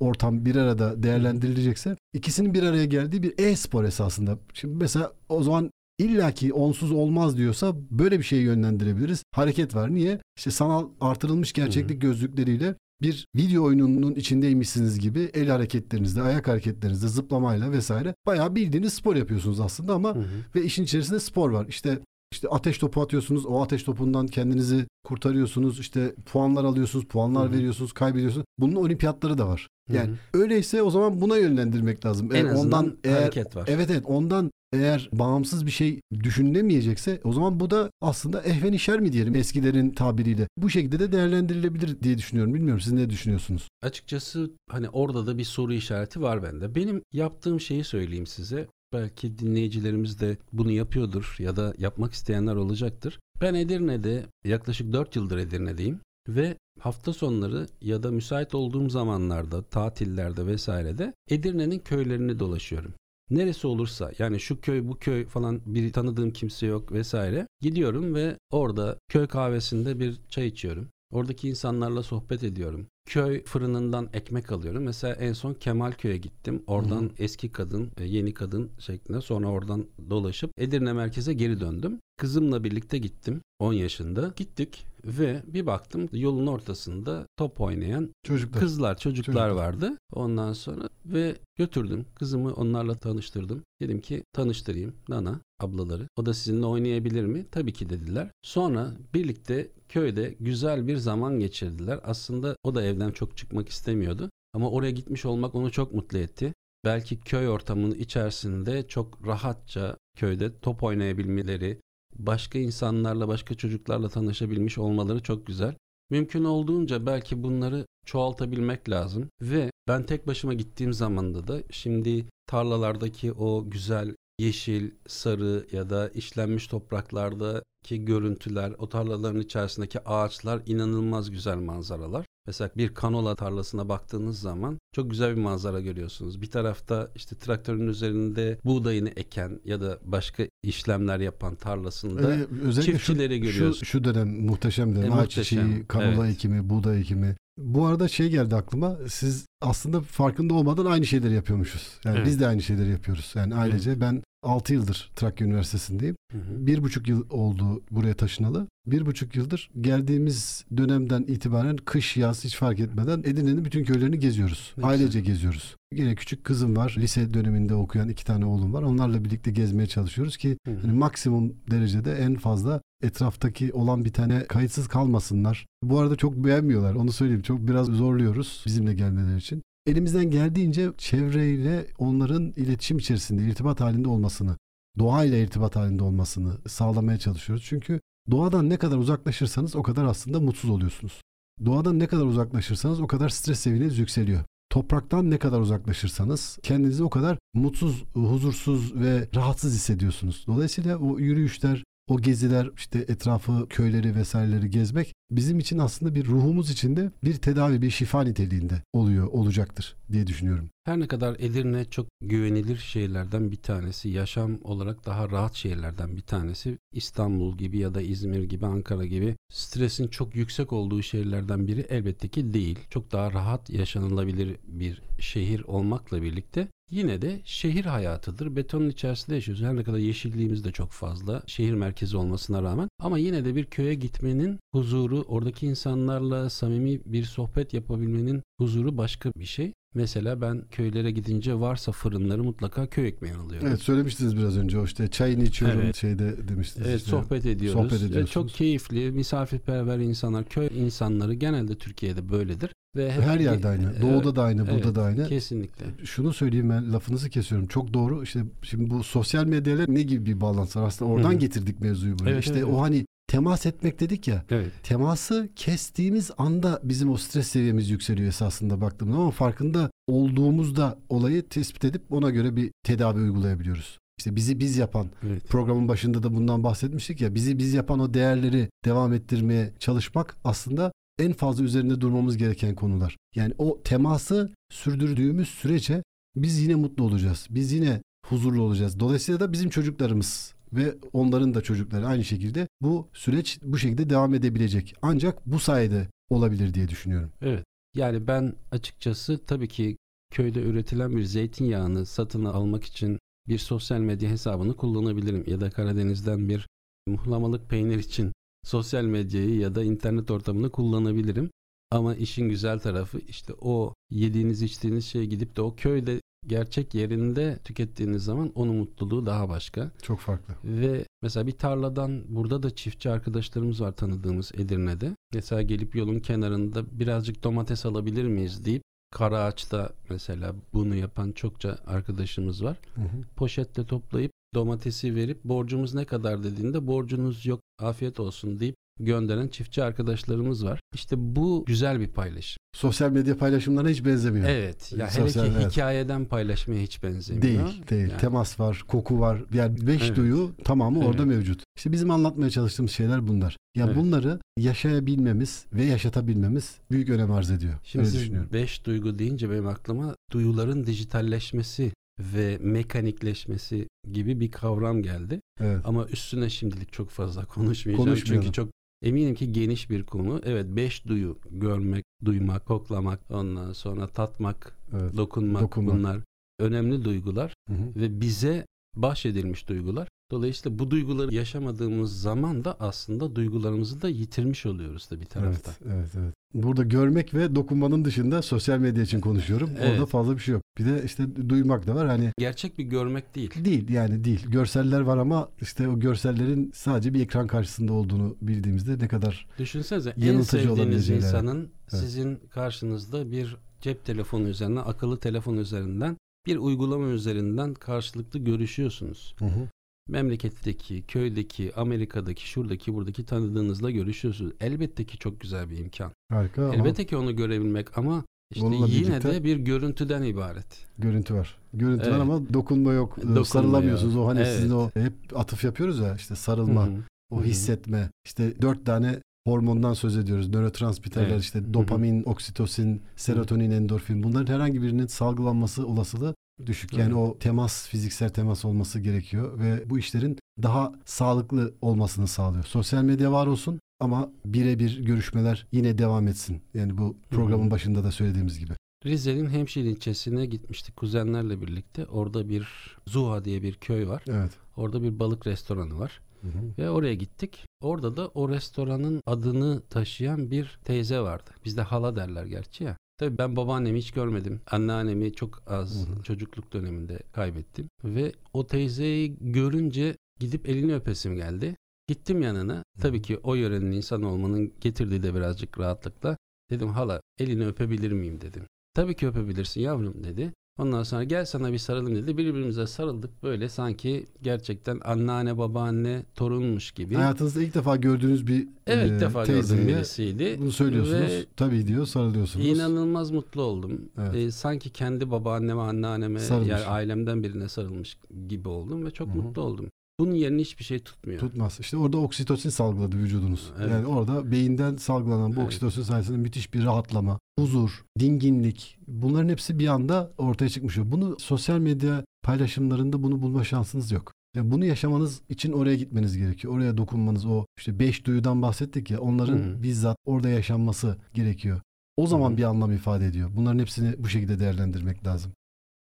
ortam 0.00 0.44
bir 0.44 0.56
arada 0.56 1.02
değerlendirilecekse 1.02 1.96
ikisinin 2.12 2.54
bir 2.54 2.62
araya 2.62 2.84
geldiği 2.84 3.22
bir 3.22 3.38
e-spor 3.38 3.84
esasında. 3.84 4.38
Şimdi 4.54 4.74
mesela 4.74 5.12
o 5.28 5.42
zaman 5.42 5.70
illaki 5.98 6.52
onsuz 6.52 6.92
olmaz 6.92 7.36
diyorsa 7.36 7.74
böyle 7.90 8.18
bir 8.18 8.24
şeyi 8.24 8.42
yönlendirebiliriz. 8.42 9.22
Hareket 9.32 9.74
var. 9.74 9.94
Niye? 9.94 10.20
İşte 10.36 10.50
sanal 10.50 10.88
artırılmış 11.00 11.52
gerçeklik 11.52 12.02
Hı-hı. 12.02 12.10
gözlükleriyle 12.10 12.74
bir 13.02 13.26
video 13.36 13.64
oyununun 13.64 14.14
içindeymişsiniz 14.14 15.00
gibi 15.00 15.30
el 15.34 15.48
hareketlerinizde, 15.48 16.22
ayak 16.22 16.48
hareketlerinizde, 16.48 17.08
zıplamayla 17.08 17.72
vesaire 17.72 18.14
bayağı 18.26 18.54
bildiğiniz 18.54 18.92
spor 18.92 19.16
yapıyorsunuz 19.16 19.60
aslında 19.60 19.94
ama 19.94 20.14
hı 20.14 20.18
hı. 20.18 20.24
ve 20.54 20.64
işin 20.64 20.84
içerisinde 20.84 21.20
spor 21.20 21.50
var. 21.50 21.66
İşte 21.68 21.98
işte 22.32 22.48
ateş 22.48 22.78
topu 22.78 23.02
atıyorsunuz. 23.02 23.46
O 23.46 23.62
ateş 23.62 23.82
topundan 23.82 24.26
kendinizi 24.26 24.86
kurtarıyorsunuz. 25.04 25.80
İşte 25.80 26.14
puanlar 26.26 26.64
alıyorsunuz, 26.64 27.04
puanlar 27.04 27.48
Hı-hı. 27.48 27.56
veriyorsunuz, 27.56 27.92
kaybediyorsunuz. 27.92 28.46
Bunun 28.58 28.74
olimpiyatları 28.74 29.38
da 29.38 29.48
var. 29.48 29.68
Yani 29.92 30.08
Hı-hı. 30.08 30.42
öyleyse 30.42 30.82
o 30.82 30.90
zaman 30.90 31.20
buna 31.20 31.36
yönlendirmek 31.36 32.06
lazım. 32.06 32.34
En 32.34 32.44
eğer 32.44 32.54
ondan 32.54 32.96
eğer, 33.04 33.22
hareket 33.22 33.56
var. 33.56 33.68
Evet 33.70 33.90
evet 33.90 34.02
ondan 34.06 34.50
eğer 34.72 35.08
bağımsız 35.12 35.66
bir 35.66 35.70
şey 35.70 36.00
düşünülemeyecekse 36.12 37.20
o 37.24 37.32
zaman 37.32 37.60
bu 37.60 37.70
da 37.70 37.90
aslında 38.00 38.42
ehven 38.42 38.72
işer 38.72 39.00
mi 39.00 39.12
diyelim 39.12 39.34
eskilerin 39.34 39.90
tabiriyle. 39.90 40.48
Bu 40.56 40.70
şekilde 40.70 40.98
de 40.98 41.12
değerlendirilebilir 41.12 42.00
diye 42.00 42.18
düşünüyorum. 42.18 42.54
Bilmiyorum 42.54 42.80
siz 42.80 42.92
ne 42.92 43.10
düşünüyorsunuz? 43.10 43.68
Açıkçası 43.82 44.50
hani 44.70 44.88
orada 44.88 45.26
da 45.26 45.38
bir 45.38 45.44
soru 45.44 45.72
işareti 45.72 46.22
var 46.22 46.42
bende. 46.42 46.74
Benim 46.74 47.02
yaptığım 47.12 47.60
şeyi 47.60 47.84
söyleyeyim 47.84 48.26
size. 48.26 48.68
Belki 48.92 49.38
dinleyicilerimiz 49.38 50.20
de 50.20 50.36
bunu 50.52 50.70
yapıyordur 50.70 51.36
ya 51.38 51.56
da 51.56 51.74
yapmak 51.78 52.12
isteyenler 52.12 52.54
olacaktır. 52.54 53.20
Ben 53.40 53.54
Edirne'de 53.54 54.26
yaklaşık 54.44 54.92
4 54.92 55.16
yıldır 55.16 55.38
Edirne'deyim 55.38 56.00
ve 56.28 56.56
hafta 56.80 57.12
sonları 57.12 57.66
ya 57.80 58.02
da 58.02 58.10
müsait 58.10 58.54
olduğum 58.54 58.90
zamanlarda, 58.90 59.62
tatillerde 59.62 60.46
vesairede 60.46 61.12
Edirne'nin 61.30 61.78
köylerini 61.78 62.38
dolaşıyorum. 62.38 62.94
Neresi 63.30 63.66
olursa 63.66 64.12
yani 64.18 64.40
şu 64.40 64.60
köy 64.60 64.88
bu 64.88 64.98
köy 64.98 65.26
falan 65.26 65.60
bir 65.66 65.92
tanıdığım 65.92 66.32
kimse 66.32 66.66
yok 66.66 66.92
vesaire. 66.92 67.46
Gidiyorum 67.60 68.14
ve 68.14 68.38
orada 68.50 68.98
köy 69.08 69.26
kahvesinde 69.26 70.00
bir 70.00 70.20
çay 70.28 70.46
içiyorum. 70.46 70.88
Oradaki 71.10 71.48
insanlarla 71.48 72.02
sohbet 72.02 72.42
ediyorum. 72.42 72.86
Köy 73.08 73.44
fırınından 73.44 74.08
ekmek 74.12 74.52
alıyorum. 74.52 74.82
Mesela 74.82 75.14
en 75.14 75.32
son 75.32 75.54
Kemal 75.54 75.92
Köy'e 75.92 76.16
gittim. 76.16 76.62
Oradan 76.66 77.02
Hı-hı. 77.02 77.10
eski 77.18 77.52
kadın, 77.52 77.90
e, 77.96 78.04
yeni 78.04 78.34
kadın 78.34 78.70
şeklinde 78.78 79.20
sonra 79.20 79.46
oradan 79.48 79.86
dolaşıp 80.10 80.50
Edirne 80.58 80.92
merkeze 80.92 81.34
geri 81.34 81.60
döndüm. 81.60 82.00
Kızımla 82.16 82.64
birlikte 82.64 82.98
gittim. 82.98 83.40
10 83.58 83.72
yaşında. 83.72 84.32
Gittik 84.36 84.86
ve 85.04 85.42
bir 85.46 85.66
baktım 85.66 86.08
yolun 86.12 86.46
ortasında 86.46 87.26
top 87.36 87.60
oynayan 87.60 88.10
çocuklar. 88.22 88.60
kızlar, 88.60 88.98
çocuklar, 88.98 89.24
çocuklar 89.24 89.48
vardı. 89.48 89.92
Ondan 90.12 90.52
sonra 90.52 90.88
ve 91.06 91.36
götürdüm. 91.56 92.06
Kızımı 92.14 92.54
onlarla 92.54 92.94
tanıştırdım. 92.94 93.62
Dedim 93.80 94.00
ki 94.00 94.22
tanıştırayım 94.32 94.94
Nana 95.08 95.40
ablaları. 95.60 96.08
O 96.16 96.26
da 96.26 96.34
sizinle 96.34 96.66
oynayabilir 96.66 97.24
mi? 97.24 97.46
Tabii 97.50 97.72
ki 97.72 97.90
dediler. 97.90 98.30
Sonra 98.42 98.92
birlikte 99.14 99.68
köyde 99.88 100.34
güzel 100.40 100.86
bir 100.86 100.96
zaman 100.96 101.40
geçirdiler. 101.40 102.00
Aslında 102.04 102.56
o 102.64 102.74
da 102.74 102.82
evden 102.98 103.10
çok 103.10 103.36
çıkmak 103.36 103.68
istemiyordu. 103.68 104.30
Ama 104.54 104.70
oraya 104.70 104.90
gitmiş 104.90 105.24
olmak 105.24 105.54
onu 105.54 105.70
çok 105.70 105.94
mutlu 105.94 106.18
etti. 106.18 106.52
Belki 106.84 107.20
köy 107.20 107.48
ortamının 107.48 107.94
içerisinde 107.94 108.88
çok 108.88 109.26
rahatça 109.26 109.96
köyde 110.16 110.58
top 110.60 110.82
oynayabilmeleri, 110.82 111.80
başka 112.18 112.58
insanlarla, 112.58 113.28
başka 113.28 113.54
çocuklarla 113.54 114.08
tanışabilmiş 114.08 114.78
olmaları 114.78 115.22
çok 115.22 115.46
güzel. 115.46 115.74
Mümkün 116.10 116.44
olduğunca 116.44 117.06
belki 117.06 117.42
bunları 117.42 117.86
çoğaltabilmek 118.06 118.90
lazım 118.90 119.28
ve 119.42 119.70
ben 119.88 120.06
tek 120.06 120.26
başıma 120.26 120.54
gittiğim 120.54 120.92
zamanda 120.92 121.46
da 121.48 121.62
şimdi 121.70 122.26
tarlalardaki 122.46 123.32
o 123.32 123.70
güzel 123.70 124.14
yeşil, 124.38 124.90
sarı 125.06 125.66
ya 125.72 125.90
da 125.90 126.08
işlenmiş 126.08 126.66
topraklardaki 126.66 128.04
görüntüler, 128.04 128.72
o 128.78 128.88
tarlaların 128.88 129.40
içerisindeki 129.40 130.00
ağaçlar 130.00 130.62
inanılmaz 130.66 131.30
güzel 131.30 131.56
manzaralar. 131.56 132.26
Mesela 132.46 132.70
bir 132.76 132.94
kanola 132.94 133.34
tarlasına 133.34 133.88
baktığınız 133.88 134.40
zaman 134.40 134.78
çok 134.94 135.10
güzel 135.10 135.36
bir 135.36 135.40
manzara 135.40 135.80
görüyorsunuz. 135.80 136.42
Bir 136.42 136.50
tarafta 136.50 137.10
işte 137.14 137.36
traktörün 137.36 137.86
üzerinde 137.86 138.58
buğdayını 138.64 139.08
eken 139.08 139.60
ya 139.64 139.80
da 139.80 139.98
başka 140.04 140.42
işlemler 140.62 141.20
yapan 141.20 141.54
tarlasında 141.54 142.34
ee, 142.34 142.82
çiftçileri 142.82 143.34
şu, 143.34 143.40
görüyorsunuz. 143.40 143.78
Şu, 143.78 143.84
şu 143.84 144.04
dönem 144.04 144.46
muhteşem 144.46 144.96
dönem. 144.96 145.12
E, 145.12 145.14
Ağaç 145.14 145.30
çiçeği, 145.30 145.86
kanola 145.88 146.26
evet. 146.26 146.36
ekimi, 146.36 146.70
buğday 146.70 147.00
ekimi. 147.00 147.36
Bu 147.58 147.86
arada 147.86 148.08
şey 148.08 148.28
geldi 148.28 148.56
aklıma. 148.56 148.96
Siz 149.08 149.46
aslında 149.60 150.00
farkında 150.00 150.54
olmadan 150.54 150.86
aynı 150.86 151.06
şeyleri 151.06 151.34
yapıyormuşuz. 151.34 151.98
Yani 152.04 152.16
evet. 152.16 152.26
biz 152.26 152.40
de 152.40 152.46
aynı 152.46 152.62
şeyleri 152.62 152.90
yapıyoruz. 152.90 153.32
Yani 153.34 153.54
ailece 153.54 153.90
evet. 153.90 154.00
ben 154.00 154.22
6 154.42 154.72
yıldır 154.72 155.10
Trakya 155.16 155.46
Üniversitesi'ndeyim. 155.46 156.16
Hı 156.32 156.38
hı. 156.38 156.66
Bir 156.66 156.82
buçuk 156.82 157.08
yıl 157.08 157.30
oldu 157.30 157.82
buraya 157.90 158.14
taşınalı. 158.14 158.66
Bir 158.86 159.06
buçuk 159.06 159.36
yıldır 159.36 159.70
geldiğimiz 159.80 160.64
dönemden 160.76 161.22
itibaren 161.22 161.76
kış 161.76 162.16
yaz 162.16 162.44
hiç 162.44 162.56
fark 162.56 162.80
etmeden 162.80 163.18
Edirne'nin 163.18 163.64
bütün 163.64 163.84
köylerini 163.84 164.18
geziyoruz. 164.18 164.74
Ne 164.76 164.86
Ailece 164.86 165.20
güzel. 165.20 165.22
geziyoruz. 165.34 165.76
Yine 165.94 166.14
küçük 166.14 166.44
kızım 166.44 166.76
var. 166.76 166.94
Lise 166.98 167.34
döneminde 167.34 167.74
okuyan 167.74 168.08
iki 168.08 168.24
tane 168.24 168.46
oğlum 168.46 168.74
var. 168.74 168.82
Onlarla 168.82 169.24
birlikte 169.24 169.50
gezmeye 169.50 169.86
çalışıyoruz 169.86 170.36
ki 170.36 170.58
hı 170.66 170.70
hı. 170.70 170.80
Hani 170.82 170.92
maksimum 170.92 171.54
derecede 171.70 172.14
en 172.14 172.34
fazla 172.34 172.80
etraftaki 173.02 173.72
olan 173.72 174.04
bir 174.04 174.12
tane 174.12 174.44
kayıtsız 174.44 174.88
kalmasınlar. 174.88 175.66
Bu 175.82 175.98
arada 175.98 176.16
çok 176.16 176.34
beğenmiyorlar. 176.34 176.94
Onu 176.94 177.12
söyleyeyim. 177.12 177.42
Çok 177.42 177.68
biraz 177.68 177.86
zorluyoruz 177.86 178.62
bizimle 178.66 178.94
gelmeleri 178.94 179.38
için 179.38 179.62
elimizden 179.88 180.30
geldiğince 180.30 180.90
çevreyle 180.98 181.86
onların 181.98 182.52
iletişim 182.56 182.98
içerisinde, 182.98 183.42
irtibat 183.44 183.80
halinde 183.80 184.08
olmasını, 184.08 184.56
doğayla 184.98 185.38
irtibat 185.38 185.76
halinde 185.76 186.02
olmasını 186.02 186.52
sağlamaya 186.68 187.18
çalışıyoruz. 187.18 187.64
Çünkü 187.68 188.00
doğadan 188.30 188.70
ne 188.70 188.76
kadar 188.76 188.96
uzaklaşırsanız 188.96 189.76
o 189.76 189.82
kadar 189.82 190.04
aslında 190.04 190.40
mutsuz 190.40 190.70
oluyorsunuz. 190.70 191.22
Doğadan 191.64 191.98
ne 191.98 192.06
kadar 192.06 192.24
uzaklaşırsanız 192.24 193.00
o 193.00 193.06
kadar 193.06 193.28
stres 193.28 193.60
seviyeniz 193.60 193.98
yükseliyor. 193.98 194.44
Topraktan 194.70 195.30
ne 195.30 195.38
kadar 195.38 195.60
uzaklaşırsanız 195.60 196.58
kendinizi 196.62 197.04
o 197.04 197.10
kadar 197.10 197.38
mutsuz, 197.54 198.04
huzursuz 198.14 198.94
ve 198.94 199.28
rahatsız 199.34 199.74
hissediyorsunuz. 199.74 200.44
Dolayısıyla 200.46 200.96
o 200.96 201.18
yürüyüşler, 201.18 201.84
o 202.08 202.20
geziler, 202.20 202.70
işte 202.76 202.98
etrafı, 202.98 203.66
köyleri 203.68 204.14
vesaireleri 204.14 204.70
gezmek 204.70 205.14
bizim 205.30 205.58
için 205.58 205.78
aslında 205.78 206.14
bir 206.14 206.26
ruhumuz 206.26 206.70
içinde 206.70 207.10
bir 207.24 207.34
tedavi, 207.34 207.82
bir 207.82 207.90
şifa 207.90 208.22
niteliğinde 208.22 208.82
oluyor, 208.92 209.26
olacaktır 209.26 209.96
diye 210.12 210.26
düşünüyorum. 210.26 210.70
Her 210.84 211.00
ne 211.00 211.08
kadar 211.08 211.36
Edirne 211.38 211.84
çok 211.84 212.06
güvenilir 212.20 212.76
şehirlerden 212.76 213.50
bir 213.50 213.56
tanesi, 213.56 214.08
yaşam 214.08 214.58
olarak 214.64 215.06
daha 215.06 215.30
rahat 215.30 215.54
şehirlerden 215.54 216.16
bir 216.16 216.22
tanesi. 216.22 216.78
İstanbul 216.92 217.56
gibi 217.56 217.78
ya 217.78 217.94
da 217.94 218.02
İzmir 218.02 218.42
gibi, 218.42 218.66
Ankara 218.66 219.04
gibi 219.04 219.36
stresin 219.52 220.08
çok 220.08 220.36
yüksek 220.36 220.72
olduğu 220.72 221.02
şehirlerden 221.02 221.66
biri 221.66 221.80
elbette 221.80 222.28
ki 222.28 222.54
değil. 222.54 222.78
Çok 222.90 223.12
daha 223.12 223.32
rahat 223.32 223.70
yaşanılabilir 223.70 224.56
bir 224.66 225.02
şehir 225.18 225.60
olmakla 225.60 226.22
birlikte 226.22 226.68
Yine 226.90 227.22
de 227.22 227.40
şehir 227.44 227.84
hayatıdır. 227.84 228.56
Betonun 228.56 228.90
içerisinde 228.90 229.34
yaşıyoruz. 229.34 229.64
Her 229.64 229.76
ne 229.76 229.84
kadar 229.84 229.98
yeşilliğimiz 229.98 230.64
de 230.64 230.72
çok 230.72 230.90
fazla. 230.90 231.42
Şehir 231.46 231.74
merkezi 231.74 232.16
olmasına 232.16 232.62
rağmen. 232.62 232.88
Ama 232.98 233.18
yine 233.18 233.44
de 233.44 233.56
bir 233.56 233.64
köye 233.64 233.94
gitmenin 233.94 234.58
huzuru, 234.72 235.17
oradaki 235.22 235.66
insanlarla 235.66 236.50
samimi 236.50 237.00
bir 237.06 237.24
sohbet 237.24 237.74
yapabilmenin 237.74 238.42
huzuru 238.58 238.96
başka 238.96 239.30
bir 239.36 239.44
şey. 239.44 239.72
Mesela 239.94 240.40
ben 240.40 240.64
köylere 240.70 241.10
gidince 241.10 241.54
varsa 241.54 241.92
fırınları 241.92 242.44
mutlaka 242.44 242.86
köy 242.86 243.08
ekmeği 243.08 243.34
alıyorum. 243.34 243.68
Evet 243.68 243.80
söylemiştiniz 243.80 244.36
biraz 244.36 244.58
önce 244.58 244.78
o 244.78 244.84
işte 244.84 245.08
çayını 245.08 245.44
içiyorum 245.44 245.80
Evet. 245.84 245.96
şeyde 245.96 246.48
demiştiniz. 246.48 246.88
Evet 246.88 246.98
işte. 246.98 247.10
sohbet 247.10 247.46
ediyoruz. 247.46 247.80
sohbet 247.80 248.02
Ve 248.02 248.06
ediyorsunuz. 248.06 248.30
çok 248.30 248.48
keyifli, 248.48 249.10
misafirperver 249.12 249.98
insanlar, 249.98 250.44
köy 250.44 250.68
insanları 250.76 251.34
genelde 251.34 251.74
Türkiye'de 251.74 252.28
böyledir. 252.28 252.70
Ve 252.96 253.12
hep- 253.12 253.22
Her 253.22 253.40
yerde 253.40 253.68
aynı. 253.68 254.02
Doğuda 254.02 254.36
da 254.36 254.42
aynı, 254.42 254.60
burada 254.60 254.76
evet, 254.76 254.94
da 254.94 255.02
aynı. 255.02 255.28
Kesinlikle. 255.28 255.86
Şunu 256.04 256.32
söyleyeyim 256.32 256.70
ben 256.70 256.92
lafınızı 256.92 257.30
kesiyorum. 257.30 257.66
Çok 257.66 257.94
doğru. 257.94 258.22
İşte 258.22 258.40
şimdi 258.62 258.90
bu 258.90 259.02
sosyal 259.04 259.44
medyayla 259.44 259.86
ne 259.88 260.02
gibi 260.02 260.26
bir 260.26 260.40
bağlantı 260.40 260.80
var? 260.80 260.86
Aslında 260.86 261.10
oradan 261.10 261.32
Hı. 261.32 261.38
getirdik 261.38 261.80
mevzuyu 261.80 262.18
buraya. 262.18 262.30
Evet, 262.30 262.44
işte 262.44 262.58
evet, 262.58 262.68
o 262.72 262.80
hani 262.80 263.06
temas 263.28 263.66
etmek 263.66 264.00
dedik 264.00 264.28
ya. 264.28 264.44
Evet. 264.50 264.72
Teması 264.82 265.48
kestiğimiz 265.56 266.30
anda 266.38 266.80
bizim 266.82 267.10
o 267.10 267.16
stres 267.16 267.48
seviyemiz 267.48 267.90
yükseliyor 267.90 268.28
esasında 268.28 268.80
baktığımda 268.80 269.16
ama 269.16 269.30
farkında 269.30 269.90
olduğumuzda 270.06 270.98
olayı 271.08 271.48
tespit 271.48 271.84
edip 271.84 272.12
ona 272.12 272.30
göre 272.30 272.56
bir 272.56 272.70
tedavi 272.82 273.20
uygulayabiliyoruz. 273.20 273.98
İşte 274.18 274.36
bizi 274.36 274.60
biz 274.60 274.76
yapan 274.76 275.06
Evet. 275.26 275.48
programın 275.48 275.88
başında 275.88 276.22
da 276.22 276.34
bundan 276.34 276.64
bahsetmiştik 276.64 277.20
ya 277.20 277.34
bizi 277.34 277.58
biz 277.58 277.74
yapan 277.74 277.98
o 278.00 278.14
değerleri 278.14 278.68
devam 278.84 279.12
ettirmeye 279.12 279.72
çalışmak 279.78 280.36
aslında 280.44 280.92
en 281.18 281.32
fazla 281.32 281.64
üzerinde 281.64 282.00
durmamız 282.00 282.36
gereken 282.36 282.74
konular. 282.74 283.16
Yani 283.34 283.54
o 283.58 283.82
teması 283.82 284.52
sürdürdüğümüz 284.72 285.48
sürece 285.48 286.02
biz 286.36 286.58
yine 286.62 286.74
mutlu 286.74 287.04
olacağız. 287.04 287.46
Biz 287.50 287.72
yine 287.72 288.02
huzurlu 288.26 288.62
olacağız. 288.62 289.00
Dolayısıyla 289.00 289.40
da 289.40 289.52
bizim 289.52 289.70
çocuklarımız 289.70 290.54
ve 290.72 290.94
onların 291.12 291.54
da 291.54 291.60
çocukları 291.62 292.06
aynı 292.06 292.24
şekilde 292.24 292.68
bu 292.80 293.08
süreç 293.12 293.58
bu 293.62 293.78
şekilde 293.78 294.10
devam 294.10 294.34
edebilecek. 294.34 294.94
Ancak 295.02 295.46
bu 295.46 295.58
sayede 295.58 296.08
olabilir 296.30 296.74
diye 296.74 296.88
düşünüyorum. 296.88 297.32
Evet. 297.42 297.64
Yani 297.94 298.26
ben 298.26 298.54
açıkçası 298.70 299.44
tabii 299.46 299.68
ki 299.68 299.96
köyde 300.32 300.62
üretilen 300.62 301.16
bir 301.16 301.24
zeytinyağını 301.24 302.06
satın 302.06 302.44
almak 302.44 302.84
için 302.84 303.18
bir 303.48 303.58
sosyal 303.58 304.00
medya 304.00 304.30
hesabını 304.30 304.76
kullanabilirim 304.76 305.44
ya 305.46 305.60
da 305.60 305.70
Karadeniz'den 305.70 306.48
bir 306.48 306.66
muhlamalık 307.06 307.70
peynir 307.70 307.98
için 307.98 308.32
sosyal 308.64 309.04
medyayı 309.04 309.58
ya 309.58 309.74
da 309.74 309.84
internet 309.84 310.30
ortamını 310.30 310.70
kullanabilirim. 310.70 311.50
Ama 311.90 312.14
işin 312.14 312.48
güzel 312.48 312.78
tarafı 312.78 313.18
işte 313.18 313.52
o 313.60 313.94
yediğiniz 314.10 314.62
içtiğiniz 314.62 315.06
şey 315.06 315.26
gidip 315.26 315.56
de 315.56 315.62
o 315.62 315.76
köyde 315.76 316.20
gerçek 316.48 316.94
yerinde 316.94 317.58
tükettiğiniz 317.64 318.24
zaman 318.24 318.52
onun 318.54 318.76
mutluluğu 318.76 319.26
daha 319.26 319.48
başka. 319.48 319.90
Çok 320.02 320.20
farklı. 320.20 320.54
Ve 320.64 321.04
mesela 321.22 321.46
bir 321.46 321.52
tarladan 321.52 322.22
burada 322.28 322.62
da 322.62 322.74
çiftçi 322.74 323.10
arkadaşlarımız 323.10 323.80
var 323.80 323.92
tanıdığımız 323.92 324.52
Edirne'de. 324.54 325.16
Mesela 325.34 325.62
gelip 325.62 325.96
yolun 325.96 326.20
kenarında 326.20 326.98
birazcık 326.98 327.44
domates 327.44 327.86
alabilir 327.86 328.24
miyiz 328.24 328.64
deyip 328.64 328.82
Karaağaç'ta 329.10 329.92
mesela 330.10 330.54
bunu 330.72 330.94
yapan 330.94 331.32
çokça 331.32 331.78
arkadaşımız 331.86 332.64
var. 332.64 332.76
Hı 332.94 333.00
hı. 333.00 333.22
Poşette 333.36 333.86
toplayıp 333.86 334.32
domatesi 334.54 335.14
verip 335.14 335.44
borcumuz 335.44 335.94
ne 335.94 336.04
kadar 336.04 336.44
dediğinde 336.44 336.86
borcunuz 336.86 337.46
yok 337.46 337.60
afiyet 337.78 338.20
olsun 338.20 338.60
deyip 338.60 338.76
gönderen 339.00 339.48
çiftçi 339.48 339.82
arkadaşlarımız 339.82 340.64
var. 340.64 340.80
İşte 340.94 341.16
bu 341.18 341.64
güzel 341.66 342.00
bir 342.00 342.08
paylaşım. 342.08 342.58
Sosyal 342.76 343.10
medya 343.10 343.38
paylaşımlarına 343.38 343.88
hiç 343.88 344.04
benzemiyor. 344.04 344.48
Evet. 344.48 344.92
Ya 344.96 345.10
hele 345.10 345.26
ki 345.28 345.40
evet. 345.40 345.72
hikayeden 345.72 346.24
paylaşmaya 346.24 346.82
hiç 346.82 347.02
benzemiyor. 347.02 347.42
Değil, 347.42 347.82
değil. 347.90 348.08
Yani- 348.08 348.20
Temas 348.20 348.60
var, 348.60 348.84
koku 348.88 349.20
var. 349.20 349.44
Yani 349.54 349.86
beş 349.86 350.02
Evet. 350.02 350.16
duyu 350.16 350.50
tamamı 350.64 350.98
orada 350.98 351.22
Evet. 351.22 351.36
mevcut. 351.36 351.62
İşte 351.76 351.92
bizim 351.92 352.10
anlatmaya 352.10 352.50
çalıştığımız 352.50 352.92
şeyler 352.92 353.28
bunlar. 353.28 353.56
Ya 353.76 353.86
Evet. 353.86 353.96
bunları 353.96 354.40
yaşayabilmemiz 354.58 355.66
ve 355.72 355.84
yaşatabilmemiz 355.84 356.76
büyük 356.90 357.08
önem 357.10 357.30
arz 357.32 357.50
ediyor. 357.50 357.74
Şimdi 357.84 358.06
Öyle 358.06 358.16
düşünüyorum. 358.16 358.50
beş 358.52 358.86
duygu 358.86 359.18
deyince 359.18 359.50
benim 359.50 359.66
aklıma 359.66 360.14
duyuların 360.32 360.86
dijitalleşmesi 360.86 361.92
ve 362.20 362.58
mekanikleşmesi 362.60 363.88
gibi 364.12 364.40
bir 364.40 364.50
kavram 364.50 365.02
geldi. 365.02 365.40
Evet. 365.60 365.80
Ama 365.84 366.06
üstüne 366.06 366.50
şimdilik 366.50 366.92
çok 366.92 367.10
fazla 367.10 367.44
konuşmayacağım. 367.44 368.18
Çünkü 368.24 368.52
çok 368.52 368.68
eminim 369.02 369.34
ki 369.34 369.52
geniş 369.52 369.90
bir 369.90 370.04
konu. 370.04 370.40
Evet 370.44 370.66
beş 370.68 371.06
duyu 371.06 371.38
görmek, 371.50 372.04
duymak, 372.24 372.66
koklamak, 372.66 373.20
ondan 373.30 373.72
sonra 373.72 374.06
tatmak, 374.08 374.76
evet. 374.92 375.16
dokunmak, 375.16 375.62
Dokunmak. 375.62 375.94
bunlar 375.94 376.20
önemli 376.58 377.04
duygular 377.04 377.54
Hı 377.68 377.74
hı. 377.74 378.00
ve 378.00 378.20
bize 378.20 378.66
bahşedilmiş 378.96 379.68
duygular. 379.68 380.08
Dolayısıyla 380.30 380.78
bu 380.78 380.90
duyguları 380.90 381.34
yaşamadığımız 381.34 382.20
zaman 382.20 382.64
da 382.64 382.76
aslında 382.80 383.36
duygularımızı 383.36 384.02
da 384.02 384.08
yitirmiş 384.08 384.66
oluyoruz 384.66 385.10
da 385.10 385.20
bir 385.20 385.26
tarafta. 385.26 385.72
Evet, 385.86 385.94
evet, 385.94 386.10
evet. 386.18 386.34
Burada 386.54 386.82
görmek 386.82 387.34
ve 387.34 387.54
dokunmanın 387.54 388.04
dışında 388.04 388.42
sosyal 388.42 388.78
medya 388.78 389.02
için 389.02 389.20
konuşuyorum. 389.20 389.70
Orada 389.70 389.86
Evet. 389.86 390.08
fazla 390.08 390.34
bir 390.36 390.40
şey 390.42 390.52
yok. 390.52 390.62
Bir 390.78 390.86
de 390.86 391.02
işte 391.04 391.48
duymak 391.48 391.86
da 391.86 391.94
var. 391.94 392.08
Hani 392.08 392.32
Gerçek 392.38 392.78
bir 392.78 392.84
görmek 392.84 393.34
değil. 393.34 393.64
değil 393.64 393.88
yani 393.88 394.24
değil. 394.24 394.46
Görseller 394.48 395.00
var 395.00 395.18
ama 395.18 395.48
işte 395.60 395.88
o 395.88 396.00
görsellerin 396.00 396.70
sadece 396.74 397.14
bir 397.14 397.20
ekran 397.20 397.46
karşısında 397.46 397.92
olduğunu 397.92 398.36
bildiğimizde 398.42 398.98
ne 398.98 399.08
kadar 399.08 399.46
Düşünsenize 399.58 400.10
en 400.10 400.40
sevdiğiniz 400.40 401.10
insanın 401.10 401.58
Evet. 401.58 401.70
sizin 402.02 402.36
karşınızda 402.36 403.32
bir 403.32 403.56
cep 403.80 404.04
telefonu 404.04 404.48
üzerinden, 404.48 404.82
akıllı 404.86 405.18
telefon 405.20 405.56
üzerinden 405.56 406.16
bir 406.46 406.56
uygulama 406.56 407.06
üzerinden 407.06 407.74
karşılıklı 407.74 408.38
görüşüyorsunuz. 408.38 409.34
Hı 409.38 409.44
hı. 409.44 409.68
Memleketteki, 410.08 411.02
köydeki, 411.08 411.74
Amerika'daki, 411.76 412.48
şuradaki, 412.48 412.94
buradaki 412.94 413.26
tanıdığınızla 413.26 413.90
görüşüyorsunuz. 413.90 414.52
Elbette 414.60 415.04
ki 415.04 415.18
çok 415.18 415.40
güzel 415.40 415.70
bir 415.70 415.78
imkan. 415.78 416.12
harika 416.32 416.64
ama 416.64 416.74
Elbette 416.74 417.06
ki 417.06 417.16
onu 417.16 417.36
görebilmek 417.36 417.98
ama 417.98 418.24
işte 418.54 418.66
Bununla 418.66 418.86
yine 418.86 419.22
de 419.22 419.44
bir 419.44 419.56
görüntüden 419.56 420.22
ibaret. 420.22 420.86
görüntü 420.98 421.34
var. 421.34 421.58
Görüntü 421.74 422.04
var 422.06 422.10
Evet. 422.10 422.20
ama 422.20 422.40
dokunma 422.52 422.92
yok. 422.92 423.14
Ee, 423.18 423.22
Dokunma 423.22 423.44
Sarılamıyorsunuz. 423.44 424.14
yok. 424.14 424.24
O 424.24 424.28
hani 424.28 424.40
Evet. 424.40 424.56
sizin 424.56 424.70
o 424.70 424.90
hep 424.94 425.12
atıf 425.34 425.64
yapıyoruz 425.64 425.98
ya 425.98 426.14
işte 426.16 426.34
sarılma, 426.36 426.86
Hı 426.86 426.90
hı. 426.90 426.96
o 427.30 427.42
hissetme. 427.44 428.10
İşte 428.26 428.62
dört 428.62 428.86
tane 428.86 429.20
hormondan 429.46 429.92
söz 429.94 430.16
ediyoruz. 430.16 430.48
Nörotransmitterler 430.48 431.28
Evet. 431.30 431.42
işte 431.42 431.74
dopamin, 431.74 432.22
oksitosin, 432.24 433.02
serotonin, 433.16 433.70
endorfin. 433.70 434.22
Bunların 434.22 434.52
herhangi 434.54 434.82
birinin 434.82 435.06
salgılanması 435.06 435.86
olasılığı 435.86 436.34
düşük. 436.66 436.92
Yani 436.92 437.02
Evet. 437.02 437.16
o 437.16 437.38
temas, 437.38 437.88
fiziksel 437.88 438.28
temas 438.28 438.64
olması 438.64 439.00
gerekiyor 439.00 439.58
ve 439.58 439.90
bu 439.90 439.98
işlerin 439.98 440.38
daha 440.62 440.92
sağlıklı 441.04 441.74
olmasını 441.82 442.28
sağlıyor. 442.28 442.64
Sosyal 442.64 443.02
medya 443.02 443.32
var 443.32 443.46
olsun 443.46 443.80
ama 444.00 444.30
birebir 444.44 445.04
görüşmeler 445.04 445.66
yine 445.72 445.98
devam 445.98 446.28
etsin. 446.28 446.62
Yani 446.74 446.98
bu 446.98 447.16
programın 447.30 447.66
hı. 447.66 447.70
başında 447.70 448.04
da 448.04 448.12
söylediğimiz 448.12 448.58
gibi. 448.58 448.72
Rize'nin 449.06 449.50
Hemşire 449.50 449.88
ilçesine 449.88 450.46
gitmiştik 450.46 450.96
kuzenlerle 450.96 451.60
birlikte. 451.60 452.06
Orada 452.06 452.48
bir 452.48 452.96
Zuha 453.06 453.44
diye 453.44 453.62
bir 453.62 453.74
köy 453.74 454.08
var. 454.08 454.22
Evet. 454.28 454.52
Orada 454.76 455.02
bir 455.02 455.18
balık 455.18 455.46
restoranı 455.46 455.98
var. 455.98 456.20
Hı 456.40 456.46
hı. 456.48 456.78
Ve 456.78 456.90
oraya 456.90 457.14
gittik. 457.14 457.64
Orada 457.80 458.16
da 458.16 458.28
o 458.28 458.48
restoranın 458.48 459.22
adını 459.26 459.82
taşıyan 459.90 460.50
bir 460.50 460.78
teyze 460.84 461.20
vardı. 461.20 461.50
Bizde 461.64 461.82
hala 461.82 462.16
derler 462.16 462.46
gerçi 462.46 462.84
ya. 462.84 462.96
Tabii 463.18 463.38
ben 463.38 463.56
babaannemi 463.56 463.98
hiç 463.98 464.10
görmedim. 464.10 464.60
Anneannemi 464.66 465.32
çok 465.32 465.62
az 465.66 466.08
Hı 466.08 466.12
hı. 466.12 466.22
çocukluk 466.22 466.72
döneminde 466.72 467.18
kaybettim. 467.32 467.88
Ve 468.04 468.32
o 468.52 468.66
teyzeyi 468.66 469.36
görünce 469.40 470.16
gidip 470.40 470.68
elini 470.68 470.94
öpesim 470.94 471.36
geldi. 471.36 471.76
Gittim 472.08 472.42
yanına. 472.42 472.84
Tabii 473.00 473.22
ki 473.22 473.38
o 473.42 473.54
yörenin 473.54 473.92
insan 473.92 474.22
olmanın 474.22 474.72
getirdiği 474.80 475.22
de 475.22 475.34
birazcık 475.34 475.78
rahatlıkla. 475.78 476.36
Dedim 476.70 476.88
hala 476.88 477.20
elini 477.38 477.66
öpebilir 477.66 478.12
miyim 478.12 478.40
dedim. 478.40 478.62
Tabii 478.94 479.14
ki 479.14 479.26
öpebilirsin 479.28 479.80
yavrum 479.80 480.24
dedi. 480.24 480.52
Ondan 480.78 481.02
sonra 481.02 481.24
gel 481.24 481.44
sana 481.44 481.72
bir 481.72 481.78
sarılayım 481.78 482.18
dedi. 482.22 482.38
Birbirimize 482.38 482.86
sarıldık 482.86 483.42
böyle 483.42 483.68
sanki 483.68 484.26
gerçekten 484.42 485.00
anneanne 485.04 485.58
babaanne 485.58 486.22
torunmuş 486.34 486.90
gibi. 486.92 487.14
Hayatınızda 487.14 487.62
ilk 487.62 487.74
defa 487.74 487.96
gördüğünüz 487.96 488.46
bir 488.46 488.68
evet 488.86 489.10
e, 489.10 489.14
ilk 489.14 489.20
defa 489.20 489.44
gördüğüm 489.46 489.88
birisiydi. 489.88 490.56
Bunu 490.60 490.72
söylüyorsunuz. 490.72 491.20
Ve 491.20 491.44
Tabii 491.56 491.86
diyor, 491.86 492.06
sarılıyorsunuz. 492.06 492.66
inanılmaz 492.66 493.30
mutlu 493.30 493.62
oldum. 493.62 494.00
Evet. 494.18 494.34
Ee, 494.34 494.50
sanki 494.50 494.90
kendi 494.90 495.30
babaanneme, 495.30 495.80
anneanneme 495.80 496.40
Sarılmış. 496.40 496.70
yani 496.70 496.84
ailemden 496.84 497.42
birine 497.42 497.68
sarılmış 497.68 498.16
gibi 498.48 498.68
oldum 498.68 499.06
ve 499.06 499.10
çok 499.10 499.28
Hı 499.28 499.32
hı. 499.32 499.36
mutlu 499.36 499.62
oldum. 499.62 499.86
Bunun 500.20 500.32
yerini 500.34 500.60
hiçbir 500.60 500.84
şey 500.84 500.98
tutmuyor. 500.98 501.40
Tutmaz. 501.40 501.76
İşte 501.80 501.96
orada 501.96 502.16
oksitosin 502.16 502.70
salgıladı 502.70 503.16
vücudunuz. 503.16 503.72
Evet. 503.80 503.90
Yani 503.90 504.06
orada 504.06 504.50
beyinden 504.50 504.96
salgılanan 504.96 505.50
bu 505.50 505.54
Evet. 505.56 505.64
oksitosin 505.64 506.02
sayesinde 506.02 506.36
müthiş 506.38 506.74
bir 506.74 506.84
rahatlama, 506.84 507.38
huzur, 507.58 508.04
dinginlik 508.18 508.98
bunların 509.06 509.48
hepsi 509.48 509.78
bir 509.78 509.86
anda 509.88 510.32
ortaya 510.38 510.68
çıkmış. 510.68 510.96
Bunu 510.98 511.36
sosyal 511.38 511.78
medya 511.78 512.24
paylaşımlarında 512.42 513.22
bunu 513.22 513.42
bulma 513.42 513.64
şansınız 513.64 514.12
yok. 514.12 514.32
Yani 514.56 514.70
bunu 514.70 514.84
yaşamanız 514.84 515.40
için 515.48 515.72
oraya 515.72 515.96
gitmeniz 515.96 516.36
gerekiyor. 516.36 516.74
Oraya 516.74 516.96
dokunmanız 516.96 517.46
o 517.46 517.66
işte 517.78 517.98
beş 517.98 518.26
duyudan 518.26 518.62
bahsettik 518.62 519.10
ya 519.10 519.20
onların 519.20 519.58
Hı 519.58 519.62
hı. 519.74 519.82
bizzat 519.82 520.16
orada 520.24 520.48
yaşanması 520.48 521.16
gerekiyor. 521.34 521.80
O 522.16 522.26
zaman 522.26 522.50
Hı 522.50 522.52
hı. 522.52 522.56
bir 522.58 522.62
anlam 522.62 522.92
ifade 522.92 523.26
ediyor. 523.26 523.50
Bunların 523.56 523.78
hepsini 523.78 524.14
bu 524.18 524.28
şekilde 524.28 524.58
değerlendirmek 524.60 525.26
lazım. 525.26 525.52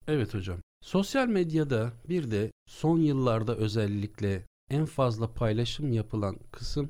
Evet 0.07 0.33
hocam. 0.33 0.57
Sosyal 0.85 1.27
medyada 1.27 1.93
bir 2.09 2.31
de 2.31 2.51
son 2.69 2.99
yıllarda 2.99 3.55
özellikle 3.55 4.45
en 4.69 4.85
fazla 4.85 5.33
paylaşım 5.33 5.93
yapılan 5.93 6.37
kısım 6.51 6.89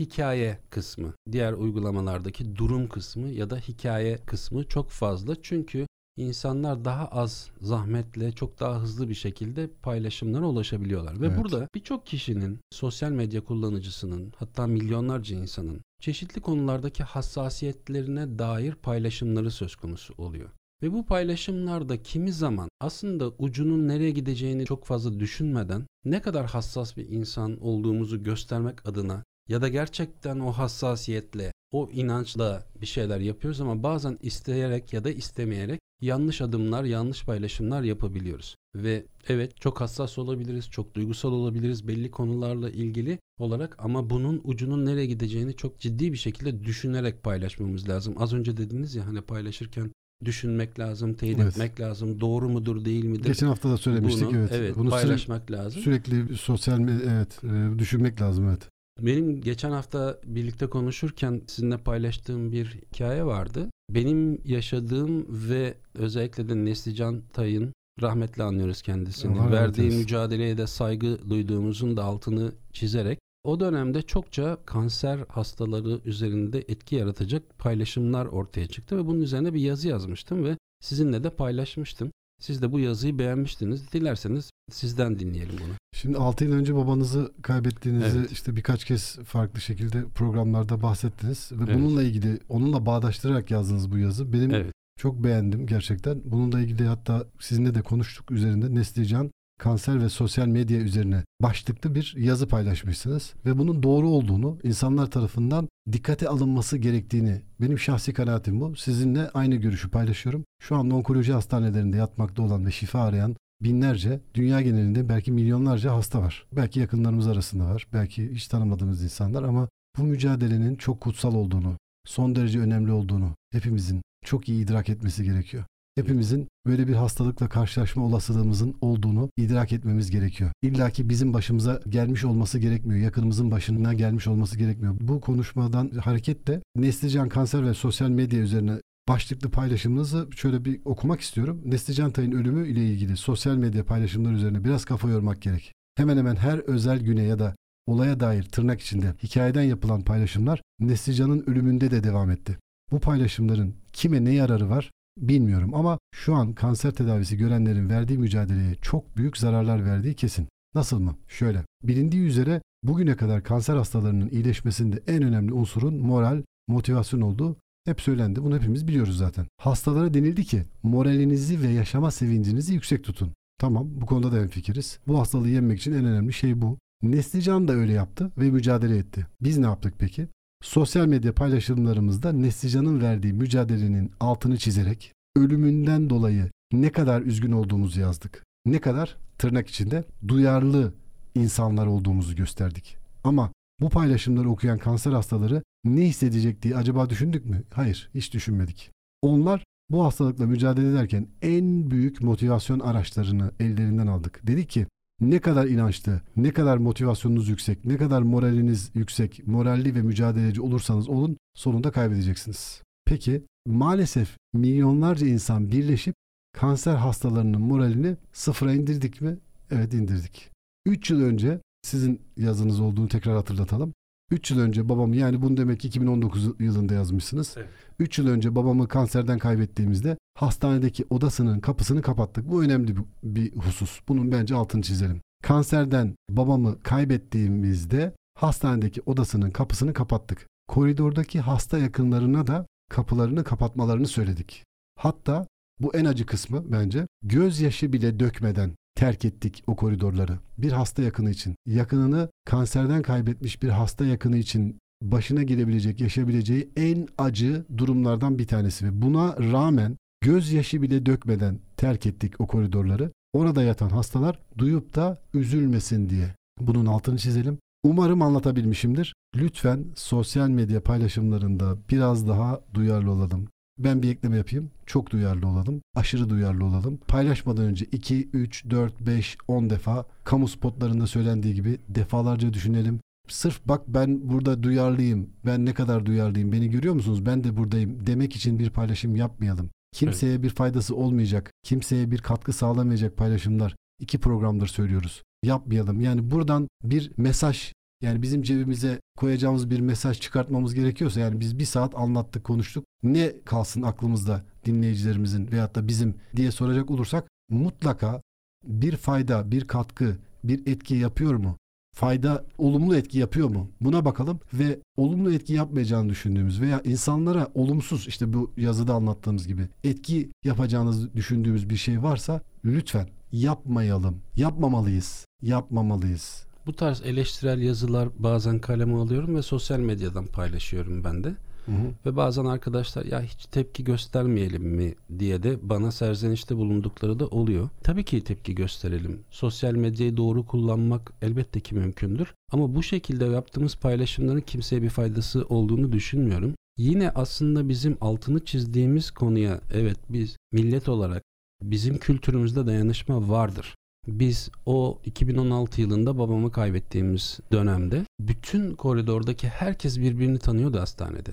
hikaye 0.00 0.58
kısmı. 0.70 1.14
Diğer 1.32 1.52
uygulamalardaki 1.52 2.56
durum 2.56 2.88
kısmı 2.88 3.28
ya 3.28 3.50
da 3.50 3.56
hikaye 3.56 4.16
kısmı 4.16 4.68
çok 4.68 4.90
fazla. 4.90 5.42
Çünkü 5.42 5.86
insanlar 6.16 6.84
daha 6.84 7.06
az 7.06 7.50
zahmetle 7.60 8.32
çok 8.32 8.60
daha 8.60 8.80
hızlı 8.80 9.08
bir 9.08 9.14
şekilde 9.14 9.70
paylaşımlara 9.82 10.46
ulaşabiliyorlar. 10.46 11.20
Ve 11.20 11.26
Evet. 11.26 11.38
burada 11.38 11.68
birçok 11.74 12.06
kişinin, 12.06 12.60
sosyal 12.70 13.10
medya 13.10 13.44
kullanıcısının 13.44 14.32
hatta 14.36 14.66
milyonlarca 14.66 15.36
insanın 15.36 15.80
çeşitli 16.00 16.40
konulardaki 16.40 17.02
hassasiyetlerine 17.02 18.38
dair 18.38 18.74
paylaşımları 18.74 19.50
söz 19.50 19.76
konusu 19.76 20.14
oluyor. 20.18 20.50
Ve 20.82 20.92
bu 20.92 21.06
paylaşımlarda 21.06 22.02
kimi 22.02 22.32
zaman 22.32 22.68
aslında 22.80 23.28
ucunun 23.38 23.88
nereye 23.88 24.10
gideceğini 24.10 24.66
çok 24.66 24.84
fazla 24.84 25.20
düşünmeden 25.20 25.86
ne 26.04 26.22
kadar 26.22 26.46
hassas 26.46 26.96
bir 26.96 27.08
insan 27.08 27.60
olduğumuzu 27.60 28.22
göstermek 28.22 28.88
adına 28.88 29.24
ya 29.48 29.62
da 29.62 29.68
gerçekten 29.68 30.40
o 30.40 30.52
hassasiyetle, 30.52 31.52
o 31.72 31.90
inançla 31.92 32.66
bir 32.80 32.86
şeyler 32.86 33.20
yapıyoruz 33.20 33.60
ama 33.60 33.82
bazen 33.82 34.18
isteyerek 34.22 34.92
ya 34.92 35.04
da 35.04 35.10
istemeyerek 35.10 35.80
yanlış 36.00 36.40
adımlar, 36.40 36.84
yanlış 36.84 37.24
paylaşımlar 37.24 37.82
yapabiliyoruz. 37.82 38.56
Ve 38.74 39.06
evet 39.28 39.56
çok 39.56 39.80
hassas 39.80 40.18
olabiliriz, 40.18 40.70
çok 40.70 40.94
duygusal 40.94 41.32
olabiliriz 41.32 41.88
belli 41.88 42.10
konularla 42.10 42.70
ilgili 42.70 43.18
olarak 43.38 43.76
ama 43.78 44.10
bunun 44.10 44.40
ucunun 44.44 44.86
nereye 44.86 45.06
gideceğini 45.06 45.56
çok 45.56 45.80
ciddi 45.80 46.12
bir 46.12 46.18
şekilde 46.18 46.64
düşünerek 46.64 47.22
paylaşmamız 47.22 47.88
lazım. 47.88 48.14
Az 48.18 48.32
önce 48.32 48.56
dediniz 48.56 48.94
ya 48.94 49.06
hani 49.06 49.20
paylaşırken 49.20 49.92
düşünmek 50.24 50.78
lazım, 50.78 51.14
teyit 51.14 51.38
Evet. 51.38 51.52
etmek 51.52 51.80
lazım. 51.80 52.20
Doğru 52.20 52.48
mudur, 52.48 52.84
değil 52.84 53.04
midir? 53.04 53.24
Geçen 53.24 53.46
hafta 53.46 53.70
da 53.70 53.76
söylemiştik 53.76 54.26
bunu, 54.28 54.46
evet. 54.50 54.76
Bunu 54.76 54.88
süre- 54.88 55.00
paylaşmak 55.00 55.50
lazım. 55.50 55.82
sürekli 55.82 56.36
sosyal 56.36 56.88
evet 56.88 57.40
e, 57.44 57.78
düşünmek 57.78 58.20
lazım 58.20 58.48
evet. 58.48 58.68
Benim 59.00 59.40
geçen 59.40 59.70
hafta 59.70 60.18
birlikte 60.24 60.66
konuşurken 60.66 61.42
sizinle 61.46 61.76
paylaştığım 61.76 62.52
bir 62.52 62.66
hikaye 62.92 63.24
vardı. 63.24 63.70
Benim 63.90 64.38
yaşadığım 64.44 65.26
ve 65.28 65.74
özellikle 65.94 66.48
de 66.48 66.64
Neslican 66.64 67.22
Tay'ın 67.32 67.72
rahmetli 68.02 68.42
anlıyoruz 68.42 68.82
kendisini. 68.82 69.40
Allah 69.40 69.50
Verdiği 69.50 69.90
mücadeleye 69.90 70.58
de 70.58 70.66
saygı 70.66 71.30
duyduğumuzun 71.30 71.96
da 71.96 72.04
altını 72.04 72.52
çizerek 72.72 73.18
o 73.44 73.60
dönemde 73.60 74.02
çokça 74.02 74.58
kanser 74.66 75.18
hastaları 75.28 76.00
üzerinde 76.04 76.58
etki 76.68 76.94
yaratacak 76.96 77.58
paylaşımlar 77.58 78.26
ortaya 78.26 78.66
çıktı 78.66 78.96
ve 78.96 79.06
bunun 79.06 79.20
üzerine 79.20 79.54
bir 79.54 79.60
yazı 79.60 79.88
yazmıştım 79.88 80.44
ve 80.44 80.56
sizinle 80.80 81.24
de 81.24 81.30
paylaşmıştım. 81.30 82.10
Siz 82.40 82.62
de 82.62 82.72
bu 82.72 82.80
yazıyı 82.80 83.18
beğenmiştiniz. 83.18 83.92
Dilerseniz 83.92 84.50
sizden 84.70 85.18
dinleyelim 85.18 85.54
bunu. 85.64 85.72
Şimdi 85.94 86.18
6 86.18 86.44
yıl 86.44 86.52
önce 86.52 86.74
babanızı 86.74 87.32
kaybettiğinizi 87.42 88.18
Evet. 88.18 88.32
işte 88.32 88.56
birkaç 88.56 88.84
kez 88.84 89.18
farklı 89.18 89.60
şekilde 89.60 90.04
programlarda 90.04 90.82
bahsettiniz 90.82 91.52
ve 91.52 91.64
Evet. 91.64 91.76
bununla 91.76 92.02
ilgili 92.02 92.40
onunla 92.48 92.86
bağdaştırarak 92.86 93.50
yazdınız 93.50 93.92
bu 93.92 93.98
yazı. 93.98 94.32
Benim 94.32 94.54
Evet. 94.54 94.72
çok 94.98 95.24
beğendim 95.24 95.66
gerçekten. 95.66 96.20
Bununla 96.24 96.60
ilgili 96.60 96.84
hatta 96.84 97.26
sizinle 97.40 97.74
de 97.74 97.82
konuştuk 97.82 98.30
üzerinde 98.30 98.74
Neslican 98.74 99.30
kanser 99.62 100.02
ve 100.02 100.08
sosyal 100.08 100.46
medya 100.46 100.78
üzerine 100.78 101.24
başlıklı 101.42 101.94
bir 101.94 102.14
yazı 102.18 102.48
paylaşmışsınız 102.48 103.34
ve 103.46 103.58
bunun 103.58 103.82
doğru 103.82 104.08
olduğunu 104.08 104.58
insanlar 104.62 105.10
tarafından 105.10 105.68
dikkate 105.92 106.28
alınması 106.28 106.78
gerektiğini 106.78 107.42
benim 107.60 107.78
şahsi 107.78 108.12
kanaatim 108.12 108.60
bu. 108.60 108.76
Sizinle 108.76 109.30
aynı 109.30 109.54
görüşü 109.54 109.90
paylaşıyorum. 109.90 110.44
Şu 110.62 110.76
anda 110.76 110.94
onkoloji 110.94 111.32
hastanelerinde 111.32 111.96
yatmakta 111.96 112.42
olan 112.42 112.66
ve 112.66 112.70
şifa 112.70 113.00
arayan 113.00 113.36
binlerce, 113.60 114.20
dünya 114.34 114.62
genelinde 114.62 115.08
belki 115.08 115.32
milyonlarca 115.32 115.92
hasta 115.92 116.20
var. 116.20 116.46
Belki 116.52 116.80
yakınlarımız 116.80 117.26
arasında 117.26 117.64
var. 117.64 117.86
Belki 117.92 118.30
hiç 118.34 118.48
tanımadığımız 118.48 119.02
insanlar 119.02 119.42
ama 119.42 119.68
bu 119.98 120.02
mücadelenin 120.02 120.76
çok 120.76 121.00
kutsal 121.00 121.34
olduğunu, 121.34 121.76
son 122.06 122.34
derece 122.34 122.58
önemli 122.58 122.92
olduğunu 122.92 123.34
hepimizin 123.52 124.02
çok 124.24 124.48
iyi 124.48 124.64
idrak 124.64 124.88
etmesi 124.88 125.24
gerekiyor. 125.24 125.64
Hepimizin 125.94 126.48
böyle 126.66 126.88
bir 126.88 126.94
hastalıkla 126.94 127.48
karşılaşma 127.48 128.04
olasılığımızın 128.04 128.76
olduğunu 128.80 129.30
idrak 129.36 129.72
etmemiz 129.72 130.10
gerekiyor. 130.10 130.50
İlla 130.62 130.90
ki 130.90 131.08
bizim 131.08 131.34
başımıza 131.34 131.80
gelmiş 131.88 132.24
olması 132.24 132.58
gerekmiyor. 132.58 133.00
Yakınımızın 133.00 133.50
başına 133.50 133.94
gelmiş 133.94 134.26
olması 134.26 134.58
gerekmiyor. 134.58 134.96
Bu 135.00 135.20
konuşmadan 135.20 135.90
hareketle 135.90 136.62
Neslican 136.76 137.28
kanser 137.28 137.66
ve 137.66 137.74
sosyal 137.74 138.08
medya 138.08 138.40
üzerine 138.40 138.80
başlıklı 139.08 139.50
paylaşımınızı 139.50 140.28
şöyle 140.36 140.64
bir 140.64 140.80
okumak 140.84 141.20
istiyorum. 141.20 141.62
Neslican 141.64 142.10
Tay'ın 142.10 142.32
ölümü 142.32 142.68
ile 142.68 142.86
ilgili 142.86 143.16
sosyal 143.16 143.56
medya 143.56 143.84
paylaşımları 143.84 144.34
üzerine 144.34 144.64
biraz 144.64 144.84
kafa 144.84 145.08
yormak 145.08 145.42
gerek. 145.42 145.72
Hemen 145.94 146.16
hemen 146.16 146.36
her 146.36 146.58
özel 146.58 147.00
güne 147.00 147.22
ya 147.22 147.38
da 147.38 147.56
olaya 147.86 148.20
dair 148.20 148.42
tırnak 148.42 148.80
içinde 148.80 149.14
hikayeden 149.22 149.62
yapılan 149.62 150.02
paylaşımlar 150.02 150.62
Neslican'ın 150.80 151.44
ölümünde 151.46 151.90
de 151.90 152.04
devam 152.04 152.30
etti. 152.30 152.58
Bu 152.90 153.00
paylaşımların 153.00 153.74
kime 153.92 154.24
ne 154.24 154.34
yararı 154.34 154.70
var 154.70 154.90
bilmiyorum 155.16 155.74
ama 155.74 155.98
şu 156.14 156.34
an 156.34 156.52
kanser 156.52 156.90
tedavisi 156.90 157.36
görenlerin 157.36 157.88
verdiği 157.88 158.18
mücadeleye 158.18 158.74
çok 158.74 159.16
büyük 159.16 159.38
zararlar 159.38 159.84
verdiği 159.84 160.14
kesin. 160.14 160.48
Nasıl 160.74 160.98
mı? 160.98 161.16
Şöyle. 161.28 161.64
Bilindiği 161.82 162.22
üzere 162.22 162.62
bugüne 162.82 163.16
kadar 163.16 163.42
kanser 163.42 163.76
hastalarının 163.76 164.28
iyileşmesinde 164.28 165.02
en 165.06 165.22
önemli 165.22 165.52
unsurun 165.52 165.94
moral, 165.94 166.42
motivasyon 166.68 167.20
olduğu 167.20 167.56
hep 167.84 168.00
söylendi. 168.00 168.42
Bunu 168.42 168.56
hepimiz 168.56 168.88
biliyoruz 168.88 169.18
zaten. 169.18 169.46
Hastalara 169.60 170.14
denildi 170.14 170.44
ki 170.44 170.64
moralinizi 170.82 171.62
ve 171.62 171.68
yaşama 171.68 172.10
sevincinizi 172.10 172.74
yüksek 172.74 173.04
tutun. 173.04 173.32
Tamam 173.58 173.88
bu 174.00 174.06
konuda 174.06 174.32
da 174.32 174.36
hemfikiriz. 174.36 174.98
Bu 175.06 175.18
hastalığı 175.20 175.48
yenmek 175.48 175.78
için 175.78 175.92
en 175.92 176.04
önemli 176.04 176.32
şey 176.32 176.62
bu. 176.62 176.78
Neslican 177.02 177.68
da 177.68 177.72
öyle 177.72 177.92
yaptı 177.92 178.32
ve 178.38 178.50
mücadele 178.50 178.96
etti. 178.96 179.26
Biz 179.40 179.58
ne 179.58 179.66
yaptık 179.66 179.94
peki? 179.98 180.28
Sosyal 180.62 181.06
medya 181.06 181.34
paylaşımlarımızda 181.34 182.32
Neslican'ın 182.32 183.00
verdiği 183.00 183.32
mücadelenin 183.32 184.12
altını 184.20 184.58
çizerek 184.58 185.12
ölümünden 185.36 186.10
dolayı 186.10 186.50
ne 186.72 186.92
kadar 186.92 187.22
üzgün 187.22 187.52
olduğumuzu 187.52 188.00
yazdık. 188.00 188.44
Ne 188.66 188.78
kadar 188.78 189.16
tırnak 189.38 189.68
içinde 189.68 190.04
duyarlı 190.28 190.94
insanlar 191.34 191.86
olduğumuzu 191.86 192.36
gösterdik. 192.36 192.96
Ama 193.24 193.52
bu 193.80 193.88
paylaşımları 193.88 194.50
okuyan 194.50 194.78
kanser 194.78 195.12
hastaları 195.12 195.62
ne 195.84 196.00
hissedecek 196.00 196.62
diye 196.62 196.76
acaba 196.76 197.10
düşündük 197.10 197.46
mü? 197.46 197.62
Hayır, 197.74 198.10
hiç 198.14 198.34
düşünmedik. 198.34 198.90
Onlar 199.22 199.64
bu 199.90 200.04
hastalıkla 200.04 200.46
mücadele 200.46 200.90
ederken 200.90 201.28
en 201.42 201.90
büyük 201.90 202.22
motivasyon 202.22 202.80
araçlarını 202.80 203.50
ellerinden 203.60 204.06
aldık. 204.06 204.40
Dedik 204.46 204.70
ki 204.70 204.86
ne 205.22 205.38
kadar 205.38 205.66
inançlı, 205.66 206.20
ne 206.36 206.50
kadar 206.52 206.76
motivasyonunuz 206.76 207.48
yüksek, 207.48 207.84
ne 207.84 207.96
kadar 207.96 208.22
moraliniz 208.22 208.90
yüksek, 208.94 209.46
moralli 209.46 209.94
ve 209.94 210.02
mücadeleci 210.02 210.60
olursanız 210.60 211.08
olun 211.08 211.36
sonunda 211.54 211.90
kaybedeceksiniz. 211.90 212.82
Peki 213.04 213.42
maalesef 213.66 214.36
milyonlarca 214.52 215.26
insan 215.26 215.72
birleşip 215.72 216.14
kanser 216.52 216.94
hastalarının 216.94 217.60
moralini 217.60 218.16
sıfıra 218.32 218.72
indirdik 218.72 219.20
mi? 219.20 219.38
Evet 219.70 219.94
indirdik. 219.94 220.50
3 220.86 221.10
yıl 221.10 221.20
önce 221.22 221.60
sizin 221.82 222.20
yazınız 222.36 222.80
olduğunu 222.80 223.08
tekrar 223.08 223.34
hatırlatalım. 223.36 223.94
3 224.32 224.50
yıl 224.50 224.60
önce 224.60 224.88
babamı 224.88 225.16
yani 225.16 225.42
bunu 225.42 225.56
demek 225.56 225.80
ki 225.80 225.88
2019 225.88 226.60
yılında 226.60 226.94
yazmışsınız. 226.94 227.54
Evet. 227.56 227.68
3 227.98 228.18
yıl 228.18 228.28
önce 228.28 228.54
babamı 228.54 228.88
kanserden 228.88 229.38
kaybettiğimizde 229.38 230.16
hastanedeki 230.34 231.04
odasının 231.10 231.60
kapısını 231.60 232.02
kapattık. 232.02 232.50
Bu 232.50 232.64
önemli 232.64 232.96
bir, 232.96 233.02
bir 233.22 233.56
husus. 233.56 234.00
Bunun 234.08 234.32
bence 234.32 234.54
altını 234.54 234.82
çizelim. 234.82 235.20
Kanserden 235.42 236.14
babamı 236.30 236.82
kaybettiğimizde 236.82 238.12
hastanedeki 238.34 239.02
odasının 239.06 239.50
kapısını 239.50 239.92
kapattık. 239.92 240.46
Koridordaki 240.68 241.40
hasta 241.40 241.78
yakınlarına 241.78 242.46
da 242.46 242.66
kapılarını 242.90 243.44
kapatmalarını 243.44 244.06
söyledik. 244.06 244.64
Hatta 244.98 245.46
bu 245.80 245.96
en 245.96 246.04
acı 246.04 246.26
kısmı 246.26 246.72
bence 246.72 247.06
gözyaşı 247.22 247.92
bile 247.92 248.20
dökmeden 248.20 248.70
terk 249.02 249.24
ettik 249.24 249.64
o 249.66 249.76
koridorları. 249.76 250.38
Bir 250.58 250.72
hasta 250.72 251.02
yakını 251.02 251.30
için. 251.30 251.54
Yakınını 251.66 252.28
kanserden 252.44 253.02
kaybetmiş 253.02 253.62
bir 253.62 253.68
hasta 253.68 254.06
yakını 254.06 254.36
için 254.36 254.78
başına 255.02 255.42
gelebilecek, 255.42 256.00
yaşayabileceği 256.00 256.68
en 256.76 257.08
acı 257.18 257.64
durumlardan 257.76 258.38
bir 258.38 258.46
tanesi. 258.46 258.84
Ve 258.86 259.02
buna 259.02 259.36
rağmen 259.36 259.96
gözyaşı 260.20 260.82
bile 260.82 261.06
dökmeden 261.06 261.58
terk 261.76 262.06
ettik 262.06 262.40
o 262.40 262.46
koridorları. 262.46 263.12
Orada 263.32 263.62
yatan 263.62 263.88
hastalar 263.88 264.38
duyup 264.58 264.94
da 264.94 265.18
üzülmesin 265.34 266.08
diye. 266.08 266.34
Bunun 266.60 266.86
altını 266.86 267.18
çizelim. 267.18 267.58
Umarım 267.84 268.22
anlatabilmişimdir. 268.22 269.14
Lütfen 269.36 269.84
sosyal 269.94 270.48
medya 270.48 270.82
paylaşımlarında 270.82 271.78
biraz 271.90 272.28
daha 272.28 272.60
duyarlı 272.74 273.10
olalım. 273.10 273.48
Ben 273.78 274.02
bir 274.02 274.10
ekleme 274.10 274.36
yapayım. 274.36 274.70
Çok 274.86 275.10
duyarlı 275.10 275.46
olalım. 275.48 275.82
Aşırı 275.96 276.30
duyarlı 276.30 276.64
olalım. 276.64 276.98
Paylaşmadan 277.08 277.64
önce 277.64 277.84
2, 277.84 278.28
3, 278.32 278.70
4, 278.70 279.00
5, 279.00 279.36
10 279.48 279.70
defa 279.70 280.06
kamu 280.24 280.48
spotlarında 280.48 281.06
söylendiği 281.06 281.54
gibi 281.54 281.78
defalarca 281.88 282.52
düşünelim. 282.52 283.00
Sırf 283.28 283.60
bak 283.64 283.82
ben 283.88 284.30
burada 284.30 284.62
duyarlıyım. 284.62 285.30
Ben 285.46 285.66
ne 285.66 285.74
kadar 285.74 286.06
duyarlıyım. 286.06 286.52
Beni 286.52 286.70
görüyor 286.70 286.94
musunuz? 286.94 287.26
Ben 287.26 287.44
de 287.44 287.56
buradayım 287.56 288.06
demek 288.06 288.36
için 288.36 288.58
bir 288.58 288.70
paylaşım 288.70 289.16
yapmayalım. 289.16 289.70
Kimseye 289.92 290.32
evet. 290.32 290.42
bir 290.42 290.50
faydası 290.50 290.96
olmayacak, 290.96 291.50
kimseye 291.62 292.10
bir 292.10 292.18
katkı 292.18 292.52
sağlamayacak 292.52 293.16
paylaşımlar 293.16 293.76
iki 294.00 294.18
programdır 294.18 294.66
söylüyoruz. 294.66 295.22
Yapmayalım. 295.42 296.00
Yani 296.00 296.30
buradan 296.30 296.68
bir 296.84 297.12
mesaj 297.16 297.72
yani 298.02 298.22
bizim 298.22 298.42
cebimize 298.42 299.00
koyacağımız 299.16 299.70
bir 299.70 299.80
mesaj 299.80 300.20
çıkartmamız 300.20 300.74
gerekiyorsa 300.74 301.20
yani 301.20 301.40
biz 301.40 301.58
bir 301.58 301.64
saat 301.64 301.94
anlattık 301.94 302.44
konuştuk. 302.44 302.84
Ne 303.02 303.32
kalsın 303.44 303.82
aklımızda 303.82 304.44
dinleyicilerimizin 304.64 305.52
veyahut 305.52 305.74
da 305.74 305.88
bizim 305.88 306.14
diye 306.36 306.50
soracak 306.50 306.90
olursak 306.90 307.28
mutlaka 307.50 308.22
bir 308.64 308.96
fayda, 308.96 309.50
bir 309.50 309.66
katkı, 309.66 310.16
bir 310.44 310.66
etki 310.66 310.94
yapıyor 310.94 311.34
mu? 311.34 311.56
Fayda 311.94 312.44
olumlu 312.58 312.96
etki 312.96 313.18
yapıyor 313.18 313.48
mu? 313.48 313.70
Buna 313.80 314.04
bakalım 314.04 314.40
ve 314.54 314.78
olumlu 314.96 315.32
etki 315.32 315.52
yapmayacağını 315.52 316.08
düşündüğümüz 316.08 316.60
veya 316.60 316.80
insanlara 316.84 317.48
olumsuz 317.54 318.08
işte 318.08 318.32
bu 318.32 318.52
yazıda 318.56 318.94
anlattığımız 318.94 319.48
gibi 319.48 319.68
etki 319.84 320.30
yapacağınızı 320.44 321.14
düşündüğümüz 321.14 321.70
bir 321.70 321.76
şey 321.76 322.02
varsa 322.02 322.40
lütfen 322.64 323.08
yapmayalım. 323.32 324.22
Yapmamalıyız. 324.36 325.26
Yapmamalıyız. 325.42 326.51
Bu 326.66 326.72
tarz 326.72 327.02
eleştirel 327.02 327.62
yazılar 327.62 328.08
bazen 328.18 328.58
kaleme 328.58 328.94
alıyorum 328.94 329.36
ve 329.36 329.42
sosyal 329.42 329.78
medyadan 329.78 330.26
paylaşıyorum 330.26 331.04
ben 331.04 331.24
de. 331.24 331.34
Hı 331.66 331.72
hı. 331.72 331.94
Ve 332.06 332.16
bazen 332.16 332.44
arkadaşlar 332.44 333.04
ya 333.04 333.22
hiç 333.22 333.46
tepki 333.46 333.84
göstermeyelim 333.84 334.62
mi 334.62 334.94
diye 335.18 335.42
de 335.42 335.58
bana 335.62 335.92
serzenişte 335.92 336.56
bulundukları 336.56 337.18
da 337.18 337.26
oluyor. 337.26 337.68
Tabii 337.82 338.04
ki 338.04 338.24
tepki 338.24 338.54
gösterelim. 338.54 339.20
Sosyal 339.30 339.72
medyayı 339.74 340.16
doğru 340.16 340.46
kullanmak 340.46 341.12
elbette 341.22 341.60
ki 341.60 341.74
mümkündür. 341.74 342.34
Ama 342.52 342.74
bu 342.74 342.82
şekilde 342.82 343.24
yaptığımız 343.24 343.76
paylaşımların 343.76 344.40
kimseye 344.40 344.82
bir 344.82 344.90
faydası 344.90 345.44
olduğunu 345.48 345.92
düşünmüyorum. 345.92 346.54
Yine 346.78 347.10
aslında 347.10 347.68
bizim 347.68 347.96
altını 348.00 348.44
çizdiğimiz 348.44 349.10
konuya 349.10 349.60
evet 349.74 349.98
biz 350.08 350.36
millet 350.52 350.88
olarak 350.88 351.22
bizim 351.62 351.98
kültürümüzde 351.98 352.66
dayanışma 352.66 353.28
vardır. 353.28 353.74
Biz 354.06 354.50
o 354.66 354.98
2016 355.04 355.80
yılında 355.80 356.18
babamı 356.18 356.52
kaybettiğimiz 356.52 357.40
dönemde 357.52 358.04
bütün 358.20 358.74
koridordaki 358.74 359.48
herkes 359.48 359.98
birbirini 359.98 360.38
tanıyordu 360.38 360.80
hastanede. 360.80 361.30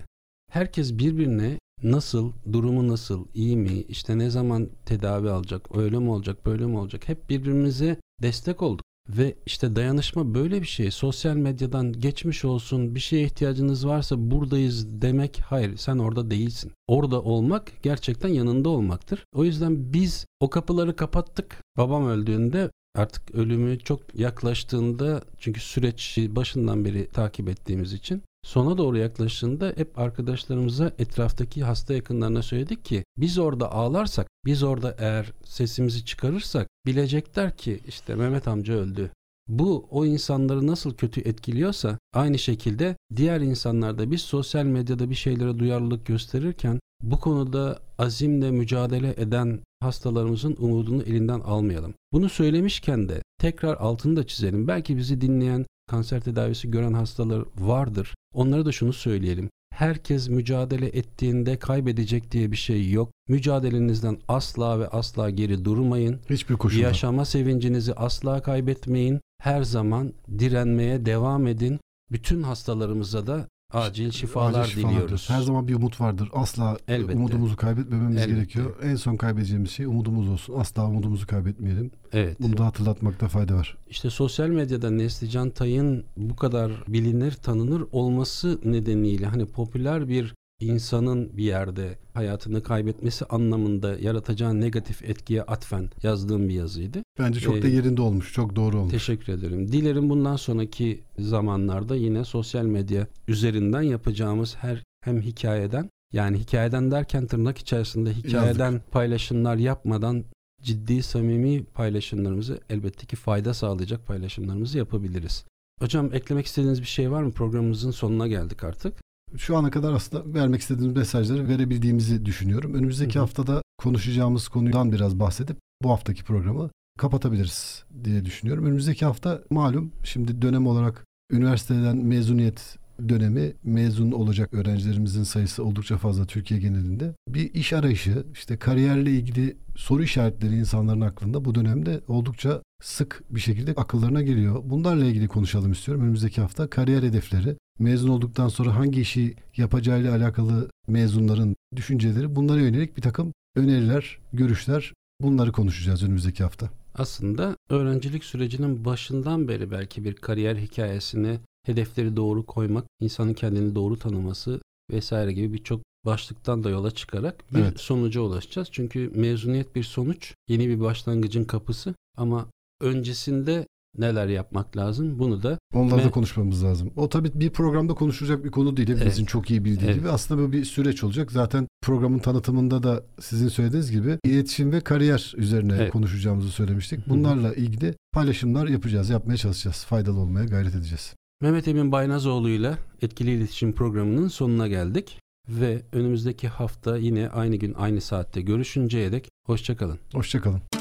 Herkes 0.52 0.94
birbirine 0.94 1.60
nasıl, 1.84 2.32
durumu 2.52 2.88
nasıl, 2.88 3.26
iyi 3.34 3.58
mi, 3.58 3.82
işte 3.82 4.18
ne 4.18 4.30
zaman 4.30 4.70
tedavi 4.86 5.30
alacak, 5.30 5.78
öyle 5.78 6.00
mi 6.00 6.10
olacak, 6.10 6.46
böyle 6.46 6.66
mi 6.66 6.78
olacak 6.78 7.10
hep 7.10 7.30
birbirimize 7.30 7.98
destek 8.22 8.62
olduk. 8.62 8.86
Ve 9.18 9.36
işte 9.46 9.76
dayanışma 9.76 10.34
böyle 10.34 10.62
bir 10.62 10.68
şey. 10.68 10.92
Sosyal 10.92 11.36
medyadan 11.36 11.94
geçmiş 11.94 12.46
olsun 12.46 12.96
bir 12.96 13.00
şeye 13.00 13.24
ihtiyacınız 13.24 13.88
varsa 13.88 14.16
buradayız 14.32 15.02
demek 15.02 15.42
hayır 15.46 15.78
sen 15.78 15.98
orada 15.98 16.32
değilsin. 16.32 16.72
Orada 16.88 17.22
olmak 17.22 17.72
gerçekten 17.84 18.30
yanında 18.30 18.70
olmaktır. 18.70 19.26
O 19.36 19.44
yüzden 19.44 19.94
biz 19.94 20.26
o 20.40 20.50
kapıları 20.50 20.96
kapattık. 20.96 21.64
Babam 21.78 22.08
öldüğünde 22.08 22.70
artık 22.96 23.36
ölümü 23.36 23.80
çok 23.80 24.16
yaklaştığında 24.16 25.22
çünkü 25.38 25.62
süreç 25.62 26.18
başından 26.30 26.86
beri 26.86 27.08
takip 27.08 27.50
ettiğimiz 27.50 27.94
için 27.94 28.24
sona 28.44 28.78
doğru 28.78 28.98
yaklaştığında 28.98 29.74
hep 29.76 30.00
arkadaşlarımıza 30.00 30.92
etraftaki 30.98 31.64
hasta 31.64 31.94
yakınlarına 31.94 32.42
söyledik 32.42 32.86
ki 32.86 33.04
biz 33.18 33.38
orada 33.38 33.72
ağlarsak 33.72 34.28
biz 34.50 34.64
orada 34.64 34.96
eğer 35.00 35.34
sesimizi 35.44 36.06
çıkarırsak 36.06 36.68
bilecekler 36.86 37.58
ki 37.58 37.80
işte 37.88 38.16
Mehmet 38.16 38.48
amca 38.48 38.74
öldü. 38.74 39.12
Bu 39.48 39.88
o 39.92 40.06
insanları 40.06 40.68
nasıl 40.68 40.94
kötü 40.94 41.22
etkiliyorsa 41.22 41.98
aynı 42.14 42.40
şekilde 42.40 42.96
diğer 43.16 43.42
insanlarda 43.42 44.12
biz 44.12 44.22
sosyal 44.22 44.66
medyada 44.66 45.10
bir 45.10 45.16
şeylere 45.16 45.60
duyarlılık 45.60 46.06
gösterirken 46.06 46.80
bu 47.02 47.20
konuda 47.20 47.80
azimle 47.98 48.52
mücadele 48.52 49.14
eden 49.18 49.60
hastalarımızın 49.80 50.56
umudunu 50.60 51.04
elinden 51.04 51.40
almayalım. 51.40 51.94
Bunu 52.14 52.30
söylemişken 52.30 53.10
de 53.10 53.22
tekrar 53.38 53.78
altını 53.78 54.16
da 54.16 54.28
çizelim. 54.28 54.68
Belki 54.68 54.98
bizi 54.98 55.22
dinleyen 55.22 55.66
kanser 55.88 56.22
tedavisi 56.22 56.72
gören 56.72 56.94
hastalar 56.94 57.44
vardır. 57.58 58.16
Onlara 58.34 58.66
da 58.66 58.72
şunu 58.72 58.94
söyleyelim. 58.94 59.50
Herkes 59.80 60.30
mücadele 60.30 60.88
ettiğinde 60.88 61.60
kaybedecek 61.60 62.32
diye 62.32 62.52
bir 62.52 62.58
şey 62.58 62.92
yok. 62.92 63.12
Mücadelenizden 63.28 64.18
asla 64.28 64.80
ve 64.80 64.88
asla 64.88 65.30
geri 65.30 65.66
durmayın. 65.66 66.20
Hiçbir 66.30 66.56
koşulda. 66.56 66.84
Yaşama 66.84 67.26
sevincinizi 67.26 67.94
asla 67.94 68.42
kaybetmeyin. 68.42 69.20
Her 69.42 69.64
zaman 69.64 70.14
direnmeye 70.40 71.06
devam 71.06 71.48
edin. 71.48 71.80
Bütün 72.12 72.44
hastalarımıza 72.44 73.28
da 73.28 73.48
acil 73.72 74.12
şifalar 74.12 74.62
acil 74.62 74.84
diliyoruz. 74.84 75.30
Her 75.30 75.42
zaman 75.42 75.68
bir 75.68 75.76
umut 75.76 76.02
vardır. 76.02 76.30
Asla 76.34 76.78
Elbette. 76.88 77.14
umudumuzu 77.18 77.56
kaybetmememiz 77.56 78.18
Elbette. 78.18 78.34
gerekiyor. 78.36 78.76
En 78.84 78.96
son 78.96 79.18
kaybedeceğimiz 79.18 79.72
şey 79.72 79.86
umudumuz 79.86 80.30
olsun. 80.30 80.60
Asla 80.60 80.88
umudumuzu 80.88 81.28
kaybetmeyelim. 81.28 81.92
Evet. 82.14 82.38
Bunu 82.42 82.58
da 82.58 82.66
hatırlatmakta 82.66 83.28
fayda 83.28 83.56
var. 83.56 83.78
İşte 83.90 84.10
sosyal 84.10 84.48
medyada 84.50 84.90
Neslican 84.90 85.50
Tay'ın 85.50 86.04
bu 86.18 86.36
kadar 86.36 86.72
bilinir, 86.88 87.32
tanınır 87.32 87.84
olması 87.92 88.60
nedeniyle 88.66 89.26
hani 89.26 89.46
popüler 89.46 90.08
bir 90.10 90.34
insanın 90.60 91.38
bir 91.38 91.44
yerde 91.44 91.98
hayatını 92.14 92.64
kaybetmesi 92.64 93.26
anlamında 93.26 93.98
yaratacağı 94.00 94.62
negatif 94.62 95.04
etkiye 95.04 95.44
atfen 95.44 95.90
yazdığım 96.04 96.50
bir 96.50 96.54
yazıydı. 96.54 97.04
Bence 97.20 97.40
çok 97.40 97.58
ee, 97.58 97.62
da 97.62 97.68
yerinde 97.68 98.02
olmuş, 98.02 98.34
çok 98.34 98.56
doğru 98.56 98.78
olmuş. 98.78 98.92
Teşekkür 98.92 99.34
ederim. 99.34 99.72
Dilerim 99.72 100.10
bundan 100.10 100.36
sonraki 100.36 101.04
zamanlarda 101.20 101.96
yine 101.96 102.26
sosyal 102.26 102.66
medya 102.66 103.08
üzerinden 103.28 103.82
yapacağımız 103.82 104.56
her 104.56 104.84
hem 105.02 105.22
hikayeden 105.22 105.90
yani 106.14 106.38
hikayeden 106.38 106.92
derken 106.92 107.28
tırnak 107.28 107.58
içerisinde 107.58 108.14
hikayeden 108.14 108.72
Yazdık. 108.72 108.92
paylaşımlar 108.92 109.56
yapmadan 109.56 110.24
ciddi 110.62 111.04
samimi 111.04 111.64
paylaşımlarımızı 111.64 112.60
elbette 112.70 113.06
ki 113.06 113.16
fayda 113.16 113.54
sağlayacak 113.54 114.08
paylaşımlarımızı 114.08 114.78
yapabiliriz. 114.78 115.46
Hocam 115.80 116.14
eklemek 116.14 116.46
istediğiniz 116.46 116.82
bir 116.82 116.88
şey 116.88 117.12
var 117.12 117.24
mı? 117.24 117.32
Programımızın 117.32 117.92
sonuna 117.92 118.28
geldik 118.28 118.64
artık 118.64 118.94
şu 119.38 119.58
ana 119.58 119.72
kadar 119.72 119.94
aslında 119.94 120.40
vermek 120.40 120.62
istediğimiz 120.62 120.98
mesajları 120.98 121.48
verebildiğimizi 121.48 122.26
düşünüyorum. 122.26 122.74
Önümüzdeki 122.74 123.16
hı 123.16 123.20
hı. 123.20 123.24
haftada 123.24 123.62
konuşacağımız 123.78 124.48
konudan 124.48 124.92
biraz 124.92 125.20
bahsedip 125.20 125.58
bu 125.84 125.90
haftaki 125.90 126.24
programı 126.24 126.70
kapatabiliriz 126.98 127.84
diye 128.04 128.26
düşünüyorum. 128.26 128.66
Önümüzdeki 128.66 129.06
hafta 129.06 129.42
malum 129.50 129.92
şimdi 130.04 130.42
dönem 130.42 130.68
olarak 130.68 131.06
üniversiteden 131.32 131.98
mezuniyet 131.98 132.78
dönemi 133.10 133.54
mezun 133.64 134.12
olacak 134.12 134.54
öğrencilerimizin 134.54 135.24
sayısı 135.24 135.64
oldukça 135.64 135.98
fazla 135.98 136.26
Türkiye 136.26 136.60
genelinde. 136.60 137.14
Bir 137.28 137.54
iş 137.54 137.74
arayışı, 137.74 138.26
işte 138.34 138.58
kariyerle 138.58 139.12
ilgili 139.12 139.58
soru 139.76 140.04
işaretleri 140.04 140.56
insanların 140.56 141.02
aklında 141.02 141.46
bu 141.46 141.56
dönemde 141.56 142.02
oldukça 142.08 142.62
sık 142.82 143.24
bir 143.30 143.40
şekilde 143.40 143.74
akıllarına 143.74 144.22
geliyor. 144.22 144.62
Bunlarla 144.66 145.06
ilgili 145.06 145.28
konuşalım 145.28 145.72
istiyorum. 145.72 146.04
Önümüzdeki 146.04 146.42
hafta 146.42 146.70
kariyer 146.70 147.04
hedefleri, 147.04 147.56
mezun 147.80 148.10
olduktan 148.10 148.48
sonra 148.48 148.76
hangi 148.76 149.02
işi 149.02 149.36
yapacağıyla 149.58 150.16
alakalı 150.16 150.70
mezunların 150.88 151.56
düşünceleri, 151.76 152.36
bunlara 152.36 152.62
yönelik 152.62 152.98
bir 152.98 153.02
takım 153.02 153.34
öneriler, 153.56 154.20
görüşler 154.34 154.94
bunları 155.22 155.52
konuşacağız 155.52 156.04
önümüzdeki 156.04 156.44
hafta. 156.44 156.70
Aslında 156.96 157.56
öğrencilik 157.70 158.24
sürecinin 158.24 158.86
başından 158.86 159.48
beri 159.48 159.72
belki 159.72 160.04
bir 160.04 160.14
kariyer 160.14 160.56
hikayesini 160.56 161.40
hedefleri 161.66 162.16
doğru 162.16 162.46
koymak, 162.46 162.86
insanın 163.00 163.34
kendini 163.34 163.76
doğru 163.76 164.00
tanıması 164.00 164.62
vesaire 164.92 165.34
gibi 165.34 165.54
birçok 165.54 165.82
başlıktan 166.06 166.64
da 166.64 166.70
yola 166.70 166.92
çıkarak 166.92 167.54
bir 167.54 167.60
evet. 167.60 167.80
sonuca 167.80 168.22
ulaşacağız. 168.22 168.68
Çünkü 168.72 169.12
mezuniyet 169.16 169.76
bir 169.76 169.84
sonuç, 169.84 170.34
yeni 170.48 170.70
bir 170.70 170.80
başlangıcın 170.80 171.44
kapısı 171.44 171.96
ama 172.18 172.48
öncesinde 172.82 173.68
neler 173.98 174.28
yapmak 174.28 174.78
lazım 174.78 175.20
bunu 175.20 175.44
da 175.44 175.60
onları 175.74 176.04
da 176.04 176.12
konuşmamız 176.12 176.64
lazım. 176.64 176.92
O 176.96 177.10
tabii 177.10 177.32
bir 177.34 177.50
programda 177.50 177.94
konuşulacak 177.94 178.44
bir 178.44 178.52
konu 178.52 178.78
değil. 178.78 178.90
Hepimizin 178.90 179.22
evet. 179.22 179.30
çok 179.30 179.52
iyi 179.52 179.66
bildiği 179.66 179.86
evet. 179.86 179.96
gibi 179.96 180.10
aslında 180.10 180.42
bu 180.42 180.52
bir 180.52 180.66
süreç 180.66 181.04
olacak. 181.04 181.32
Zaten 181.32 181.68
programın 181.82 182.20
tanıtımında 182.20 182.84
da 182.84 183.04
sizin 183.20 183.48
söylediğiniz 183.48 183.92
gibi 183.92 184.18
iletişim 184.26 184.72
ve 184.72 184.82
kariyer 184.82 185.34
üzerine 185.38 185.76
evet. 185.76 185.92
konuşacağımızı 185.92 186.52
söylemiştik. 186.52 187.10
Bunlarla 187.10 187.54
ilgili 187.54 187.96
paylaşımlar 188.14 188.68
yapacağız, 188.68 189.10
yapmaya 189.10 189.38
çalışacağız. 189.38 189.86
Faydalı 189.86 190.20
olmaya 190.20 190.46
gayret 190.46 190.76
edeceğiz. 190.76 191.16
Mehmet 191.42 191.68
Emin 191.68 191.92
Baynazoğlu 191.92 192.50
ile 192.50 192.78
Etkili 193.02 193.32
İletişim 193.32 193.74
programının 193.74 194.28
sonuna 194.28 194.68
geldik 194.68 195.20
ve 195.50 195.82
önümüzdeki 195.92 196.48
hafta 196.48 196.98
yine 196.98 197.30
aynı 197.30 197.56
gün 197.56 197.74
aynı 197.74 198.02
saatte 198.02 198.42
görüşünceye 198.42 199.12
dek 199.12 199.30
hoşçakalın. 199.46 200.00
Hoşçakalın. 200.14 200.79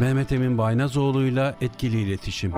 Mehmet 0.00 0.32
Emin 0.32 0.58
Baynazoğlu'yla 0.58 1.54
etkili 1.60 2.00
iletişim. 2.00 2.52